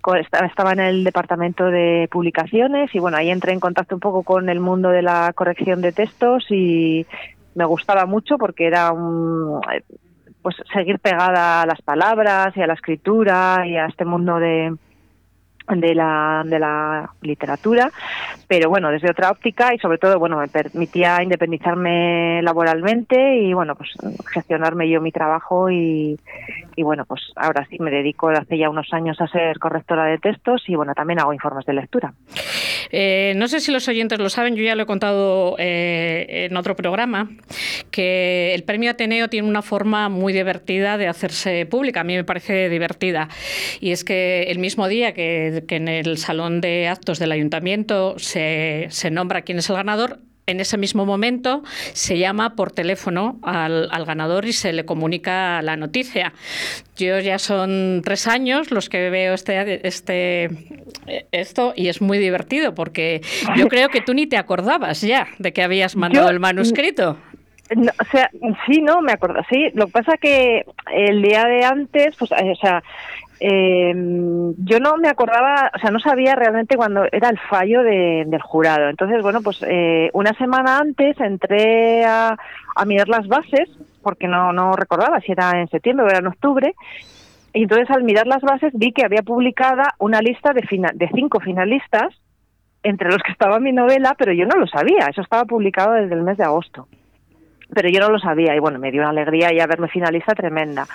con, 0.00 0.18
estaba 0.18 0.72
en 0.72 0.80
el 0.80 1.04
departamento 1.04 1.66
de 1.66 2.08
publicaciones 2.10 2.94
y 2.94 2.98
bueno, 2.98 3.18
ahí 3.18 3.30
entré 3.30 3.52
en 3.52 3.60
contacto 3.60 3.94
un 3.94 4.00
poco 4.00 4.22
con 4.22 4.48
el 4.48 4.60
mundo 4.60 4.90
de 4.90 5.02
la 5.02 5.32
corrección 5.34 5.82
de 5.82 5.92
textos 5.92 6.46
y 6.50 7.06
me 7.54 7.64
gustaba 7.64 8.06
mucho 8.06 8.38
porque 8.38 8.66
era 8.66 8.92
un 8.92 9.60
pues 10.42 10.56
seguir 10.72 10.98
pegada 11.00 11.60
a 11.60 11.66
las 11.66 11.82
palabras 11.82 12.56
y 12.56 12.62
a 12.62 12.66
la 12.66 12.74
escritura 12.74 13.64
y 13.66 13.76
a 13.76 13.86
este 13.86 14.06
mundo 14.06 14.38
de 14.38 14.74
de 15.76 15.94
la, 15.94 16.42
de 16.44 16.58
la 16.58 17.10
literatura, 17.22 17.90
pero 18.48 18.68
bueno, 18.68 18.90
desde 18.90 19.10
otra 19.10 19.30
óptica 19.30 19.74
y 19.74 19.78
sobre 19.78 19.98
todo, 19.98 20.18
bueno, 20.18 20.38
me 20.38 20.48
permitía 20.48 21.22
independizarme 21.22 22.42
laboralmente 22.42 23.36
y 23.36 23.52
bueno, 23.52 23.76
pues 23.76 23.90
gestionarme 24.32 24.88
yo 24.88 25.00
mi 25.00 25.12
trabajo 25.12 25.70
y, 25.70 26.18
y 26.76 26.82
bueno, 26.82 27.04
pues 27.04 27.20
ahora 27.36 27.66
sí 27.68 27.78
me 27.78 27.90
dedico 27.90 28.28
hace 28.28 28.58
ya 28.58 28.70
unos 28.70 28.92
años 28.92 29.20
a 29.20 29.28
ser 29.28 29.58
correctora 29.58 30.06
de 30.06 30.18
textos 30.18 30.64
y 30.66 30.74
bueno, 30.74 30.94
también 30.94 31.20
hago 31.20 31.32
informes 31.32 31.66
de 31.66 31.74
lectura. 31.74 32.12
Eh, 32.92 33.34
no 33.36 33.46
sé 33.46 33.60
si 33.60 33.70
los 33.70 33.86
oyentes 33.88 34.18
lo 34.18 34.28
saben, 34.28 34.56
yo 34.56 34.64
ya 34.64 34.74
lo 34.74 34.82
he 34.82 34.86
contado 34.86 35.54
eh, 35.58 36.46
en 36.50 36.56
otro 36.56 36.74
programa, 36.74 37.30
que 37.90 38.52
el 38.54 38.64
premio 38.64 38.90
Ateneo 38.90 39.28
tiene 39.28 39.48
una 39.48 39.62
forma 39.62 40.08
muy 40.08 40.32
divertida 40.32 40.98
de 40.98 41.06
hacerse 41.06 41.66
pública, 41.66 42.00
a 42.00 42.04
mí 42.04 42.16
me 42.16 42.24
parece 42.24 42.68
divertida, 42.68 43.28
y 43.80 43.92
es 43.92 44.02
que 44.02 44.44
el 44.44 44.58
mismo 44.58 44.88
día 44.88 45.14
que, 45.14 45.59
que 45.66 45.76
en 45.76 45.88
el 45.88 46.18
salón 46.18 46.60
de 46.60 46.88
actos 46.88 47.18
del 47.18 47.32
ayuntamiento 47.32 48.18
se, 48.18 48.86
se 48.90 49.10
nombra 49.10 49.42
quién 49.42 49.58
es 49.58 49.70
el 49.70 49.76
ganador, 49.76 50.20
en 50.50 50.60
ese 50.60 50.76
mismo 50.76 51.06
momento 51.06 51.62
se 51.92 52.18
llama 52.18 52.56
por 52.56 52.72
teléfono 52.72 53.38
al, 53.42 53.88
al, 53.92 54.04
ganador 54.04 54.44
y 54.46 54.52
se 54.52 54.72
le 54.72 54.84
comunica 54.84 55.62
la 55.62 55.76
noticia. 55.76 56.32
Yo 56.96 57.18
ya 57.20 57.38
son 57.38 58.02
tres 58.04 58.26
años 58.26 58.70
los 58.70 58.88
que 58.88 59.10
veo 59.10 59.34
este, 59.34 59.86
este 59.86 60.50
esto 61.32 61.72
y 61.76 61.88
es 61.88 62.00
muy 62.00 62.18
divertido 62.18 62.74
porque 62.74 63.20
yo 63.56 63.68
creo 63.68 63.88
que 63.88 64.00
tú 64.00 64.12
ni 64.12 64.26
te 64.26 64.36
acordabas 64.36 65.00
ya 65.00 65.28
de 65.38 65.52
que 65.52 65.62
habías 65.62 65.96
mandado 65.96 66.26
yo, 66.26 66.30
el 66.32 66.40
manuscrito. 66.40 67.16
No, 67.76 67.92
o 68.00 68.04
sea, 68.10 68.28
sí, 68.66 68.80
no, 68.80 69.00
me 69.00 69.12
acuerdo, 69.12 69.40
sí. 69.48 69.70
Lo 69.74 69.86
que 69.86 69.92
pasa 69.92 70.16
que 70.16 70.64
el 70.92 71.22
día 71.22 71.44
de 71.44 71.64
antes, 71.64 72.16
pues, 72.18 72.32
o 72.32 72.54
sea, 72.60 72.82
eh, 73.42 73.94
yo 74.58 74.80
no 74.80 74.98
me 74.98 75.08
acordaba, 75.08 75.70
o 75.74 75.78
sea, 75.78 75.90
no 75.90 75.98
sabía 75.98 76.34
realmente 76.34 76.76
cuándo 76.76 77.04
era 77.10 77.30
el 77.30 77.38
fallo 77.38 77.82
de, 77.82 78.24
del 78.26 78.42
jurado. 78.42 78.90
Entonces, 78.90 79.22
bueno, 79.22 79.40
pues 79.40 79.64
eh, 79.66 80.10
una 80.12 80.34
semana 80.34 80.78
antes 80.78 81.18
entré 81.18 82.04
a, 82.04 82.36
mirar 82.86 83.08
las 83.08 83.26
bases, 83.28 83.68
porque 84.02 84.28
no, 84.28 84.52
no 84.52 84.72
recordaba 84.72 85.20
si 85.20 85.32
era 85.32 85.60
en 85.60 85.68
septiembre 85.68 86.06
o 86.06 86.08
era 86.08 86.18
en 86.18 86.26
octubre, 86.26 86.74
y 87.52 87.62
entonces 87.62 87.90
al 87.90 88.04
mirar 88.04 88.26
las 88.26 88.42
bases 88.42 88.72
vi 88.74 88.92
que 88.92 89.04
había 89.04 89.22
publicada 89.22 89.94
una 89.98 90.20
lista 90.20 90.52
de, 90.52 90.62
de 90.94 91.10
cinco 91.14 91.40
finalistas, 91.40 92.14
entre 92.82 93.10
los 93.10 93.22
que 93.22 93.32
estaba 93.32 93.60
mi 93.60 93.72
novela, 93.72 94.14
pero 94.18 94.32
yo 94.32 94.46
no 94.46 94.58
lo 94.58 94.66
sabía, 94.66 95.08
eso 95.10 95.20
estaba 95.20 95.44
publicado 95.44 95.92
desde 95.94 96.14
el 96.14 96.22
mes 96.22 96.38
de 96.38 96.44
agosto 96.44 96.88
pero 97.74 97.88
yo 97.88 98.00
no 98.00 98.10
lo 98.10 98.18
sabía 98.18 98.54
y 98.54 98.58
bueno, 98.58 98.78
me 98.78 98.90
dio 98.90 99.00
una 99.00 99.10
alegría 99.10 99.52
ya 99.52 99.66
verme 99.66 99.88
finalista 99.88 100.34
tremenda. 100.34 100.86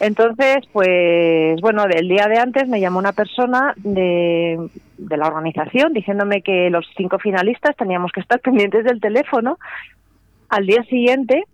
Entonces, 0.00 0.58
pues 0.72 1.60
bueno, 1.60 1.84
del 1.86 2.08
día 2.08 2.26
de 2.26 2.38
antes 2.38 2.68
me 2.68 2.80
llamó 2.80 2.98
una 2.98 3.12
persona 3.12 3.74
de, 3.76 4.58
de 4.98 5.16
la 5.16 5.26
organización 5.26 5.92
diciéndome 5.92 6.42
que 6.42 6.70
los 6.70 6.86
cinco 6.96 7.18
finalistas 7.18 7.76
teníamos 7.76 8.12
que 8.12 8.20
estar 8.20 8.40
pendientes 8.40 8.84
del 8.84 9.00
teléfono 9.00 9.58
al 10.48 10.66
día 10.66 10.82
siguiente 10.84 11.44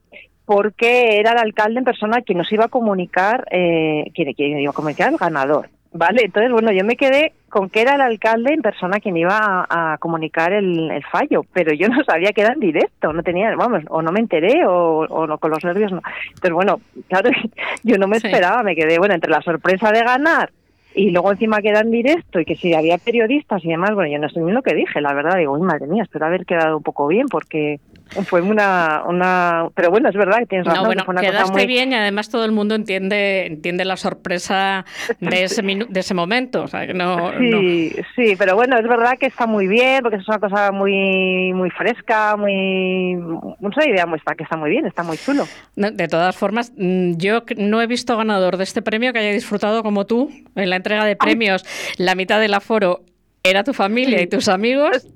porque 0.44 1.18
era 1.18 1.32
el 1.32 1.38
alcalde 1.38 1.80
en 1.80 1.84
persona 1.84 2.22
quien 2.22 2.38
nos 2.38 2.50
iba 2.52 2.66
a 2.66 2.68
comunicar, 2.68 3.46
eh, 3.50 4.10
quien, 4.14 4.32
quien 4.32 4.60
iba 4.60 4.70
a 4.70 4.74
comunicar 4.74 5.12
el 5.12 5.18
ganador. 5.18 5.68
Vale, 5.96 6.22
entonces, 6.24 6.52
bueno, 6.52 6.72
yo 6.72 6.84
me 6.84 6.96
quedé 6.96 7.32
con 7.48 7.70
que 7.70 7.80
era 7.80 7.94
el 7.94 8.00
alcalde 8.00 8.52
en 8.52 8.62
persona 8.62 9.00
quien 9.00 9.16
iba 9.16 9.38
a, 9.38 9.94
a 9.94 9.98
comunicar 9.98 10.52
el, 10.52 10.90
el, 10.90 11.04
fallo, 11.04 11.44
pero 11.52 11.72
yo 11.72 11.88
no 11.88 12.04
sabía 12.04 12.32
que 12.32 12.42
era 12.42 12.52
en 12.52 12.60
directo, 12.60 13.12
no 13.12 13.22
tenía, 13.22 13.54
vamos, 13.56 13.82
o 13.88 14.02
no 14.02 14.12
me 14.12 14.20
enteré 14.20 14.66
o, 14.66 15.06
o 15.08 15.26
no, 15.26 15.38
con 15.38 15.50
los 15.50 15.64
nervios 15.64 15.92
no. 15.92 16.02
Entonces, 16.28 16.52
bueno, 16.52 16.80
claro, 17.08 17.30
yo 17.82 17.96
no 17.98 18.08
me 18.08 18.20
sí. 18.20 18.26
esperaba, 18.26 18.62
me 18.62 18.76
quedé, 18.76 18.98
bueno, 18.98 19.14
entre 19.14 19.30
la 19.30 19.42
sorpresa 19.42 19.90
de 19.90 20.02
ganar 20.02 20.50
y 20.96 21.10
luego 21.10 21.30
encima 21.30 21.60
queda 21.60 21.80
en 21.80 21.90
directo 21.90 22.40
y 22.40 22.46
que 22.46 22.56
si 22.56 22.72
había 22.72 22.96
periodistas 22.98 23.62
y 23.64 23.68
demás, 23.68 23.94
bueno, 23.94 24.10
yo 24.10 24.18
no 24.18 24.30
sé 24.30 24.40
ni 24.40 24.50
lo 24.50 24.62
que 24.62 24.74
dije, 24.74 25.00
la 25.00 25.12
verdad, 25.12 25.36
digo, 25.36 25.52
uy, 25.52 25.60
madre 25.60 25.86
mía, 25.86 26.02
espero 26.02 26.26
haber 26.26 26.46
quedado 26.46 26.78
un 26.78 26.82
poco 26.82 27.06
bien 27.06 27.26
porque 27.28 27.80
fue 28.24 28.40
una, 28.40 29.02
una 29.06 29.68
pero 29.74 29.90
bueno, 29.90 30.08
es 30.08 30.14
verdad 30.14 30.38
que 30.40 30.46
tienes 30.46 30.66
razón. 30.66 30.82
No, 30.82 30.86
bueno, 30.88 31.02
que 31.02 31.04
fue 31.06 31.12
una 31.12 31.20
quedaste 31.20 31.42
cosa 31.42 31.52
muy... 31.52 31.66
bien 31.66 31.92
y 31.92 31.94
además 31.94 32.28
todo 32.28 32.44
el 32.44 32.52
mundo 32.52 32.74
entiende 32.74 33.46
entiende 33.46 33.84
la 33.84 33.96
sorpresa 33.96 34.84
de 35.20 35.44
ese 35.44 35.62
de 35.62 36.00
ese 36.00 36.14
momento, 36.14 36.62
o 36.62 36.68
sea, 36.68 36.86
que 36.86 36.94
no, 36.94 37.32
sí, 37.38 37.92
no. 37.96 38.02
sí, 38.14 38.36
pero 38.36 38.54
bueno, 38.54 38.78
es 38.78 38.86
verdad 38.86 39.18
que 39.18 39.26
está 39.26 39.46
muy 39.46 39.66
bien 39.66 40.02
porque 40.02 40.16
es 40.18 40.28
una 40.28 40.38
cosa 40.38 40.72
muy 40.72 41.52
muy 41.52 41.70
fresca, 41.70 42.36
muy 42.36 43.14
no 43.14 43.70
sé, 43.76 43.88
idea 43.88 44.06
muestra 44.06 44.34
que 44.34 44.44
está 44.44 44.56
muy 44.56 44.70
bien, 44.70 44.86
está 44.86 45.02
muy 45.02 45.16
chulo. 45.18 45.46
De 45.74 46.08
todas 46.08 46.36
formas, 46.36 46.72
mm, 46.76 47.14
yo 47.16 47.42
no 47.56 47.82
he 47.82 47.86
visto 47.86 48.16
ganador 48.16 48.56
de 48.56 48.64
este 48.64 48.82
premio 48.82 49.12
que 49.12 49.18
haya 49.18 49.32
disfrutado 49.32 49.82
como 49.82 50.06
tú 50.06 50.30
en 50.54 50.70
la 50.70 50.76
entrega 50.76 51.04
de 51.04 51.16
premios 51.16 51.64
Ay. 51.64 52.04
la 52.04 52.14
mitad 52.14 52.40
del 52.40 52.54
aforo 52.54 53.02
era 53.48 53.64
tu 53.64 53.72
familia 53.72 54.18
sí. 54.18 54.24
y 54.24 54.26
tus 54.26 54.48
amigos, 54.48 55.06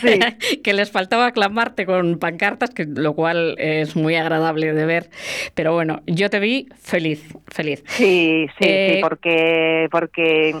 sí. 0.00 0.58
que 0.62 0.72
les 0.72 0.90
faltaba 0.90 1.26
aclamarte 1.26 1.86
con 1.86 2.18
pancartas, 2.18 2.70
que, 2.70 2.84
lo 2.84 3.14
cual 3.14 3.56
es 3.58 3.96
muy 3.96 4.14
agradable 4.16 4.72
de 4.72 4.86
ver. 4.86 5.10
Pero 5.54 5.72
bueno, 5.72 6.02
yo 6.06 6.30
te 6.30 6.38
vi 6.38 6.68
feliz, 6.80 7.22
feliz. 7.48 7.82
Sí, 7.86 8.46
sí, 8.58 8.64
eh, 8.64 8.92
sí, 8.94 9.00
porque, 9.02 9.88
porque 9.90 10.54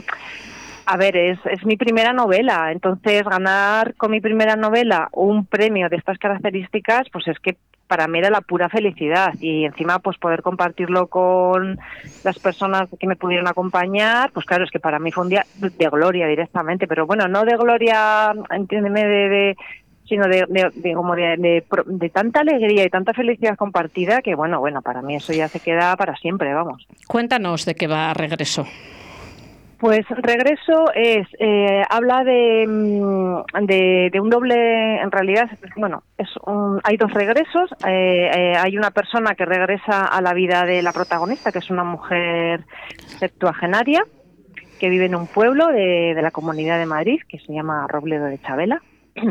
a 0.86 0.96
ver, 0.96 1.16
es, 1.16 1.38
es 1.46 1.64
mi 1.64 1.76
primera 1.76 2.12
novela, 2.12 2.72
entonces 2.72 3.24
ganar 3.24 3.94
con 3.94 4.10
mi 4.10 4.20
primera 4.20 4.56
novela 4.56 5.08
un 5.12 5.46
premio 5.46 5.88
de 5.88 5.96
estas 5.96 6.18
características, 6.18 7.08
pues 7.10 7.28
es 7.28 7.38
que 7.38 7.56
para 7.92 8.08
mí 8.08 8.20
era 8.20 8.30
la 8.30 8.40
pura 8.40 8.70
felicidad 8.70 9.34
y 9.38 9.66
encima 9.66 9.98
pues 9.98 10.16
poder 10.16 10.40
compartirlo 10.40 11.08
con 11.08 11.78
las 12.24 12.38
personas 12.38 12.88
que 12.98 13.06
me 13.06 13.16
pudieron 13.16 13.46
acompañar, 13.48 14.30
pues 14.32 14.46
claro, 14.46 14.64
es 14.64 14.70
que 14.70 14.80
para 14.80 14.98
mí 14.98 15.12
fue 15.12 15.24
un 15.24 15.28
día 15.28 15.44
de 15.56 15.88
gloria 15.90 16.26
directamente, 16.26 16.86
pero 16.86 17.06
bueno, 17.06 17.28
no 17.28 17.44
de 17.44 17.54
gloria, 17.54 18.32
entiéndeme, 18.50 19.04
de, 19.04 19.28
de 19.28 19.56
sino 20.08 20.26
de, 20.26 20.46
de, 20.74 20.94
como 20.94 21.14
de, 21.14 21.64
de, 21.86 22.08
tanta 22.10 22.40
alegría 22.40 22.84
y 22.84 22.88
tanta 22.88 23.12
felicidad 23.12 23.56
compartida 23.56 24.22
que 24.22 24.34
bueno, 24.34 24.58
bueno, 24.58 24.82
para 24.82 25.02
mí 25.02 25.16
eso 25.16 25.32
ya 25.32 25.48
se 25.48 25.60
queda 25.60 25.94
para 25.96 26.16
siempre, 26.16 26.52
vamos. 26.54 26.86
Cuéntanos 27.06 27.66
de 27.66 27.74
qué 27.74 27.86
va 27.86 28.12
Regreso. 28.14 28.66
Pues 29.82 30.06
regreso 30.10 30.92
es 30.94 31.26
eh, 31.40 31.82
habla 31.90 32.22
de, 32.22 32.68
de, 33.62 34.10
de, 34.12 34.20
un 34.20 34.30
doble, 34.30 35.00
en 35.00 35.10
realidad, 35.10 35.50
bueno, 35.76 36.04
es 36.16 36.28
un, 36.46 36.80
hay 36.84 36.96
dos 36.96 37.12
regresos. 37.12 37.68
Eh, 37.84 38.30
eh, 38.32 38.52
hay 38.56 38.78
una 38.78 38.92
persona 38.92 39.34
que 39.34 39.44
regresa 39.44 40.04
a 40.04 40.22
la 40.22 40.34
vida 40.34 40.64
de 40.66 40.82
la 40.82 40.92
protagonista, 40.92 41.50
que 41.50 41.58
es 41.58 41.68
una 41.68 41.82
mujer 41.82 42.64
septuagenaria 43.18 44.04
que 44.78 44.88
vive 44.88 45.06
en 45.06 45.16
un 45.16 45.26
pueblo 45.26 45.66
de, 45.66 46.12
de 46.14 46.22
la 46.22 46.30
Comunidad 46.30 46.78
de 46.78 46.86
Madrid 46.86 47.18
que 47.28 47.40
se 47.40 47.52
llama 47.52 47.88
Robledo 47.88 48.26
de 48.26 48.38
Chabela. 48.38 48.80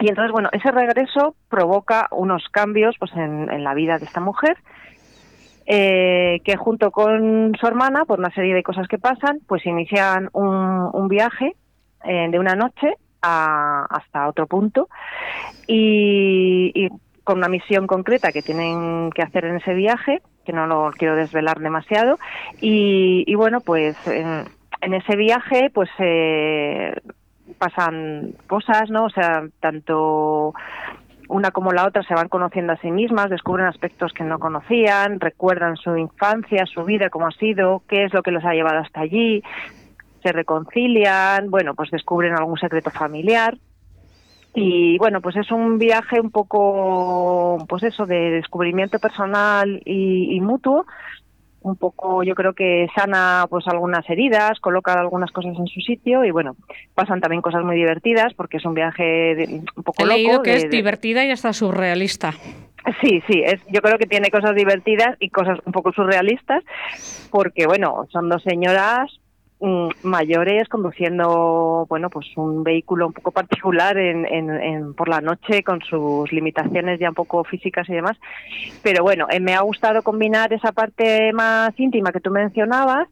Y 0.00 0.08
entonces, 0.08 0.30
bueno, 0.30 0.48
ese 0.52 0.70
regreso 0.70 1.34
provoca 1.50 2.06
unos 2.12 2.44
cambios 2.52 2.94
pues 3.00 3.10
en, 3.16 3.50
en 3.50 3.64
la 3.64 3.74
vida 3.74 3.98
de 3.98 4.04
esta 4.04 4.20
mujer 4.20 4.56
eh, 5.70 6.40
que 6.44 6.56
junto 6.56 6.90
con 6.90 7.52
su 7.60 7.66
hermana, 7.66 8.06
por 8.06 8.18
una 8.18 8.30
serie 8.30 8.54
de 8.54 8.62
cosas 8.62 8.88
que 8.88 8.96
pasan, 8.96 9.40
pues 9.46 9.66
inician 9.66 10.30
un, 10.32 10.88
un 10.94 11.08
viaje 11.08 11.54
eh, 12.04 12.28
de 12.30 12.38
una 12.38 12.54
noche 12.54 12.94
a, 13.20 13.84
hasta 13.90 14.28
otro 14.28 14.46
punto 14.46 14.88
y, 15.66 16.72
y, 16.74 16.88
con 17.22 17.36
una 17.36 17.48
misión 17.48 17.86
concreta 17.86 18.32
que 18.32 18.40
tienen 18.40 19.10
que 19.10 19.20
hacer 19.20 19.44
en 19.44 19.56
ese 19.56 19.74
viaje, 19.74 20.22
que 20.46 20.54
no 20.54 20.66
lo 20.66 20.90
quiero 20.96 21.16
desvelar 21.16 21.58
demasiado, 21.58 22.18
y, 22.62 23.24
y 23.26 23.34
bueno, 23.34 23.60
pues 23.60 23.94
en, 24.06 24.46
ese 24.80 25.16
viaje 25.16 25.68
pues 25.74 25.90
eh, 25.98 26.94
pasan 27.58 28.32
cosas, 28.46 28.88
¿no? 28.88 29.04
O 29.04 29.10
sea, 29.10 29.44
tanto 29.60 30.54
una 31.28 31.50
como 31.50 31.72
la 31.72 31.86
otra 31.86 32.02
se 32.02 32.14
van 32.14 32.28
conociendo 32.28 32.72
a 32.72 32.78
sí 32.78 32.90
mismas, 32.90 33.30
descubren 33.30 33.66
aspectos 33.66 34.12
que 34.12 34.24
no 34.24 34.38
conocían, 34.38 35.20
recuerdan 35.20 35.76
su 35.76 35.96
infancia, 35.96 36.66
su 36.66 36.84
vida, 36.84 37.10
cómo 37.10 37.26
ha 37.26 37.32
sido, 37.32 37.82
qué 37.88 38.04
es 38.04 38.14
lo 38.14 38.22
que 38.22 38.30
los 38.30 38.44
ha 38.44 38.54
llevado 38.54 38.78
hasta 38.78 39.00
allí, 39.00 39.42
se 40.22 40.32
reconcilian, 40.32 41.50
bueno, 41.50 41.74
pues 41.74 41.90
descubren 41.90 42.34
algún 42.34 42.58
secreto 42.58 42.90
familiar. 42.90 43.56
Y 44.54 44.98
bueno, 44.98 45.20
pues 45.20 45.36
es 45.36 45.52
un 45.52 45.78
viaje 45.78 46.20
un 46.20 46.30
poco, 46.30 47.64
pues 47.68 47.82
eso, 47.84 48.06
de 48.06 48.30
descubrimiento 48.30 48.98
personal 48.98 49.80
y, 49.84 50.34
y 50.34 50.40
mutuo, 50.40 50.86
un 51.60 51.76
poco 51.76 52.22
yo 52.22 52.34
creo 52.34 52.54
que 52.54 52.86
sana 52.94 53.46
pues 53.50 53.66
algunas 53.66 54.08
heridas, 54.08 54.60
coloca 54.60 54.92
algunas 54.92 55.30
cosas 55.30 55.56
en 55.58 55.66
su 55.66 55.80
sitio 55.80 56.24
y 56.24 56.30
bueno, 56.30 56.56
pasan 56.94 57.20
también 57.20 57.42
cosas 57.42 57.64
muy 57.64 57.76
divertidas 57.76 58.34
porque 58.34 58.58
es 58.58 58.64
un 58.64 58.74
viaje 58.74 59.02
de, 59.02 59.62
un 59.76 59.82
poco 59.82 60.02
He 60.02 60.06
loco. 60.06 60.16
leído 60.16 60.42
que 60.42 60.50
de, 60.50 60.56
es 60.56 60.70
divertida 60.70 61.24
y 61.24 61.30
hasta 61.30 61.52
surrealista. 61.52 62.32
Sí, 63.02 63.22
sí, 63.28 63.42
es, 63.44 63.60
yo 63.68 63.82
creo 63.82 63.98
que 63.98 64.06
tiene 64.06 64.30
cosas 64.30 64.54
divertidas 64.54 65.16
y 65.20 65.28
cosas 65.30 65.58
un 65.64 65.72
poco 65.72 65.92
surrealistas 65.92 66.62
porque 67.30 67.66
bueno, 67.66 68.06
son 68.10 68.28
dos 68.28 68.42
señoras 68.42 69.20
mayores 69.60 70.68
conduciendo 70.68 71.84
bueno 71.88 72.10
pues 72.10 72.26
un 72.36 72.62
vehículo 72.62 73.08
un 73.08 73.12
poco 73.12 73.32
particular 73.32 73.98
en, 73.98 74.24
en, 74.26 74.50
en, 74.50 74.94
por 74.94 75.08
la 75.08 75.20
noche 75.20 75.64
con 75.64 75.80
sus 75.82 76.30
limitaciones 76.32 77.00
ya 77.00 77.08
un 77.08 77.14
poco 77.14 77.42
físicas 77.42 77.88
y 77.88 77.94
demás. 77.94 78.16
Pero 78.82 79.02
bueno 79.02 79.26
eh, 79.30 79.40
me 79.40 79.54
ha 79.54 79.60
gustado 79.62 80.02
combinar 80.02 80.52
esa 80.52 80.70
parte 80.72 81.32
más 81.32 81.78
íntima 81.78 82.12
que 82.12 82.20
tú 82.20 82.30
mencionabas 82.30 83.08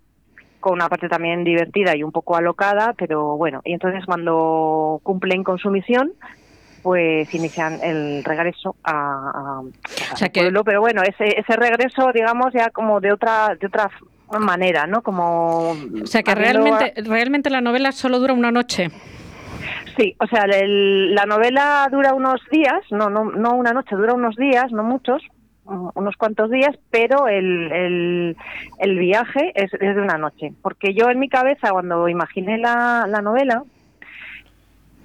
con 0.61 0.75
una 0.75 0.89
parte 0.89 1.09
también 1.09 1.43
divertida 1.43 1.97
y 1.97 2.05
un 2.05 2.13
poco 2.13 2.37
alocada 2.37 2.95
pero 2.97 3.37
bueno 3.37 3.61
y 3.65 3.73
entonces 3.73 4.05
cuando 4.07 5.01
cumplen 5.03 5.43
con 5.43 5.59
su 5.59 5.71
misión 5.71 6.13
pues 6.83 7.35
inician 7.35 7.81
el 7.83 8.23
regreso 8.23 8.77
a, 8.85 8.93
a, 8.93 9.59
a 9.59 9.61
o 10.13 10.17
sea 10.17 10.29
que... 10.29 10.43
pueblo. 10.43 10.63
Pero 10.63 10.81
bueno 10.81 11.03
ese 11.03 11.41
ese 11.41 11.57
regreso 11.57 12.13
digamos 12.15 12.53
ya 12.53 12.71
como 12.71 13.01
de 13.01 13.13
otra 13.13 13.57
de 13.61 13.67
otra 13.67 13.91
manera, 14.41 14.87
¿no? 14.87 15.03
Como 15.03 15.71
o 15.71 16.07
sea 16.07 16.23
que 16.23 16.35
realmente 16.35 16.95
a... 16.97 17.03
realmente 17.03 17.51
la 17.51 17.61
novela 17.61 17.93
solo 17.93 18.19
dura 18.19 18.33
una 18.33 18.51
noche. 18.51 18.91
Sí, 19.97 20.15
o 20.21 20.27
sea, 20.27 20.43
el, 20.43 21.15
la 21.15 21.25
novela 21.25 21.89
dura 21.91 22.13
unos 22.13 22.41
días, 22.51 22.81
no, 22.91 23.09
no, 23.09 23.25
no 23.25 23.55
una 23.55 23.73
noche, 23.73 23.97
dura 23.97 24.13
unos 24.13 24.37
días, 24.37 24.71
no 24.71 24.83
muchos, 24.83 25.23
unos 25.65 26.17
cuantos 26.17 26.51
días, 26.51 26.77
pero 26.91 27.29
el, 27.29 27.73
el, 27.73 28.37
el 28.79 28.99
viaje 28.99 29.53
es, 29.55 29.73
es, 29.73 29.97
de 29.97 30.03
una 30.03 30.19
noche. 30.19 30.53
Porque 30.63 30.93
yo 30.93 31.09
en 31.09 31.19
mi 31.19 31.29
cabeza, 31.29 31.71
cuando 31.71 32.09
imaginé 32.09 32.59
la, 32.59 33.07
la 33.09 33.23
novela, 33.23 33.65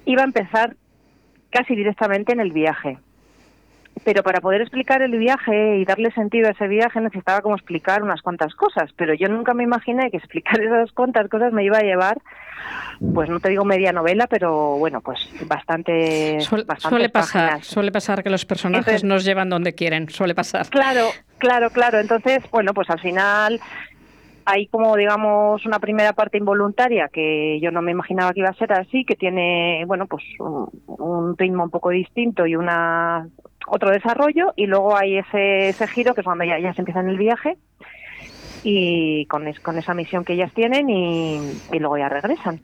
iba 0.04 0.22
a 0.22 0.26
empezar 0.26 0.76
casi 1.50 1.74
directamente 1.74 2.32
en 2.32 2.40
el 2.40 2.52
viaje 2.52 2.98
pero 4.04 4.22
para 4.22 4.40
poder 4.40 4.62
explicar 4.62 5.02
el 5.02 5.16
viaje 5.18 5.76
y 5.76 5.84
darle 5.84 6.10
sentido 6.12 6.48
a 6.48 6.52
ese 6.52 6.66
viaje 6.66 7.00
necesitaba 7.00 7.40
como 7.40 7.54
explicar 7.54 8.02
unas 8.02 8.22
cuantas 8.22 8.54
cosas, 8.54 8.90
pero 8.96 9.14
yo 9.14 9.28
nunca 9.28 9.54
me 9.54 9.64
imaginé 9.64 10.10
que 10.10 10.16
explicar 10.16 10.60
esas 10.62 10.92
cuantas 10.92 11.28
cosas 11.28 11.52
me 11.52 11.64
iba 11.64 11.78
a 11.78 11.82
llevar, 11.82 12.18
pues 13.14 13.28
no 13.28 13.40
te 13.40 13.50
digo 13.50 13.64
media 13.64 13.92
novela, 13.92 14.26
pero 14.26 14.76
bueno, 14.76 15.00
pues 15.00 15.18
bastante... 15.46 16.40
Suele, 16.40 16.64
suele 16.78 17.08
pasar, 17.08 17.48
páginas. 17.48 17.66
suele 17.66 17.92
pasar 17.92 18.22
que 18.22 18.30
los 18.30 18.44
personajes 18.44 18.86
Entonces, 18.86 19.04
nos 19.04 19.24
llevan 19.24 19.48
donde 19.48 19.74
quieren, 19.74 20.08
suele 20.08 20.34
pasar. 20.34 20.68
Claro, 20.68 21.08
claro, 21.38 21.70
claro. 21.70 21.98
Entonces, 21.98 22.42
bueno, 22.50 22.74
pues 22.74 22.90
al 22.90 23.00
final 23.00 23.60
hay 24.44 24.66
como 24.66 24.96
digamos 24.96 25.64
una 25.66 25.78
primera 25.78 26.12
parte 26.14 26.38
involuntaria 26.38 27.08
que 27.12 27.60
yo 27.60 27.70
no 27.70 27.82
me 27.82 27.92
imaginaba 27.92 28.32
que 28.32 28.40
iba 28.40 28.48
a 28.48 28.54
ser 28.54 28.72
así 28.72 29.04
que 29.04 29.14
tiene 29.14 29.84
bueno 29.86 30.06
pues 30.06 30.24
un, 30.40 30.68
un, 30.86 31.38
ritmo 31.38 31.62
un 31.62 31.70
poco 31.70 31.90
distinto 31.90 32.44
y 32.44 32.56
una 32.56 33.28
otro 33.66 33.90
desarrollo 33.90 34.52
y 34.56 34.66
luego 34.66 34.96
hay 34.96 35.18
ese, 35.18 35.68
ese 35.68 35.86
giro 35.88 36.14
que 36.14 36.20
es 36.20 36.24
cuando 36.24 36.44
ya, 36.44 36.58
ya 36.58 36.72
se 36.74 36.80
empieza 36.80 37.00
en 37.00 37.08
el 37.08 37.18
viaje 37.18 37.56
y 38.64 39.26
con, 39.26 39.48
es, 39.48 39.58
con 39.60 39.78
esa 39.78 39.94
misión 39.94 40.24
que 40.24 40.34
ellas 40.34 40.52
tienen 40.54 40.88
y, 40.88 41.40
y 41.72 41.78
luego 41.78 41.98
ya 41.98 42.08
regresan. 42.08 42.60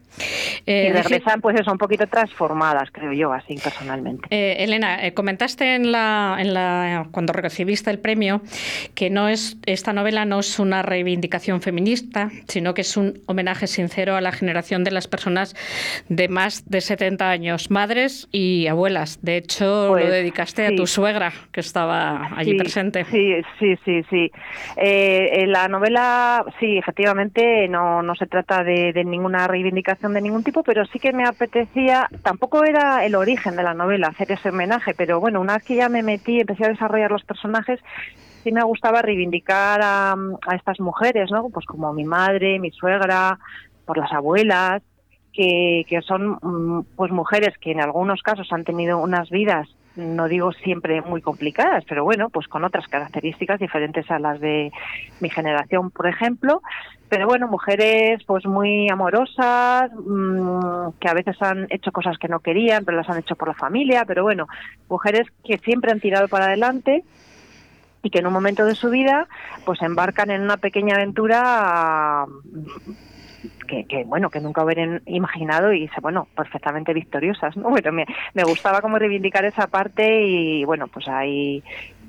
Eh, 0.67 0.89
y 0.89 0.93
regresan, 0.93 1.41
pues 1.41 1.59
eso, 1.59 1.73
un 1.73 1.79
poquito 1.79 2.07
transformadas, 2.07 2.91
creo 2.93 3.13
yo, 3.13 3.33
así 3.33 3.57
personalmente. 3.57 4.29
Eh, 4.31 4.63
Elena, 4.65 5.05
eh, 5.05 5.15
comentaste 5.15 5.75
en 5.75 5.93
la, 5.93 6.37
en 6.39 6.55
la, 6.55 7.09
cuando 7.11 7.33
recibiste 7.33 7.91
el 7.91 7.99
premio 7.99 8.43
que 8.95 9.11
no 9.11 9.29
es 9.29 9.57
esta 9.67 9.93
novela 9.93 10.25
no 10.25 10.41
es 10.41 10.59
una 10.59 10.83
reivindicación 10.83 11.63
feminista, 11.63 12.31
sino 12.49 12.75
que 12.75 12.83
es 12.83 12.97
un 12.97 13.21
homenaje 13.27 13.67
sincero 13.67 14.17
a 14.17 14.21
la 14.21 14.33
generación 14.33 14.85
de 14.85 14.91
las 14.91 15.09
personas 15.09 15.55
de 16.09 16.29
más 16.29 16.69
de 16.69 16.81
70 16.81 17.31
años, 17.31 17.71
madres 17.71 18.29
y 18.31 18.67
abuelas. 18.67 19.19
De 19.23 19.37
hecho, 19.37 19.87
pues, 19.91 20.05
lo 20.05 20.11
dedicaste 20.11 20.67
sí. 20.67 20.75
a 20.75 20.77
tu 20.77 20.87
suegra, 20.87 21.33
que 21.53 21.61
estaba 21.61 22.31
allí 22.37 22.53
sí, 22.53 22.59
presente. 22.59 23.05
Sí, 23.05 23.35
sí, 23.59 23.77
sí, 23.85 24.03
sí. 24.11 24.31
La 25.47 25.69
novela 25.69 25.88
novela, 25.89 26.45
sí, 26.61 26.77
efectivamente, 26.77 27.67
no, 27.69 28.03
no 28.03 28.15
se 28.15 28.27
trata 28.27 28.63
de, 28.63 28.93
de, 28.93 29.05
ninguna 29.05 29.47
reivindicación 29.47 30.13
de 30.13 30.21
ningún 30.21 30.45
tipo, 30.45 30.63
pero 30.63 30.85
sí 30.87 30.99
que 30.99 31.13
me 31.13 31.25
apetecía, 31.25 32.09
tampoco 32.23 32.65
era 32.65 33.05
el 33.07 33.15
origen 33.15 33.57
de 33.57 33.63
la 33.63 33.73
novela, 33.73 34.09
hacer 34.09 34.31
ese 34.33 34.51
homenaje, 34.51 34.95
pero 34.95 35.19
bueno, 35.19 35.41
una 35.41 35.55
vez 35.55 35.65
que 35.65 35.77
ya 35.77 35.89
me 35.89 36.03
metí, 36.03 36.41
empecé 36.41 36.67
a 36.67 36.69
desarrollar 36.69 37.11
los 37.11 37.25
personajes, 37.25 37.81
sí 38.43 38.53
me 38.53 38.63
gustaba 38.65 39.01
reivindicar 39.01 39.81
a, 39.83 40.13
a 40.13 40.55
estas 40.55 40.79
mujeres, 40.79 41.31
¿no? 41.31 41.49
Pues 41.49 41.65
como 41.65 41.93
mi 41.95 42.05
madre, 42.05 42.59
mi 42.59 42.71
suegra, 42.71 43.39
por 43.87 43.97
las 43.97 44.13
abuelas, 44.13 44.83
que, 45.33 45.87
que 45.89 46.03
son 46.03 46.39
mm, 46.43 46.83
pues 46.97 47.11
mujeres 47.13 47.57
que 47.59 47.73
en 47.73 47.81
algunos 47.81 48.21
casos 48.23 48.53
han 48.53 48.65
tenido 48.65 48.99
unas 48.99 49.31
vidas 49.31 49.69
no 49.99 50.29
digo 50.29 50.53
siempre 50.53 51.03
muy 51.03 51.21
complicadas, 51.21 51.85
pero 51.87 52.05
bueno, 52.05 52.31
pues 52.31 52.47
con 52.47 52.65
otras 52.65 52.87
características 52.87 53.59
diferentes 53.59 54.11
a 54.11 54.19
las 54.19 54.41
de 54.41 54.73
mi 55.21 55.29
generación, 55.29 55.91
por 55.91 56.07
ejemplo. 56.07 56.63
Pero 57.09 57.27
bueno, 57.27 57.49
mujeres 57.49 58.23
pues 58.25 58.47
muy 58.47 58.89
amorosas, 58.89 59.91
mmm, 59.93 60.91
que 61.01 61.09
a 61.09 61.15
veces 61.15 61.41
han 61.43 61.67
hecho 61.71 61.91
cosas 61.91 62.17
que 62.19 62.29
no 62.29 62.41
querían, 62.41 62.85
pero 62.85 62.97
las 62.97 63.09
han 63.09 63.19
hecho 63.19 63.35
por 63.35 63.49
la 63.49 63.55
familia, 63.55 64.05
pero 64.07 64.23
bueno, 64.23 64.47
mujeres 64.89 65.27
que 65.45 65.59
siempre 65.59 65.91
han 65.91 66.01
tirado 66.01 66.29
para 66.29 66.47
adelante 66.47 67.03
y 68.03 68.11
que 68.11 68.21
en 68.21 68.27
un 68.27 68.33
momento 68.33 68.65
de 68.65 68.75
su 68.75 68.91
vida 68.91 69.27
pues 69.65 69.83
embarcan 69.83 70.31
en 70.31 70.43
una 70.43 70.59
pequeña 70.59 70.95
aventura 70.95 72.27
que, 73.69 73.85
que, 73.85 74.03
bueno 74.05 74.31
que 74.31 74.41
nunca 74.41 74.65
hubieran 74.65 75.03
imaginado 75.07 75.73
y 75.73 75.89
bueno 76.03 76.27
perfectamente 76.35 76.93
victoriosas 76.93 77.57
no 77.57 77.71
bueno 77.71 77.93
me, 77.93 78.45
gustaba 78.45 78.81
como 78.81 78.99
reivindicar 78.99 79.45
esa 79.45 79.69
parte 79.69 80.23
y 80.23 80.65
bueno 80.65 80.89
pues 80.89 81.07
ahí 81.07 81.63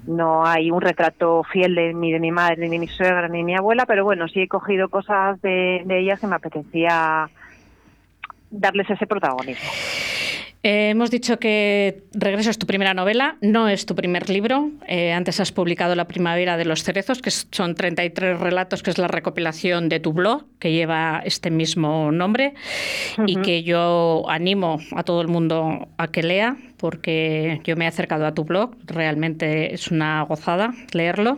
no 0.07 0.45
hay 0.45 0.71
un 0.71 0.81
retrato 0.81 1.43
fiel 1.43 1.75
de, 1.75 1.93
ni 1.93 2.11
de 2.11 2.19
mi 2.19 2.31
madre 2.31 2.57
ni 2.57 2.69
de 2.69 2.79
mi 2.79 2.87
suegra 2.87 3.27
ni 3.27 3.39
de 3.39 3.43
mi 3.43 3.55
abuela 3.55 3.85
pero 3.85 4.03
bueno 4.03 4.27
sí 4.27 4.41
he 4.41 4.47
cogido 4.47 4.89
cosas 4.89 5.39
de, 5.41 5.83
de 5.85 5.99
ellas 5.99 6.19
que 6.19 6.27
me 6.27 6.37
apetecía 6.37 7.29
darles 8.49 8.89
ese 8.89 9.05
protagonismo 9.05 9.69
eh, 10.63 10.89
hemos 10.89 11.09
dicho 11.09 11.39
que 11.39 12.03
Regreso 12.13 12.49
es 12.49 12.57
tu 12.57 12.65
primera 12.65 12.93
novela, 12.93 13.37
no 13.41 13.69
es 13.69 13.85
tu 13.85 13.95
primer 13.95 14.29
libro. 14.29 14.71
Eh, 14.87 15.13
antes 15.13 15.39
has 15.39 15.51
publicado 15.51 15.95
La 15.95 16.07
Primavera 16.07 16.57
de 16.57 16.65
los 16.65 16.83
Cerezos, 16.83 17.21
que 17.21 17.31
son 17.31 17.75
33 17.75 18.39
relatos, 18.39 18.83
que 18.83 18.89
es 18.89 18.97
la 18.97 19.07
recopilación 19.07 19.89
de 19.89 19.99
tu 19.99 20.11
blog, 20.11 20.45
que 20.59 20.71
lleva 20.71 21.21
este 21.23 21.49
mismo 21.49 22.11
nombre 22.11 22.53
uh 23.17 23.21
-huh. 23.21 23.29
y 23.29 23.35
que 23.37 23.63
yo 23.63 24.25
animo 24.27 24.79
a 24.95 25.03
todo 25.03 25.21
el 25.21 25.27
mundo 25.27 25.87
a 25.97 26.07
que 26.07 26.23
lea, 26.23 26.57
porque 26.79 27.61
yo 27.63 27.75
me 27.75 27.85
he 27.85 27.87
acercado 27.87 28.25
a 28.25 28.33
tu 28.33 28.45
blog, 28.45 28.71
realmente 28.85 29.73
es 29.73 29.91
una 29.91 30.23
gozada 30.23 30.73
leerlo. 30.93 31.37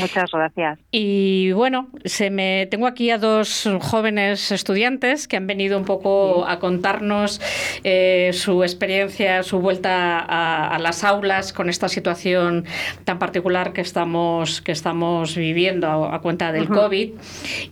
Muchas 0.00 0.30
gracias. 0.30 0.78
Y 0.90 1.52
bueno, 1.52 1.88
se 2.04 2.30
me 2.30 2.66
tengo 2.70 2.86
aquí 2.86 3.10
a 3.10 3.18
dos 3.18 3.68
jóvenes 3.80 4.52
estudiantes 4.52 5.26
que 5.26 5.36
han 5.36 5.46
venido 5.46 5.78
un 5.78 5.84
poco 5.84 6.46
a 6.46 6.58
contarnos 6.58 7.40
eh, 7.82 8.30
su 8.32 8.53
experiencia, 8.62 9.42
su 9.42 9.58
vuelta 9.60 10.18
a, 10.20 10.68
a, 10.68 10.78
las 10.78 11.02
aulas 11.04 11.52
con 11.52 11.68
esta 11.68 11.88
situación 11.88 12.64
tan 13.04 13.18
particular 13.18 13.72
que 13.72 13.80
estamos 13.80 14.60
que 14.60 14.72
estamos 14.72 15.34
viviendo 15.34 15.86
a, 15.86 16.14
a 16.14 16.20
cuenta 16.20 16.52
del 16.52 16.64
uh 16.64 16.66
-huh. 16.66 16.74
COVID. 16.82 17.10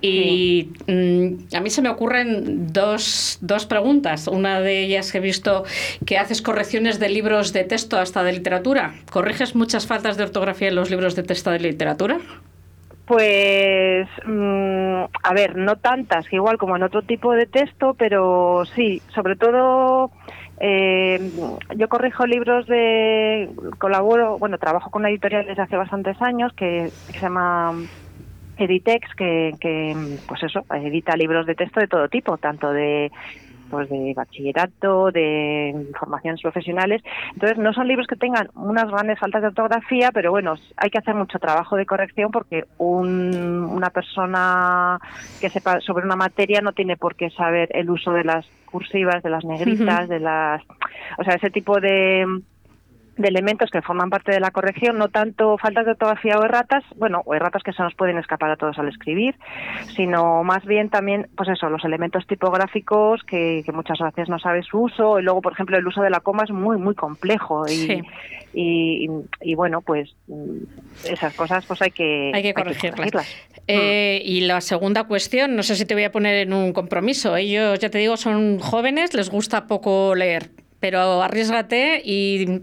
Y 0.00 0.70
mmm, 0.86 1.54
a 1.54 1.60
mí 1.60 1.70
se 1.70 1.82
me 1.82 1.88
ocurren 1.88 2.72
dos, 2.72 3.38
dos 3.40 3.66
preguntas. 3.66 4.26
Una 4.26 4.60
de 4.60 4.82
ellas 4.84 5.12
que 5.12 5.18
he 5.18 5.20
visto 5.20 5.64
que 6.06 6.18
haces 6.18 6.42
correcciones 6.42 6.98
de 6.98 7.08
libros 7.08 7.52
de 7.52 7.64
texto 7.64 7.98
hasta 7.98 8.24
de 8.24 8.32
literatura. 8.32 8.94
¿Corriges 9.10 9.54
muchas 9.54 9.86
faltas 9.86 10.16
de 10.16 10.24
ortografía 10.24 10.68
en 10.68 10.74
los 10.74 10.90
libros 10.90 11.14
de 11.14 11.22
texto 11.22 11.50
de 11.50 11.60
literatura? 11.60 12.18
Pues, 13.12 14.08
mmm, 14.24 15.04
a 15.22 15.34
ver, 15.34 15.54
no 15.54 15.76
tantas, 15.76 16.24
igual 16.32 16.56
como 16.56 16.76
en 16.76 16.82
otro 16.82 17.02
tipo 17.02 17.34
de 17.34 17.44
texto, 17.44 17.92
pero 17.92 18.62
sí, 18.74 19.02
sobre 19.14 19.36
todo 19.36 20.10
eh, 20.58 21.20
yo 21.76 21.88
corrijo 21.90 22.24
libros 22.24 22.66
de, 22.68 23.50
colaboro, 23.76 24.38
bueno, 24.38 24.56
trabajo 24.56 24.90
con 24.90 25.02
una 25.02 25.10
editorial 25.10 25.44
desde 25.44 25.60
hace 25.60 25.76
bastantes 25.76 26.22
años 26.22 26.54
que, 26.54 26.90
que 27.06 27.12
se 27.12 27.20
llama 27.20 27.74
Editex, 28.56 29.06
que, 29.14 29.52
que, 29.60 30.18
pues 30.26 30.42
eso, 30.44 30.64
edita 30.74 31.14
libros 31.14 31.44
de 31.44 31.54
texto 31.54 31.80
de 31.80 31.88
todo 31.88 32.08
tipo, 32.08 32.38
tanto 32.38 32.72
de 32.72 33.12
pues 33.72 33.88
de 33.88 34.12
bachillerato, 34.14 35.10
de 35.10 35.86
formaciones 35.98 36.42
profesionales. 36.42 37.02
Entonces, 37.32 37.56
no 37.56 37.72
son 37.72 37.88
libros 37.88 38.06
que 38.06 38.16
tengan 38.16 38.50
unas 38.54 38.86
grandes 38.90 39.18
faltas 39.18 39.40
de 39.40 39.48
ortografía, 39.48 40.10
pero 40.12 40.30
bueno, 40.30 40.56
hay 40.76 40.90
que 40.90 40.98
hacer 40.98 41.14
mucho 41.14 41.38
trabajo 41.38 41.76
de 41.76 41.86
corrección 41.86 42.30
porque 42.30 42.66
un, 42.76 43.66
una 43.72 43.88
persona 43.88 44.98
que 45.40 45.48
sepa 45.48 45.80
sobre 45.80 46.04
una 46.04 46.16
materia 46.16 46.60
no 46.60 46.72
tiene 46.72 46.98
por 46.98 47.16
qué 47.16 47.30
saber 47.30 47.70
el 47.72 47.88
uso 47.88 48.12
de 48.12 48.24
las 48.24 48.46
cursivas, 48.66 49.22
de 49.22 49.30
las 49.30 49.44
negritas, 49.44 50.02
uh 50.02 50.04
-huh. 50.04 50.08
de 50.08 50.20
las... 50.20 50.62
O 51.16 51.24
sea, 51.24 51.36
ese 51.36 51.48
tipo 51.50 51.80
de 51.80 52.26
de 53.16 53.28
elementos 53.28 53.70
que 53.70 53.82
forman 53.82 54.10
parte 54.10 54.32
de 54.32 54.40
la 54.40 54.50
corrección, 54.50 54.96
no 54.96 55.08
tanto 55.08 55.58
faltas 55.58 55.84
de 55.84 55.92
ortografía 55.92 56.38
o 56.38 56.44
erratas, 56.44 56.82
bueno, 56.96 57.22
o 57.26 57.34
erratas 57.34 57.62
que 57.62 57.72
se 57.72 57.82
nos 57.82 57.94
pueden 57.94 58.18
escapar 58.18 58.50
a 58.50 58.56
todos 58.56 58.78
al 58.78 58.88
escribir, 58.88 59.34
sino 59.94 60.42
más 60.42 60.64
bien 60.64 60.88
también, 60.88 61.28
pues 61.36 61.48
eso, 61.50 61.68
los 61.68 61.84
elementos 61.84 62.26
tipográficos 62.26 63.22
que, 63.24 63.62
que 63.64 63.72
muchas 63.72 63.98
veces 63.98 64.28
no 64.28 64.38
sabes 64.38 64.66
su 64.66 64.80
uso, 64.80 65.18
y 65.18 65.22
luego, 65.22 65.42
por 65.42 65.52
ejemplo, 65.52 65.76
el 65.76 65.86
uso 65.86 66.00
de 66.00 66.10
la 66.10 66.20
coma 66.20 66.44
es 66.44 66.50
muy, 66.50 66.78
muy 66.78 66.94
complejo, 66.94 67.66
y, 67.66 67.70
sí. 67.70 68.02
y, 68.54 69.04
y, 69.04 69.10
y, 69.42 69.54
bueno, 69.54 69.82
pues 69.82 70.14
esas 71.04 71.34
cosas 71.34 71.66
pues 71.66 71.82
hay 71.82 71.90
que, 71.90 72.32
hay 72.34 72.42
que 72.42 72.54
corregirlas. 72.54 72.84
Hay 72.84 72.90
que 72.90 72.96
corregirlas. 73.12 73.36
Eh, 73.68 74.22
y 74.24 74.40
la 74.40 74.60
segunda 74.60 75.04
cuestión, 75.04 75.54
no 75.54 75.62
sé 75.62 75.76
si 75.76 75.84
te 75.84 75.94
voy 75.94 76.04
a 76.04 76.12
poner 76.12 76.36
en 76.36 76.52
un 76.52 76.72
compromiso, 76.72 77.36
ellos, 77.36 77.78
ya 77.78 77.90
te 77.90 77.98
digo, 77.98 78.16
son 78.16 78.58
jóvenes, 78.58 79.12
les 79.14 79.30
gusta 79.30 79.66
poco 79.66 80.14
leer, 80.14 80.50
pero 80.80 81.22
arriesgate 81.22 82.02
y 82.04 82.62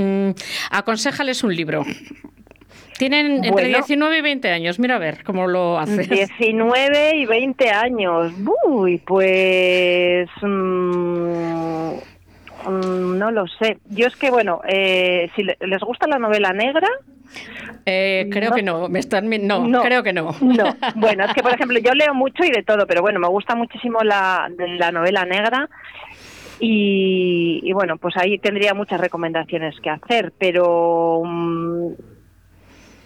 Mm, 0.00 0.30
aconsejales 0.70 1.44
un 1.44 1.54
libro. 1.54 1.84
Tienen 2.96 3.36
entre 3.36 3.50
bueno, 3.50 3.68
19 3.68 4.18
y 4.18 4.20
20 4.20 4.50
años. 4.50 4.78
Mira 4.78 4.96
a 4.96 4.98
ver 4.98 5.24
cómo 5.24 5.46
lo 5.46 5.78
haces. 5.78 6.08
19 6.08 7.16
y 7.16 7.26
20 7.26 7.70
años. 7.70 8.32
Uy, 8.66 8.98
pues. 8.98 10.28
Mmm, 10.42 11.98
no 12.66 13.30
lo 13.30 13.46
sé. 13.46 13.78
Yo 13.88 14.06
es 14.06 14.16
que, 14.16 14.30
bueno, 14.30 14.60
eh, 14.68 15.30
si 15.34 15.44
les 15.44 15.80
gusta 15.80 16.06
la 16.06 16.18
novela 16.18 16.52
negra. 16.52 16.88
Eh, 17.86 18.28
creo 18.30 18.50
no, 18.50 18.56
que 18.56 18.62
no, 18.62 18.88
me 18.88 18.98
están 18.98 19.30
no, 19.46 19.66
no, 19.66 19.82
creo 19.82 20.02
que 20.02 20.12
no. 20.12 20.34
No, 20.40 20.76
bueno, 20.96 21.24
es 21.24 21.32
que 21.32 21.42
por 21.42 21.54
ejemplo 21.54 21.78
yo 21.78 21.92
leo 21.92 22.12
mucho 22.12 22.44
y 22.44 22.50
de 22.50 22.62
todo, 22.64 22.86
pero 22.86 23.02
bueno, 23.02 23.20
me 23.20 23.28
gusta 23.28 23.54
muchísimo 23.54 24.00
la, 24.02 24.50
la 24.58 24.90
novela 24.92 25.24
negra 25.24 25.68
y, 26.60 27.29
y, 27.62 27.72
bueno, 27.72 27.96
pues 27.96 28.16
ahí 28.16 28.38
tendría 28.38 28.74
muchas 28.74 29.00
recomendaciones 29.00 29.78
que 29.80 29.90
hacer, 29.90 30.32
pero 30.38 31.18
um, 31.18 31.94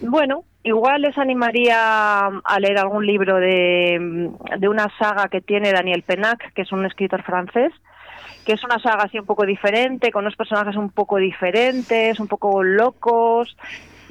bueno, 0.01 0.43
igual 0.63 1.01
les 1.01 1.17
animaría 1.17 2.25
a 2.27 2.59
leer 2.59 2.77
algún 2.77 3.05
libro 3.05 3.37
de, 3.37 4.29
de 4.59 4.67
una 4.67 4.87
saga 4.97 5.27
que 5.29 5.41
tiene 5.41 5.71
Daniel 5.71 6.03
Penac, 6.03 6.53
que 6.53 6.63
es 6.63 6.71
un 6.71 6.85
escritor 6.85 7.23
francés, 7.23 7.71
que 8.45 8.53
es 8.53 8.63
una 8.63 8.79
saga 8.79 9.03
así 9.03 9.17
un 9.19 9.25
poco 9.25 9.45
diferente, 9.45 10.11
con 10.11 10.23
unos 10.23 10.35
personajes 10.35 10.75
un 10.75 10.91
poco 10.91 11.17
diferentes, 11.17 12.19
un 12.19 12.27
poco 12.27 12.63
locos, 12.63 13.57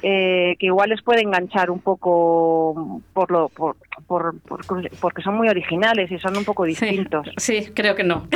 eh, 0.03 0.55
que 0.59 0.67
igual 0.67 0.89
les 0.89 1.01
puede 1.01 1.21
enganchar 1.21 1.71
un 1.71 1.79
poco 1.79 3.01
por 3.13 3.31
lo 3.31 3.49
por, 3.49 3.77
por, 4.07 4.39
por, 4.41 4.65
porque 4.99 5.21
son 5.21 5.35
muy 5.35 5.49
originales 5.49 6.11
y 6.11 6.19
son 6.19 6.37
un 6.37 6.45
poco 6.45 6.63
distintos. 6.65 7.27
Sí, 7.37 7.63
sí 7.63 7.71
creo 7.73 7.95
que 7.95 8.03
no. 8.03 8.27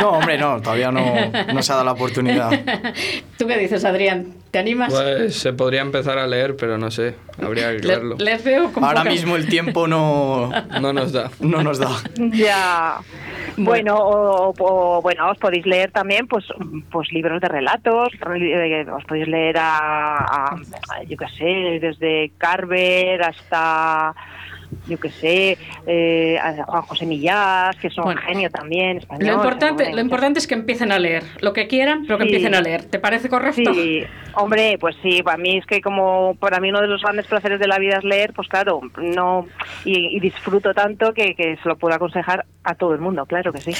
No, 0.00 0.10
hombre, 0.10 0.38
no, 0.38 0.60
todavía 0.60 0.90
no, 0.90 1.04
no 1.52 1.62
se 1.62 1.72
ha 1.72 1.76
dado 1.76 1.86
la 1.86 1.92
oportunidad. 1.92 2.50
¿Tú 3.38 3.46
qué 3.46 3.58
dices, 3.58 3.84
Adrián? 3.84 4.34
¿Te 4.50 4.58
animas? 4.58 4.92
Pues 4.92 5.36
se 5.36 5.52
podría 5.52 5.82
empezar 5.82 6.18
a 6.18 6.26
leer, 6.26 6.56
pero 6.56 6.78
no 6.78 6.90
sé, 6.90 7.14
habría 7.42 7.76
que 7.76 7.86
leerlo. 7.86 8.16
Le, 8.18 8.24
les 8.24 8.44
veo 8.44 8.72
como 8.72 8.86
Ahora 8.86 9.04
mismo 9.04 9.36
el 9.36 9.48
tiempo 9.48 9.86
no, 9.86 10.50
no 10.80 10.92
nos 10.92 11.12
da. 11.12 11.30
No 11.40 11.62
nos 11.62 11.78
da. 11.78 11.90
Ya. 12.16 12.98
Bueno, 13.56 13.96
o, 13.96 14.54
o, 14.58 15.02
bueno, 15.02 15.30
os 15.30 15.38
podéis 15.38 15.66
leer 15.66 15.90
también 15.90 16.26
pues 16.28 16.44
pues 16.90 17.10
libros 17.12 17.40
de 17.40 17.48
relatos, 17.48 18.08
os 18.14 19.04
podéis 19.04 19.28
leer 19.28 19.58
a, 19.58 20.18
a, 20.18 20.54
a 20.54 21.02
yo 21.02 21.16
qué 21.16 21.26
sé, 21.36 21.78
desde 21.80 22.30
Carver 22.38 23.22
hasta 23.22 24.14
yo 24.86 24.98
qué 24.98 25.10
sé, 25.10 25.58
eh, 25.86 26.38
a 26.38 26.64
Juan 26.64 26.82
José 26.82 27.06
Millás, 27.06 27.76
que 27.76 27.90
son 27.90 28.04
bueno, 28.04 28.20
genio 28.20 28.50
también, 28.50 28.98
español. 28.98 29.28
Lo 29.28 29.34
importante, 29.34 29.92
lo 29.92 30.00
importante 30.00 30.38
es 30.38 30.46
que 30.46 30.54
empiecen 30.54 30.92
a 30.92 30.98
leer, 30.98 31.22
lo 31.40 31.52
que 31.52 31.66
quieran, 31.66 32.04
pero 32.06 32.18
que 32.18 32.24
sí. 32.24 32.30
empiecen 32.30 32.54
a 32.54 32.60
leer. 32.60 32.84
¿Te 32.84 32.98
parece 32.98 33.28
correcto? 33.28 33.74
Sí, 33.74 34.02
hombre, 34.34 34.78
pues 34.78 34.96
sí, 35.02 35.22
para 35.22 35.36
mí 35.36 35.58
es 35.58 35.66
que 35.66 35.80
como 35.80 36.34
para 36.36 36.60
mí 36.60 36.70
uno 36.70 36.80
de 36.80 36.88
los 36.88 37.02
grandes 37.02 37.26
placeres 37.26 37.60
de 37.60 37.68
la 37.68 37.78
vida 37.78 37.96
es 37.98 38.04
leer, 38.04 38.32
pues 38.32 38.48
claro, 38.48 38.80
no 38.96 39.46
y, 39.84 40.16
y 40.16 40.20
disfruto 40.20 40.74
tanto 40.74 41.12
que, 41.12 41.34
que 41.34 41.56
se 41.62 41.68
lo 41.68 41.76
puedo 41.76 41.94
aconsejar 41.94 42.46
a 42.64 42.74
todo 42.74 42.94
el 42.94 43.00
mundo, 43.00 43.26
claro 43.26 43.52
que 43.52 43.60
sí. 43.60 43.72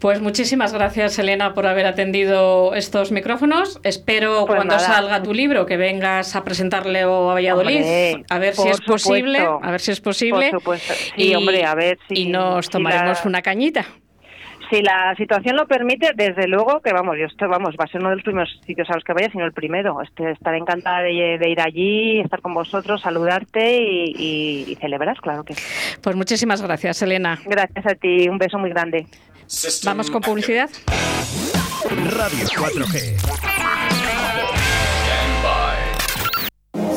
Pues 0.00 0.22
muchísimas 0.22 0.72
gracias, 0.72 1.18
Elena, 1.18 1.52
por 1.52 1.66
haber 1.66 1.84
atendido 1.84 2.74
estos 2.74 3.12
micrófonos. 3.12 3.80
Espero 3.82 4.46
Pues 4.46 4.56
cuando 4.56 4.76
nada. 4.76 4.86
salga 4.86 5.22
tu 5.22 5.34
libro 5.34 5.66
que 5.66 5.76
vengas 5.76 6.34
a 6.36 6.42
presentarle 6.42 7.00
a 7.02 7.06
Valladolid, 7.06 7.76
Hombre, 7.82 8.24
a 8.30 8.38
ver 8.38 8.54
si 8.56 8.68
es 8.68 8.80
posible, 8.80 9.38
a 9.40 9.70
ver 9.70 9.80
si 9.80 9.90
es 9.90 10.00
posible. 10.00 10.50
Por 10.50 10.60
supuesto. 10.60 10.94
Sí, 11.16 11.34
hombre, 11.34 11.64
a 11.66 11.74
ver 11.74 11.98
si- 12.08 12.22
y 12.22 12.26
nos 12.28 12.64
si 12.66 12.72
tomaremos 12.72 13.18
la- 13.24 13.28
una 13.28 13.42
cañita. 13.42 13.84
Si 14.70 14.82
la 14.82 15.14
situación 15.16 15.56
lo 15.56 15.66
permite, 15.66 16.12
desde 16.14 16.46
luego 16.46 16.80
que 16.80 16.92
vamos, 16.92 17.16
yo 17.18 17.26
estoy, 17.26 17.48
vamos, 17.48 17.74
va 17.78 17.84
a 17.84 17.88
ser 17.88 18.00
uno 18.00 18.10
de 18.10 18.16
los 18.16 18.24
primeros 18.24 18.48
sitios 18.64 18.88
a 18.88 18.94
los 18.94 19.02
que 19.02 19.12
vaya, 19.12 19.28
sino 19.32 19.44
el 19.44 19.52
primero. 19.52 20.00
Este, 20.00 20.30
estaré 20.30 20.58
encantada 20.58 21.02
de, 21.02 21.38
de 21.40 21.50
ir 21.50 21.60
allí, 21.60 22.20
estar 22.20 22.40
con 22.40 22.54
vosotros, 22.54 23.00
saludarte 23.02 23.78
y, 23.82 24.12
y- 24.16 24.64
y 24.70 24.76
celebrar, 24.76 25.16
claro 25.20 25.42
que 25.42 25.54
sí. 25.54 25.62
Pues 26.00 26.14
muchísimas 26.14 26.62
gracias, 26.62 27.02
Elena. 27.02 27.38
Gracias 27.44 27.84
a 27.84 27.94
ti, 27.96 28.28
un 28.28 28.38
beso 28.38 28.58
muy 28.58 28.70
grande. 28.70 29.06
Vamos 29.84 30.08
con 30.10 30.20
publicidad. 30.22 30.70
Radio 32.12 32.46
4G. 32.46 33.89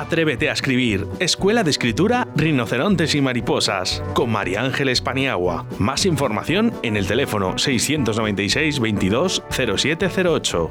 Atrévete 0.00 0.48
a 0.48 0.54
escribir. 0.54 1.06
Escuela 1.18 1.62
de 1.62 1.70
Escritura 1.70 2.26
Rinocerontes 2.34 3.14
y 3.14 3.20
Mariposas. 3.20 4.02
Con 4.14 4.32
María 4.32 4.62
Ángeles 4.62 5.02
Paniagua. 5.02 5.66
Más 5.78 6.06
información 6.06 6.72
en 6.82 6.96
el 6.96 7.06
teléfono 7.06 7.58
696 7.58 8.80
22 8.80 9.42
0708. 9.50 10.70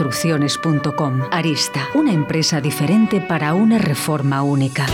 Arista, 1.31 1.87
una 1.93 2.11
empresa 2.11 2.59
diferente 2.59 3.21
para 3.21 3.53
una 3.53 3.77
reforma 3.77 4.41
única. 4.41 4.87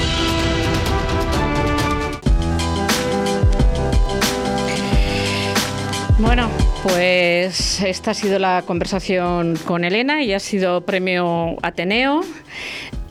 Bueno, 6.20 6.50
pues 6.84 7.82
esta 7.82 8.12
ha 8.12 8.14
sido 8.14 8.38
la 8.38 8.64
conversación 8.64 9.56
con 9.66 9.86
Elena 9.86 10.24
y 10.24 10.34
ha 10.34 10.40
sido 10.42 10.82
premio 10.82 11.56
Ateneo. 11.62 12.22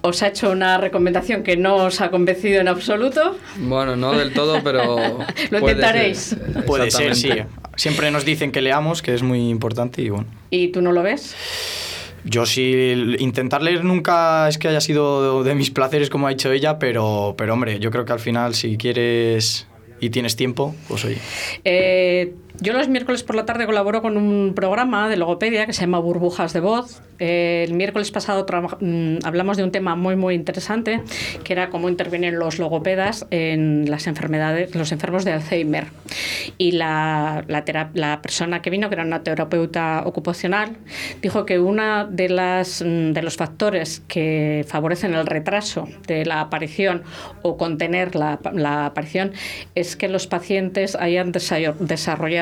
Os 0.06 0.22
ha 0.22 0.28
hecho 0.28 0.50
una 0.50 0.78
recomendación 0.78 1.42
que 1.42 1.56
no 1.56 1.76
os 1.76 2.00
ha 2.00 2.10
convencido 2.10 2.60
en 2.60 2.68
absoluto. 2.68 3.36
Bueno, 3.56 3.96
no 3.96 4.12
del 4.12 4.32
todo, 4.32 4.62
pero. 4.62 5.18
Lo 5.50 5.58
intentaréis. 5.58 6.18
ser. 6.18 6.64
Puede 6.64 6.92
ser, 6.92 7.16
sí. 7.16 7.30
Siempre 7.74 8.12
nos 8.12 8.24
dicen 8.24 8.52
que 8.52 8.62
leamos, 8.62 9.02
que 9.02 9.14
es 9.14 9.22
muy 9.22 9.50
importante 9.50 10.02
y 10.02 10.10
bueno. 10.10 10.28
¿Y 10.50 10.68
tú 10.68 10.80
no 10.80 10.92
lo 10.92 11.02
ves? 11.02 11.34
Yo 12.24 12.46
sí, 12.46 13.16
intentar 13.18 13.62
leer 13.62 13.84
nunca 13.84 14.48
es 14.48 14.58
que 14.58 14.68
haya 14.68 14.80
sido 14.80 15.42
de 15.42 15.54
mis 15.56 15.70
placeres, 15.70 16.08
como 16.08 16.28
ha 16.28 16.30
dicho 16.30 16.52
ella, 16.52 16.78
pero, 16.78 17.34
pero 17.36 17.52
hombre, 17.52 17.78
yo 17.80 17.90
creo 17.90 18.04
que 18.04 18.12
al 18.12 18.20
final 18.20 18.54
si 18.54 18.76
quieres 18.76 19.66
y 20.00 20.10
tienes 20.10 20.36
tiempo, 20.36 20.74
pues 20.88 21.04
oye. 21.04 21.18
Eh, 21.64 22.34
yo 22.60 22.72
los 22.72 22.88
miércoles 22.88 23.22
por 23.22 23.36
la 23.36 23.44
tarde 23.44 23.66
colaboro 23.66 24.02
con 24.02 24.16
un 24.16 24.54
programa 24.54 25.08
de 25.08 25.16
logopedia 25.16 25.66
que 25.66 25.72
se 25.72 25.82
llama 25.82 25.98
Burbujas 25.98 26.52
de 26.52 26.60
Voz. 26.60 27.02
Eh, 27.18 27.64
el 27.66 27.74
miércoles 27.74 28.10
pasado 28.10 28.46
mm, 28.80 29.18
hablamos 29.24 29.56
de 29.56 29.64
un 29.64 29.72
tema 29.72 29.96
muy 29.96 30.16
muy 30.16 30.34
interesante 30.34 31.00
que 31.44 31.52
era 31.54 31.70
cómo 31.70 31.88
intervienen 31.88 32.38
los 32.38 32.58
logopedas 32.58 33.26
en 33.30 33.90
las 33.90 34.06
enfermedades, 34.06 34.74
los 34.74 34.92
enfermos 34.92 35.24
de 35.24 35.32
Alzheimer. 35.32 35.86
Y 36.58 36.72
la, 36.72 37.44
persona 38.22 38.62
que 38.62 38.70
vino, 38.70 38.88
que 38.88 38.94
era 38.94 39.04
una 39.04 39.22
terapeuta 39.22 40.02
ocupacional, 40.04 40.76
dijo 41.22 41.46
que 41.46 41.58
uno 41.58 42.06
mm, 42.06 42.14
de 42.14 43.20
los 43.22 43.36
factores 43.36 44.02
que 44.08 44.64
favorecen 44.68 45.14
el 45.14 45.26
retraso 45.26 45.88
de 46.06 46.24
la 46.24 46.40
aparición 46.40 47.02
o 47.42 47.56
contener 47.56 48.14
la, 48.14 48.38
aparición 48.86 49.32
es 49.74 49.96
que 49.96 50.08
los 50.08 50.26
pacientes 50.26 50.94
hayan 50.96 51.32
desa- 51.32 51.74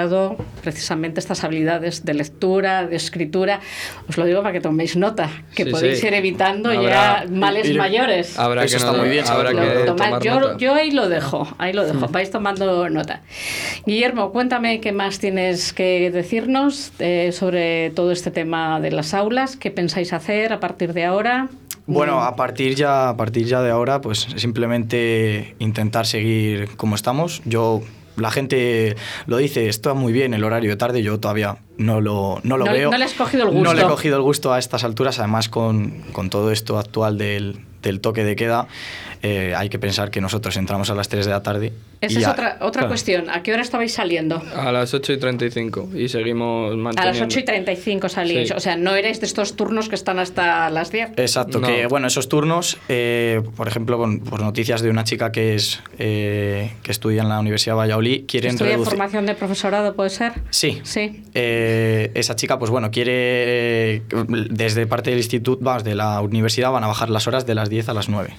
desarrollado 0.05 0.37
precisamente 0.63 1.21
estas 1.21 1.45
habilidades 1.45 2.05
de 2.05 2.15
lectura, 2.15 2.87
de 2.87 2.97
escritura. 2.97 3.61
Os 4.09 4.17
lo 4.17 4.25
digo 4.25 4.43
para 4.43 4.53
que 4.53 4.61
toméis 4.61 4.97
nota, 4.97 5.29
que 5.55 5.65
Sí, 5.65 5.71
podéis 5.71 6.01
sí. 6.01 6.07
ir 6.07 6.15
evitando 6.15 6.71
Habrá- 6.71 7.25
ya 7.25 7.27
males 7.31 7.69
ir- 7.69 7.77
mayores. 7.79 8.39
Habrá 8.39 8.65
Eso 8.65 8.73
que, 8.73 8.77
está 8.79 8.93
no- 8.93 8.99
muy 8.99 9.09
bien, 9.09 9.25
habrá 9.27 9.51
que 9.51 9.57
Tomad- 9.57 9.87
tomar 9.97 10.23
yo, 10.23 10.41
nota. 10.41 10.57
yo 10.59 10.75
ahí 10.75 10.91
lo 10.91 11.09
dejo, 11.09 11.49
ahí 11.59 11.73
lo 11.73 11.85
dejo, 11.87 12.09
vais 12.09 12.31
tomando 12.31 12.89
nota. 12.89 13.23
Guillermo, 13.87 14.33
cuéntame 14.33 14.81
qué 14.81 14.93
más 14.93 15.19
tienes 15.19 15.73
que 15.73 16.11
decirnos 16.11 16.93
eh, 16.99 17.31
sobre 17.33 17.91
todo 17.91 18.13
este 18.13 18.31
tema 18.31 18.81
de 18.81 18.91
las 18.91 19.15
aulas, 19.15 19.57
qué 19.57 19.71
pensáis 19.71 20.13
hacer 20.13 20.53
a 20.53 20.61
partir 20.61 20.93
de 20.93 21.05
ahora. 21.05 21.49
Bueno, 21.87 22.23
a 22.23 22.35
partir 22.35 22.75
ya, 22.77 23.11
a 23.11 23.17
partir 23.17 23.45
ya 23.47 23.61
de 23.61 23.71
ahora, 23.71 24.01
pues 24.01 24.27
simplemente 24.37 25.55
intentar 25.59 26.07
seguir 26.07 26.77
como 26.77 26.95
estamos. 26.95 27.43
Yo, 27.45 27.83
la 28.17 28.31
gente 28.31 28.97
lo 29.27 29.37
dice, 29.39 29.69
está 29.69 29.95
muy 29.95 30.13
bien 30.13 30.35
el 30.35 30.45
horario 30.45 30.71
de 30.71 30.77
tarde, 30.77 31.03
yo 31.03 31.19
todavía 31.21 31.57
no 31.79 32.01
lo, 32.01 32.41
no 32.45 32.57
lo 32.57 32.65
No- 32.67 32.73
veo. 32.73 32.91
no 32.91 32.99
le 32.99 33.05
has 33.05 33.15
cogido 33.15 33.45
el 33.45 33.51
gusto. 33.51 33.65
No 33.65 33.75
le 33.75 33.83
he 33.83 33.87
cogido 33.87 34.17
el 34.17 34.23
gusto 34.23 34.53
a 34.53 34.59
estas 34.59 34.85
alturas, 34.85 35.19
además 35.19 35.49
con, 35.49 35.91
con 36.13 36.31
todo 36.31 36.51
esto 36.53 36.79
actual 36.79 37.19
del, 37.19 37.59
del 37.85 38.01
toque 38.01 38.25
de 38.25 38.35
queda, 38.35 38.67
eh, 39.23 39.55
hay 39.57 39.69
que 39.69 39.79
pensar 39.79 40.11
que 40.11 40.21
nosotros 40.21 40.57
entramos 40.57 40.91
a 40.91 40.95
las 40.95 41.09
3 41.09 41.25
de 41.25 41.31
la 41.31 41.43
tarde. 41.43 41.73
Esa 42.01 42.13
y 42.13 42.17
es 42.17 42.23
ya- 42.23 42.33
otra, 42.33 42.57
otra 42.61 42.71
claro. 42.81 42.89
cuestión. 42.89 43.31
¿A 43.31 43.43
qué 43.43 43.53
hora 43.55 43.63
estabais 43.63 43.93
saliendo? 43.95 44.43
A 44.57 44.71
las 44.73 44.93
8 44.93 45.13
y 45.15 45.19
35 45.19 45.89
y 45.95 46.09
seguimos 46.09 46.73
A 46.73 46.77
manteniendo. 46.77 47.21
las 47.21 47.27
8 47.27 47.39
y 47.41 47.45
35 47.45 48.09
salís. 48.11 48.49
Sí. 48.49 48.55
O 48.55 48.61
sea, 48.61 48.77
no 48.77 48.95
erais 48.95 49.21
de 49.21 49.27
estos 49.27 49.57
turnos 49.57 49.89
que 49.89 49.95
están 49.95 50.19
hasta 50.19 50.69
las 50.71 50.91
10. 50.93 51.11
Exacto, 51.17 51.61
No. 51.61 51.67
que 51.69 51.87
bueno, 51.87 52.07
esos 52.09 52.29
turnos, 52.29 52.77
eh, 52.91 53.41
por 53.57 53.69
ejemplo, 53.69 53.97
con 53.97 54.21
por 54.21 54.41
noticias 54.43 54.83
de 54.83 54.91
una 54.91 55.05
chica 55.05 55.33
que 55.33 55.55
es 55.55 55.81
eh, 55.99 56.73
que 56.83 56.91
estudia 56.91 57.23
en 57.23 57.29
la 57.31 57.39
Universidad 57.41 57.75
de 57.75 57.79
Valladolid, 57.79 58.25
quieren 58.27 58.51
Estudia 58.53 58.73
reducir. 58.73 58.91
formación 58.91 59.25
de 59.27 59.35
profesorado, 59.35 59.95
¿puede 59.95 60.11
ser? 60.11 60.33
Sí. 60.51 60.81
Sí. 60.83 61.23
Eh, 61.35 62.11
esa 62.15 62.37
chica, 62.37 62.59
pues 62.59 62.71
bueno, 62.71 62.91
quiere, 62.91 63.13
eh, 63.97 64.03
desde 64.51 64.87
parte 64.87 65.11
del 65.11 65.19
instituto, 65.21 65.63
vamos, 65.65 65.85
de 65.85 65.95
la 65.95 66.21
universidad, 66.21 66.71
van 66.71 66.85
a 66.85 66.87
bajar 66.89 67.09
las 67.11 67.27
horas 67.27 67.47
de 67.47 67.55
las 67.55 67.71
10 67.71 67.74
a 67.89 67.95
las 67.95 68.09
9 68.09 68.35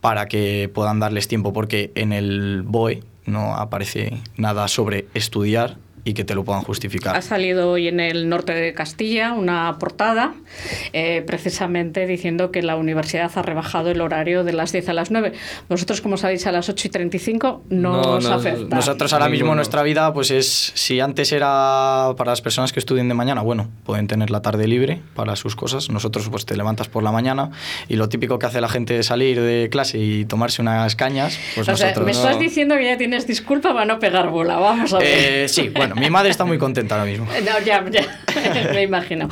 para 0.00 0.26
que 0.26 0.70
puedan 0.72 1.00
darles 1.00 1.28
tiempo, 1.28 1.52
porque 1.52 1.90
en 1.94 2.12
el 2.12 2.62
BOE 2.62 3.02
no 3.24 3.54
aparece 3.54 4.20
nada 4.36 4.68
sobre 4.68 5.06
estudiar 5.14 5.76
y 6.06 6.14
que 6.14 6.24
te 6.24 6.36
lo 6.36 6.44
puedan 6.44 6.62
justificar. 6.62 7.16
Ha 7.16 7.20
salido 7.20 7.68
hoy 7.68 7.88
en 7.88 7.98
el 7.98 8.28
norte 8.28 8.54
de 8.54 8.72
Castilla 8.74 9.32
una 9.32 9.76
portada 9.80 10.34
eh, 10.92 11.24
precisamente 11.26 12.06
diciendo 12.06 12.52
que 12.52 12.62
la 12.62 12.76
universidad 12.76 13.28
ha 13.34 13.42
rebajado 13.42 13.90
el 13.90 14.00
horario 14.00 14.44
de 14.44 14.52
las 14.52 14.70
10 14.70 14.88
a 14.90 14.92
las 14.92 15.10
9. 15.10 15.32
Vosotros, 15.68 16.00
como 16.00 16.16
sabéis, 16.16 16.46
a 16.46 16.52
las 16.52 16.68
8 16.68 16.86
y 16.86 16.90
35 16.90 17.64
no, 17.70 17.90
No, 17.92 18.00
os 18.12 18.24
no, 18.24 18.34
afecta. 18.34 18.76
Nosotros 18.76 19.12
ahora 19.12 19.26
mismo 19.28 19.46
Ninguno. 19.46 19.56
nuestra 19.56 19.82
vida, 19.82 20.12
pues 20.12 20.30
es, 20.30 20.70
si 20.76 21.00
antes 21.00 21.32
era 21.32 22.14
para 22.16 22.30
las 22.30 22.40
personas 22.40 22.72
que 22.72 22.78
estudien 22.78 23.08
de 23.08 23.14
mañana, 23.14 23.42
bueno, 23.42 23.68
pueden 23.84 24.06
tener 24.06 24.30
la 24.30 24.42
tarde 24.42 24.68
libre 24.68 25.02
para 25.16 25.34
sus 25.34 25.56
cosas. 25.56 25.90
Nosotros 25.90 26.28
pues 26.30 26.46
te 26.46 26.56
levantas 26.56 26.86
por 26.86 27.02
la 27.02 27.10
mañana 27.10 27.50
y 27.88 27.96
lo 27.96 28.08
típico 28.08 28.38
que 28.38 28.46
hace 28.46 28.60
la 28.60 28.68
gente 28.68 28.96
es 28.96 29.06
salir 29.06 29.40
de 29.40 29.68
clase 29.72 29.98
y 29.98 30.24
tomarse 30.24 30.62
unas 30.62 30.94
cañas, 30.94 31.36
pues 31.56 31.68
o 31.68 31.76
sea, 31.76 31.88
nosotros 31.88 32.06
me 32.06 32.12
no. 32.12 32.18
estás 32.18 32.38
diciendo 32.38 32.76
que 32.76 32.84
ya 32.84 32.96
tienes 32.96 33.26
disculpa 33.26 33.72
para 33.72 33.86
no 33.86 33.98
pegar 33.98 34.30
bola. 34.30 34.56
Vamos 34.58 34.94
a 34.94 34.98
ver. 34.98 35.08
Eh, 35.08 35.48
sí, 35.48 35.68
bueno, 35.70 35.95
mi 35.98 36.10
madre 36.10 36.30
está 36.30 36.44
muy 36.44 36.58
contenta 36.58 36.94
ahora 36.94 37.10
mismo. 37.10 37.26
No, 37.26 37.64
ya, 37.64 37.84
ya, 37.90 38.72
me 38.72 38.82
imagino. 38.82 39.28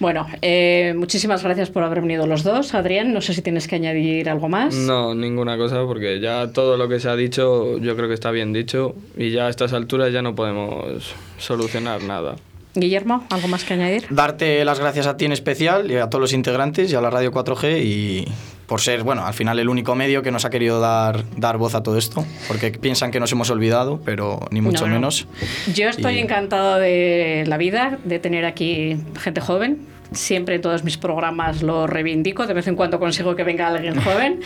Bueno, 0.00 0.26
eh, 0.40 0.94
muchísimas 0.96 1.42
gracias 1.42 1.70
por 1.70 1.82
haber 1.82 2.00
venido 2.00 2.26
los 2.26 2.42
dos. 2.42 2.74
Adrián, 2.74 3.12
no 3.12 3.20
sé 3.20 3.34
si 3.34 3.42
tienes 3.42 3.68
que 3.68 3.76
añadir 3.76 4.28
algo 4.28 4.48
más. 4.48 4.74
No, 4.74 5.14
ninguna 5.14 5.56
cosa, 5.56 5.84
porque 5.86 6.20
ya 6.20 6.52
todo 6.52 6.76
lo 6.76 6.88
que 6.88 7.00
se 7.00 7.08
ha 7.08 7.16
dicho 7.16 7.78
yo 7.78 7.96
creo 7.96 8.08
que 8.08 8.14
está 8.14 8.30
bien 8.30 8.52
dicho 8.52 8.94
y 9.16 9.30
ya 9.30 9.46
a 9.46 9.50
estas 9.50 9.72
alturas 9.72 10.12
ya 10.12 10.22
no 10.22 10.34
podemos 10.34 11.14
solucionar 11.38 12.02
nada. 12.02 12.36
Guillermo, 12.74 13.26
¿algo 13.30 13.48
más 13.48 13.64
que 13.64 13.74
añadir? 13.74 14.06
Darte 14.08 14.64
las 14.64 14.80
gracias 14.80 15.06
a 15.06 15.16
ti 15.16 15.26
en 15.26 15.32
especial 15.32 15.90
y 15.90 15.96
a 15.96 16.08
todos 16.08 16.22
los 16.22 16.32
integrantes 16.32 16.90
y 16.90 16.94
a 16.94 17.02
la 17.02 17.10
Radio 17.10 17.30
4G 17.30 17.84
y 17.84 18.28
por 18.66 18.80
ser, 18.80 19.02
bueno, 19.02 19.26
al 19.26 19.34
final 19.34 19.58
el 19.58 19.68
único 19.68 19.94
medio 19.94 20.22
que 20.22 20.30
nos 20.30 20.44
ha 20.44 20.50
querido 20.50 20.80
dar, 20.80 21.24
dar 21.36 21.58
voz 21.58 21.74
a 21.74 21.82
todo 21.82 21.98
esto, 21.98 22.24
porque 22.48 22.70
piensan 22.70 23.10
que 23.10 23.20
nos 23.20 23.30
hemos 23.32 23.50
olvidado, 23.50 24.00
pero 24.04 24.40
ni 24.50 24.60
mucho 24.60 24.84
No, 24.86 24.88
no. 24.88 24.94
menos. 24.94 25.26
Yo 25.74 25.88
estoy 25.88 26.14
Y- 26.14 26.18
encantado 26.20 26.78
de 26.78 27.44
la 27.46 27.56
vida, 27.58 27.98
de 28.04 28.18
tener 28.18 28.44
aquí 28.44 28.96
gente 29.20 29.40
joven. 29.40 29.86
Siempre 30.12 30.56
en 30.56 30.60
todos 30.60 30.84
mis 30.84 30.98
programas 30.98 31.62
lo 31.62 31.86
reivindico, 31.86 32.46
de 32.46 32.52
vez 32.52 32.66
en 32.66 32.76
cuando 32.76 32.98
consigo 32.98 33.34
que 33.34 33.44
venga 33.44 33.68
alguien 33.68 33.94
joven 34.02 34.40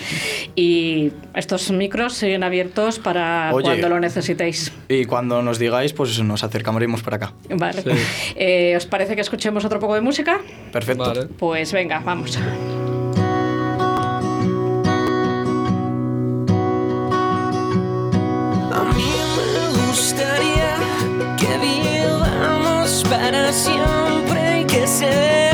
y 0.55 1.11
estos 1.35 1.73
micros 1.73 2.13
siguen 2.15 2.45
abiertos 2.45 3.01
para 3.01 3.51
Oye. 3.53 3.65
cuando 3.65 3.89
lo 3.89 3.99
necesitéis. 3.99 4.73
Y 4.89 5.07
cuando 5.07 5.43
nos 5.43 5.59
digáis, 5.59 5.93
pues 5.93 6.23
nos 6.23 6.45
acercaremos 6.45 7.03
para 7.03 7.17
acá. 7.17 7.33
Vale. 7.51 7.83
Eh, 8.37 8.75
¿Os 8.77 8.87
parece 8.87 9.17
que 9.17 9.23
escuchemos 9.23 9.65
otro 9.65 9.81
poco 9.81 9.95
de 9.97 10.03
música? 10.03 10.41
Perfecto. 10.71 11.29
Pues 11.37 11.73
venga, 11.73 11.99
vamos. 11.99 12.39
A 18.77 18.85
mí 18.85 19.11
me 19.37 19.87
gustaría 19.87 20.77
que 21.39 21.59
vivamos 21.59 23.03
para 23.09 23.51
siempre 23.51 24.67
que 24.67 24.87
seamos 24.87 25.46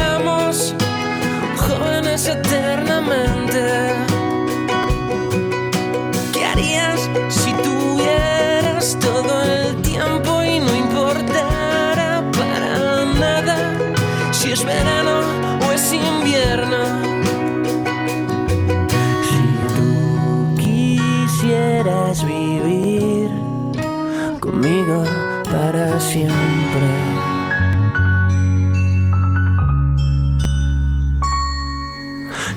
para 25.62 26.00
siempre. 26.00 26.88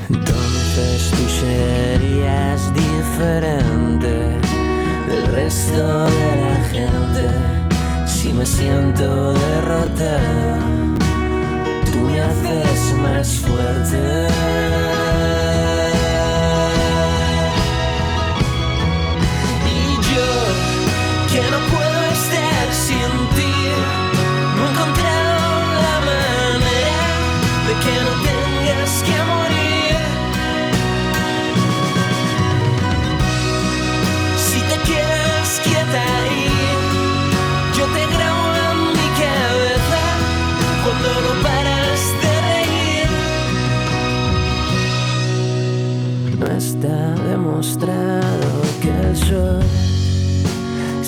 Entonces 0.09 1.11
tú 1.11 1.23
serías 1.43 2.59
diferente 2.73 4.13
del 5.09 5.25
resto 5.39 6.05
de 6.17 6.31
la 6.45 6.57
gente. 6.73 7.23
Si 8.07 8.33
me 8.33 8.45
siento 8.45 9.33
derrotado, 9.33 10.57
tú 11.91 11.97
me 12.07 12.21
haces 12.21 12.93
más 13.03 13.27
fuerte. 13.45 14.25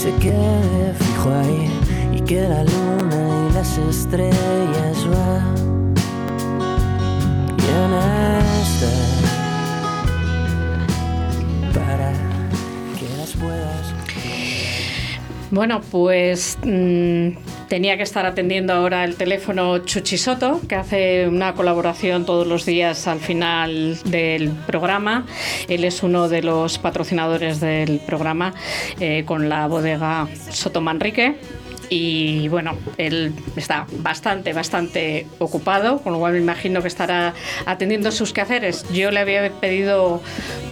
Se 0.07 0.13
quede 0.19 0.93
fijo 0.93 1.29
ahí 1.29 1.69
y 2.13 2.21
que 2.21 2.41
la 2.47 2.63
luna 2.63 3.49
y 3.49 3.53
las 3.53 3.77
estrellas 3.77 5.05
van. 5.09 5.93
Y 7.57 7.65
en 7.83 7.93
esta 8.63 8.93
para 11.73 12.13
que 12.97 13.07
las 13.17 13.33
puedas 13.33 13.93
Bueno, 15.51 15.81
pues 15.91 16.57
mm, 16.63 17.46
tenía 17.67 17.97
que 17.97 18.03
estar 18.03 18.25
atendiendo 18.25 18.73
ahora 18.73 19.03
el 19.03 19.15
teléfono 19.15 19.79
Chuchisoto, 19.79 20.61
que 20.67 20.75
hace 20.75 21.27
una 21.27 21.53
colaboración 21.53 22.25
todos 22.25 22.47
los 22.47 22.65
días 22.65 23.07
al 23.07 23.19
final 23.19 23.97
del 24.05 24.49
programa. 24.65 25.25
Él 25.67 25.83
es 25.83 26.03
uno 26.03 26.29
de 26.29 26.41
los 26.41 26.77
patrocinadores 26.77 27.59
del 27.59 27.99
programa 27.99 28.53
eh, 28.99 29.23
con 29.25 29.49
la 29.49 29.67
bodega 29.67 30.27
Soto 30.49 30.81
Manrique. 30.81 31.35
Y 31.89 32.47
bueno, 32.49 32.77
él 32.97 33.33
está 33.55 33.87
bastante, 33.99 34.53
bastante 34.53 35.27
ocupado, 35.39 35.99
con 35.99 36.13
lo 36.13 36.19
cual 36.19 36.33
me 36.33 36.39
imagino 36.39 36.81
que 36.81 36.87
estará 36.87 37.33
atendiendo 37.65 38.11
sus 38.11 38.33
quehaceres. 38.33 38.85
Yo 38.91 39.11
le 39.11 39.19
había 39.19 39.51
pedido, 39.51 40.21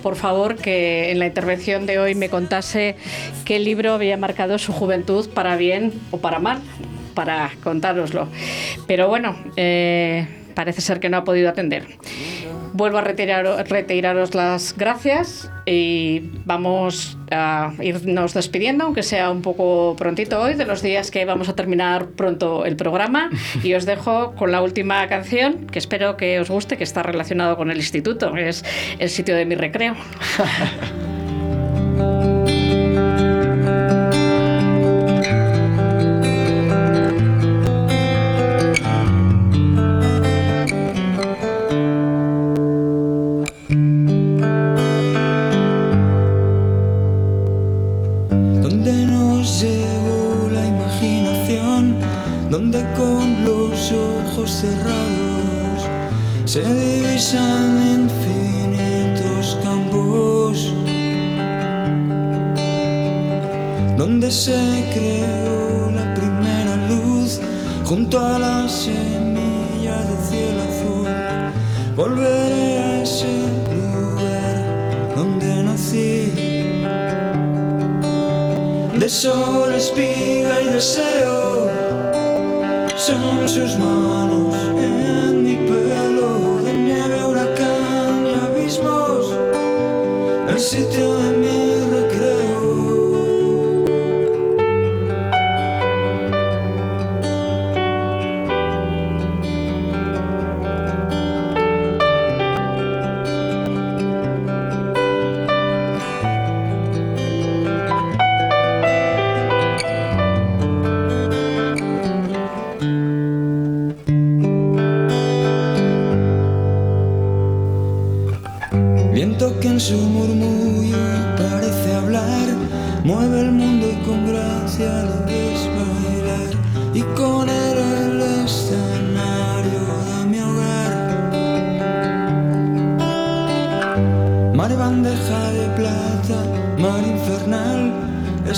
por 0.04 0.16
favor, 0.16 0.56
que 0.56 1.12
en 1.12 1.20
la 1.20 1.28
intervención 1.28 1.86
de 1.86 2.00
hoy 2.00 2.16
me 2.16 2.30
contase 2.30 2.98
qué 3.46 3.60
libro 3.60 3.94
había 3.94 4.18
marcado 4.18 4.58
su 4.58 4.74
juventud 4.74 5.30
para 5.30 5.56
bien 5.56 5.94
o 6.12 6.18
para 6.18 6.40
mal, 6.40 6.62
para 7.14 7.52
contároslo. 7.64 8.28
Pero 8.88 9.08
bueno, 9.08 9.38
eh, 9.56 10.28
parece 10.54 10.82
ser 10.82 11.00
que 11.00 11.10
no 11.10 11.18
ha 11.18 11.24
podido 11.24 11.50
atender. 11.50 11.88
Vuelvo 12.76 12.98
a 12.98 13.02
retirar, 13.02 13.46
retiraros 13.70 14.36
las 14.36 14.76
gracias 14.76 15.50
y 15.66 16.30
vamos 16.44 17.18
a 17.32 17.72
irnos 17.82 18.34
despidiendo, 18.34 18.84
aunque 18.84 19.02
sea 19.02 19.32
un 19.32 19.42
poco 19.42 19.96
prontito 19.98 20.42
hoy, 20.42 20.56
de 20.56 20.66
los 20.66 20.82
días 20.82 21.10
que 21.10 21.24
vamos 21.24 21.48
a 21.48 21.56
terminar 21.56 22.08
pronto 22.18 22.66
el 22.66 22.76
programa. 22.76 23.30
Y 23.64 23.76
os 23.76 23.86
dejo 23.86 24.36
con 24.36 24.52
la 24.52 24.62
última 24.62 25.08
canción, 25.08 25.68
que 25.68 25.80
espero 25.80 26.18
que 26.18 26.38
os 26.42 26.50
guste, 26.50 26.76
que 26.76 26.84
está 26.84 27.02
relacionado 27.02 27.56
con 27.56 27.72
el 27.72 27.78
instituto, 27.78 28.36
es 28.36 28.66
el 29.00 29.10
sitio 29.10 29.38
de 29.38 29.46
mi 29.46 29.56
recreo. 29.56 29.96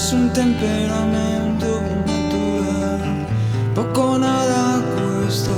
es 0.07 0.13
un 0.13 0.31
temperamento 0.31 1.81
natural, 2.05 3.27
poco 3.75 4.17
nada 4.17 4.81
cuesta 4.95 5.51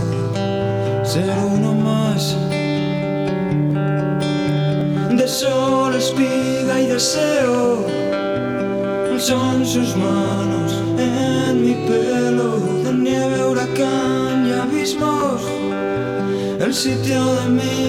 ser 1.03 1.29
uno 1.53 1.75
más. 1.75 2.35
De 5.19 5.27
sol, 5.27 5.93
espiga 5.93 6.81
y 6.81 6.87
deseo 6.87 7.85
son 9.19 9.65
sus 9.65 9.95
manos 9.95 10.71
en 10.97 11.61
mi 11.61 11.75
pelo, 11.87 12.57
de 12.83 12.93
nieve, 12.93 13.45
huracán 13.45 14.47
y 14.47 14.51
abismos, 14.53 15.43
el 16.59 16.73
sitio 16.73 17.23
de 17.35 17.49
mi 17.49 17.88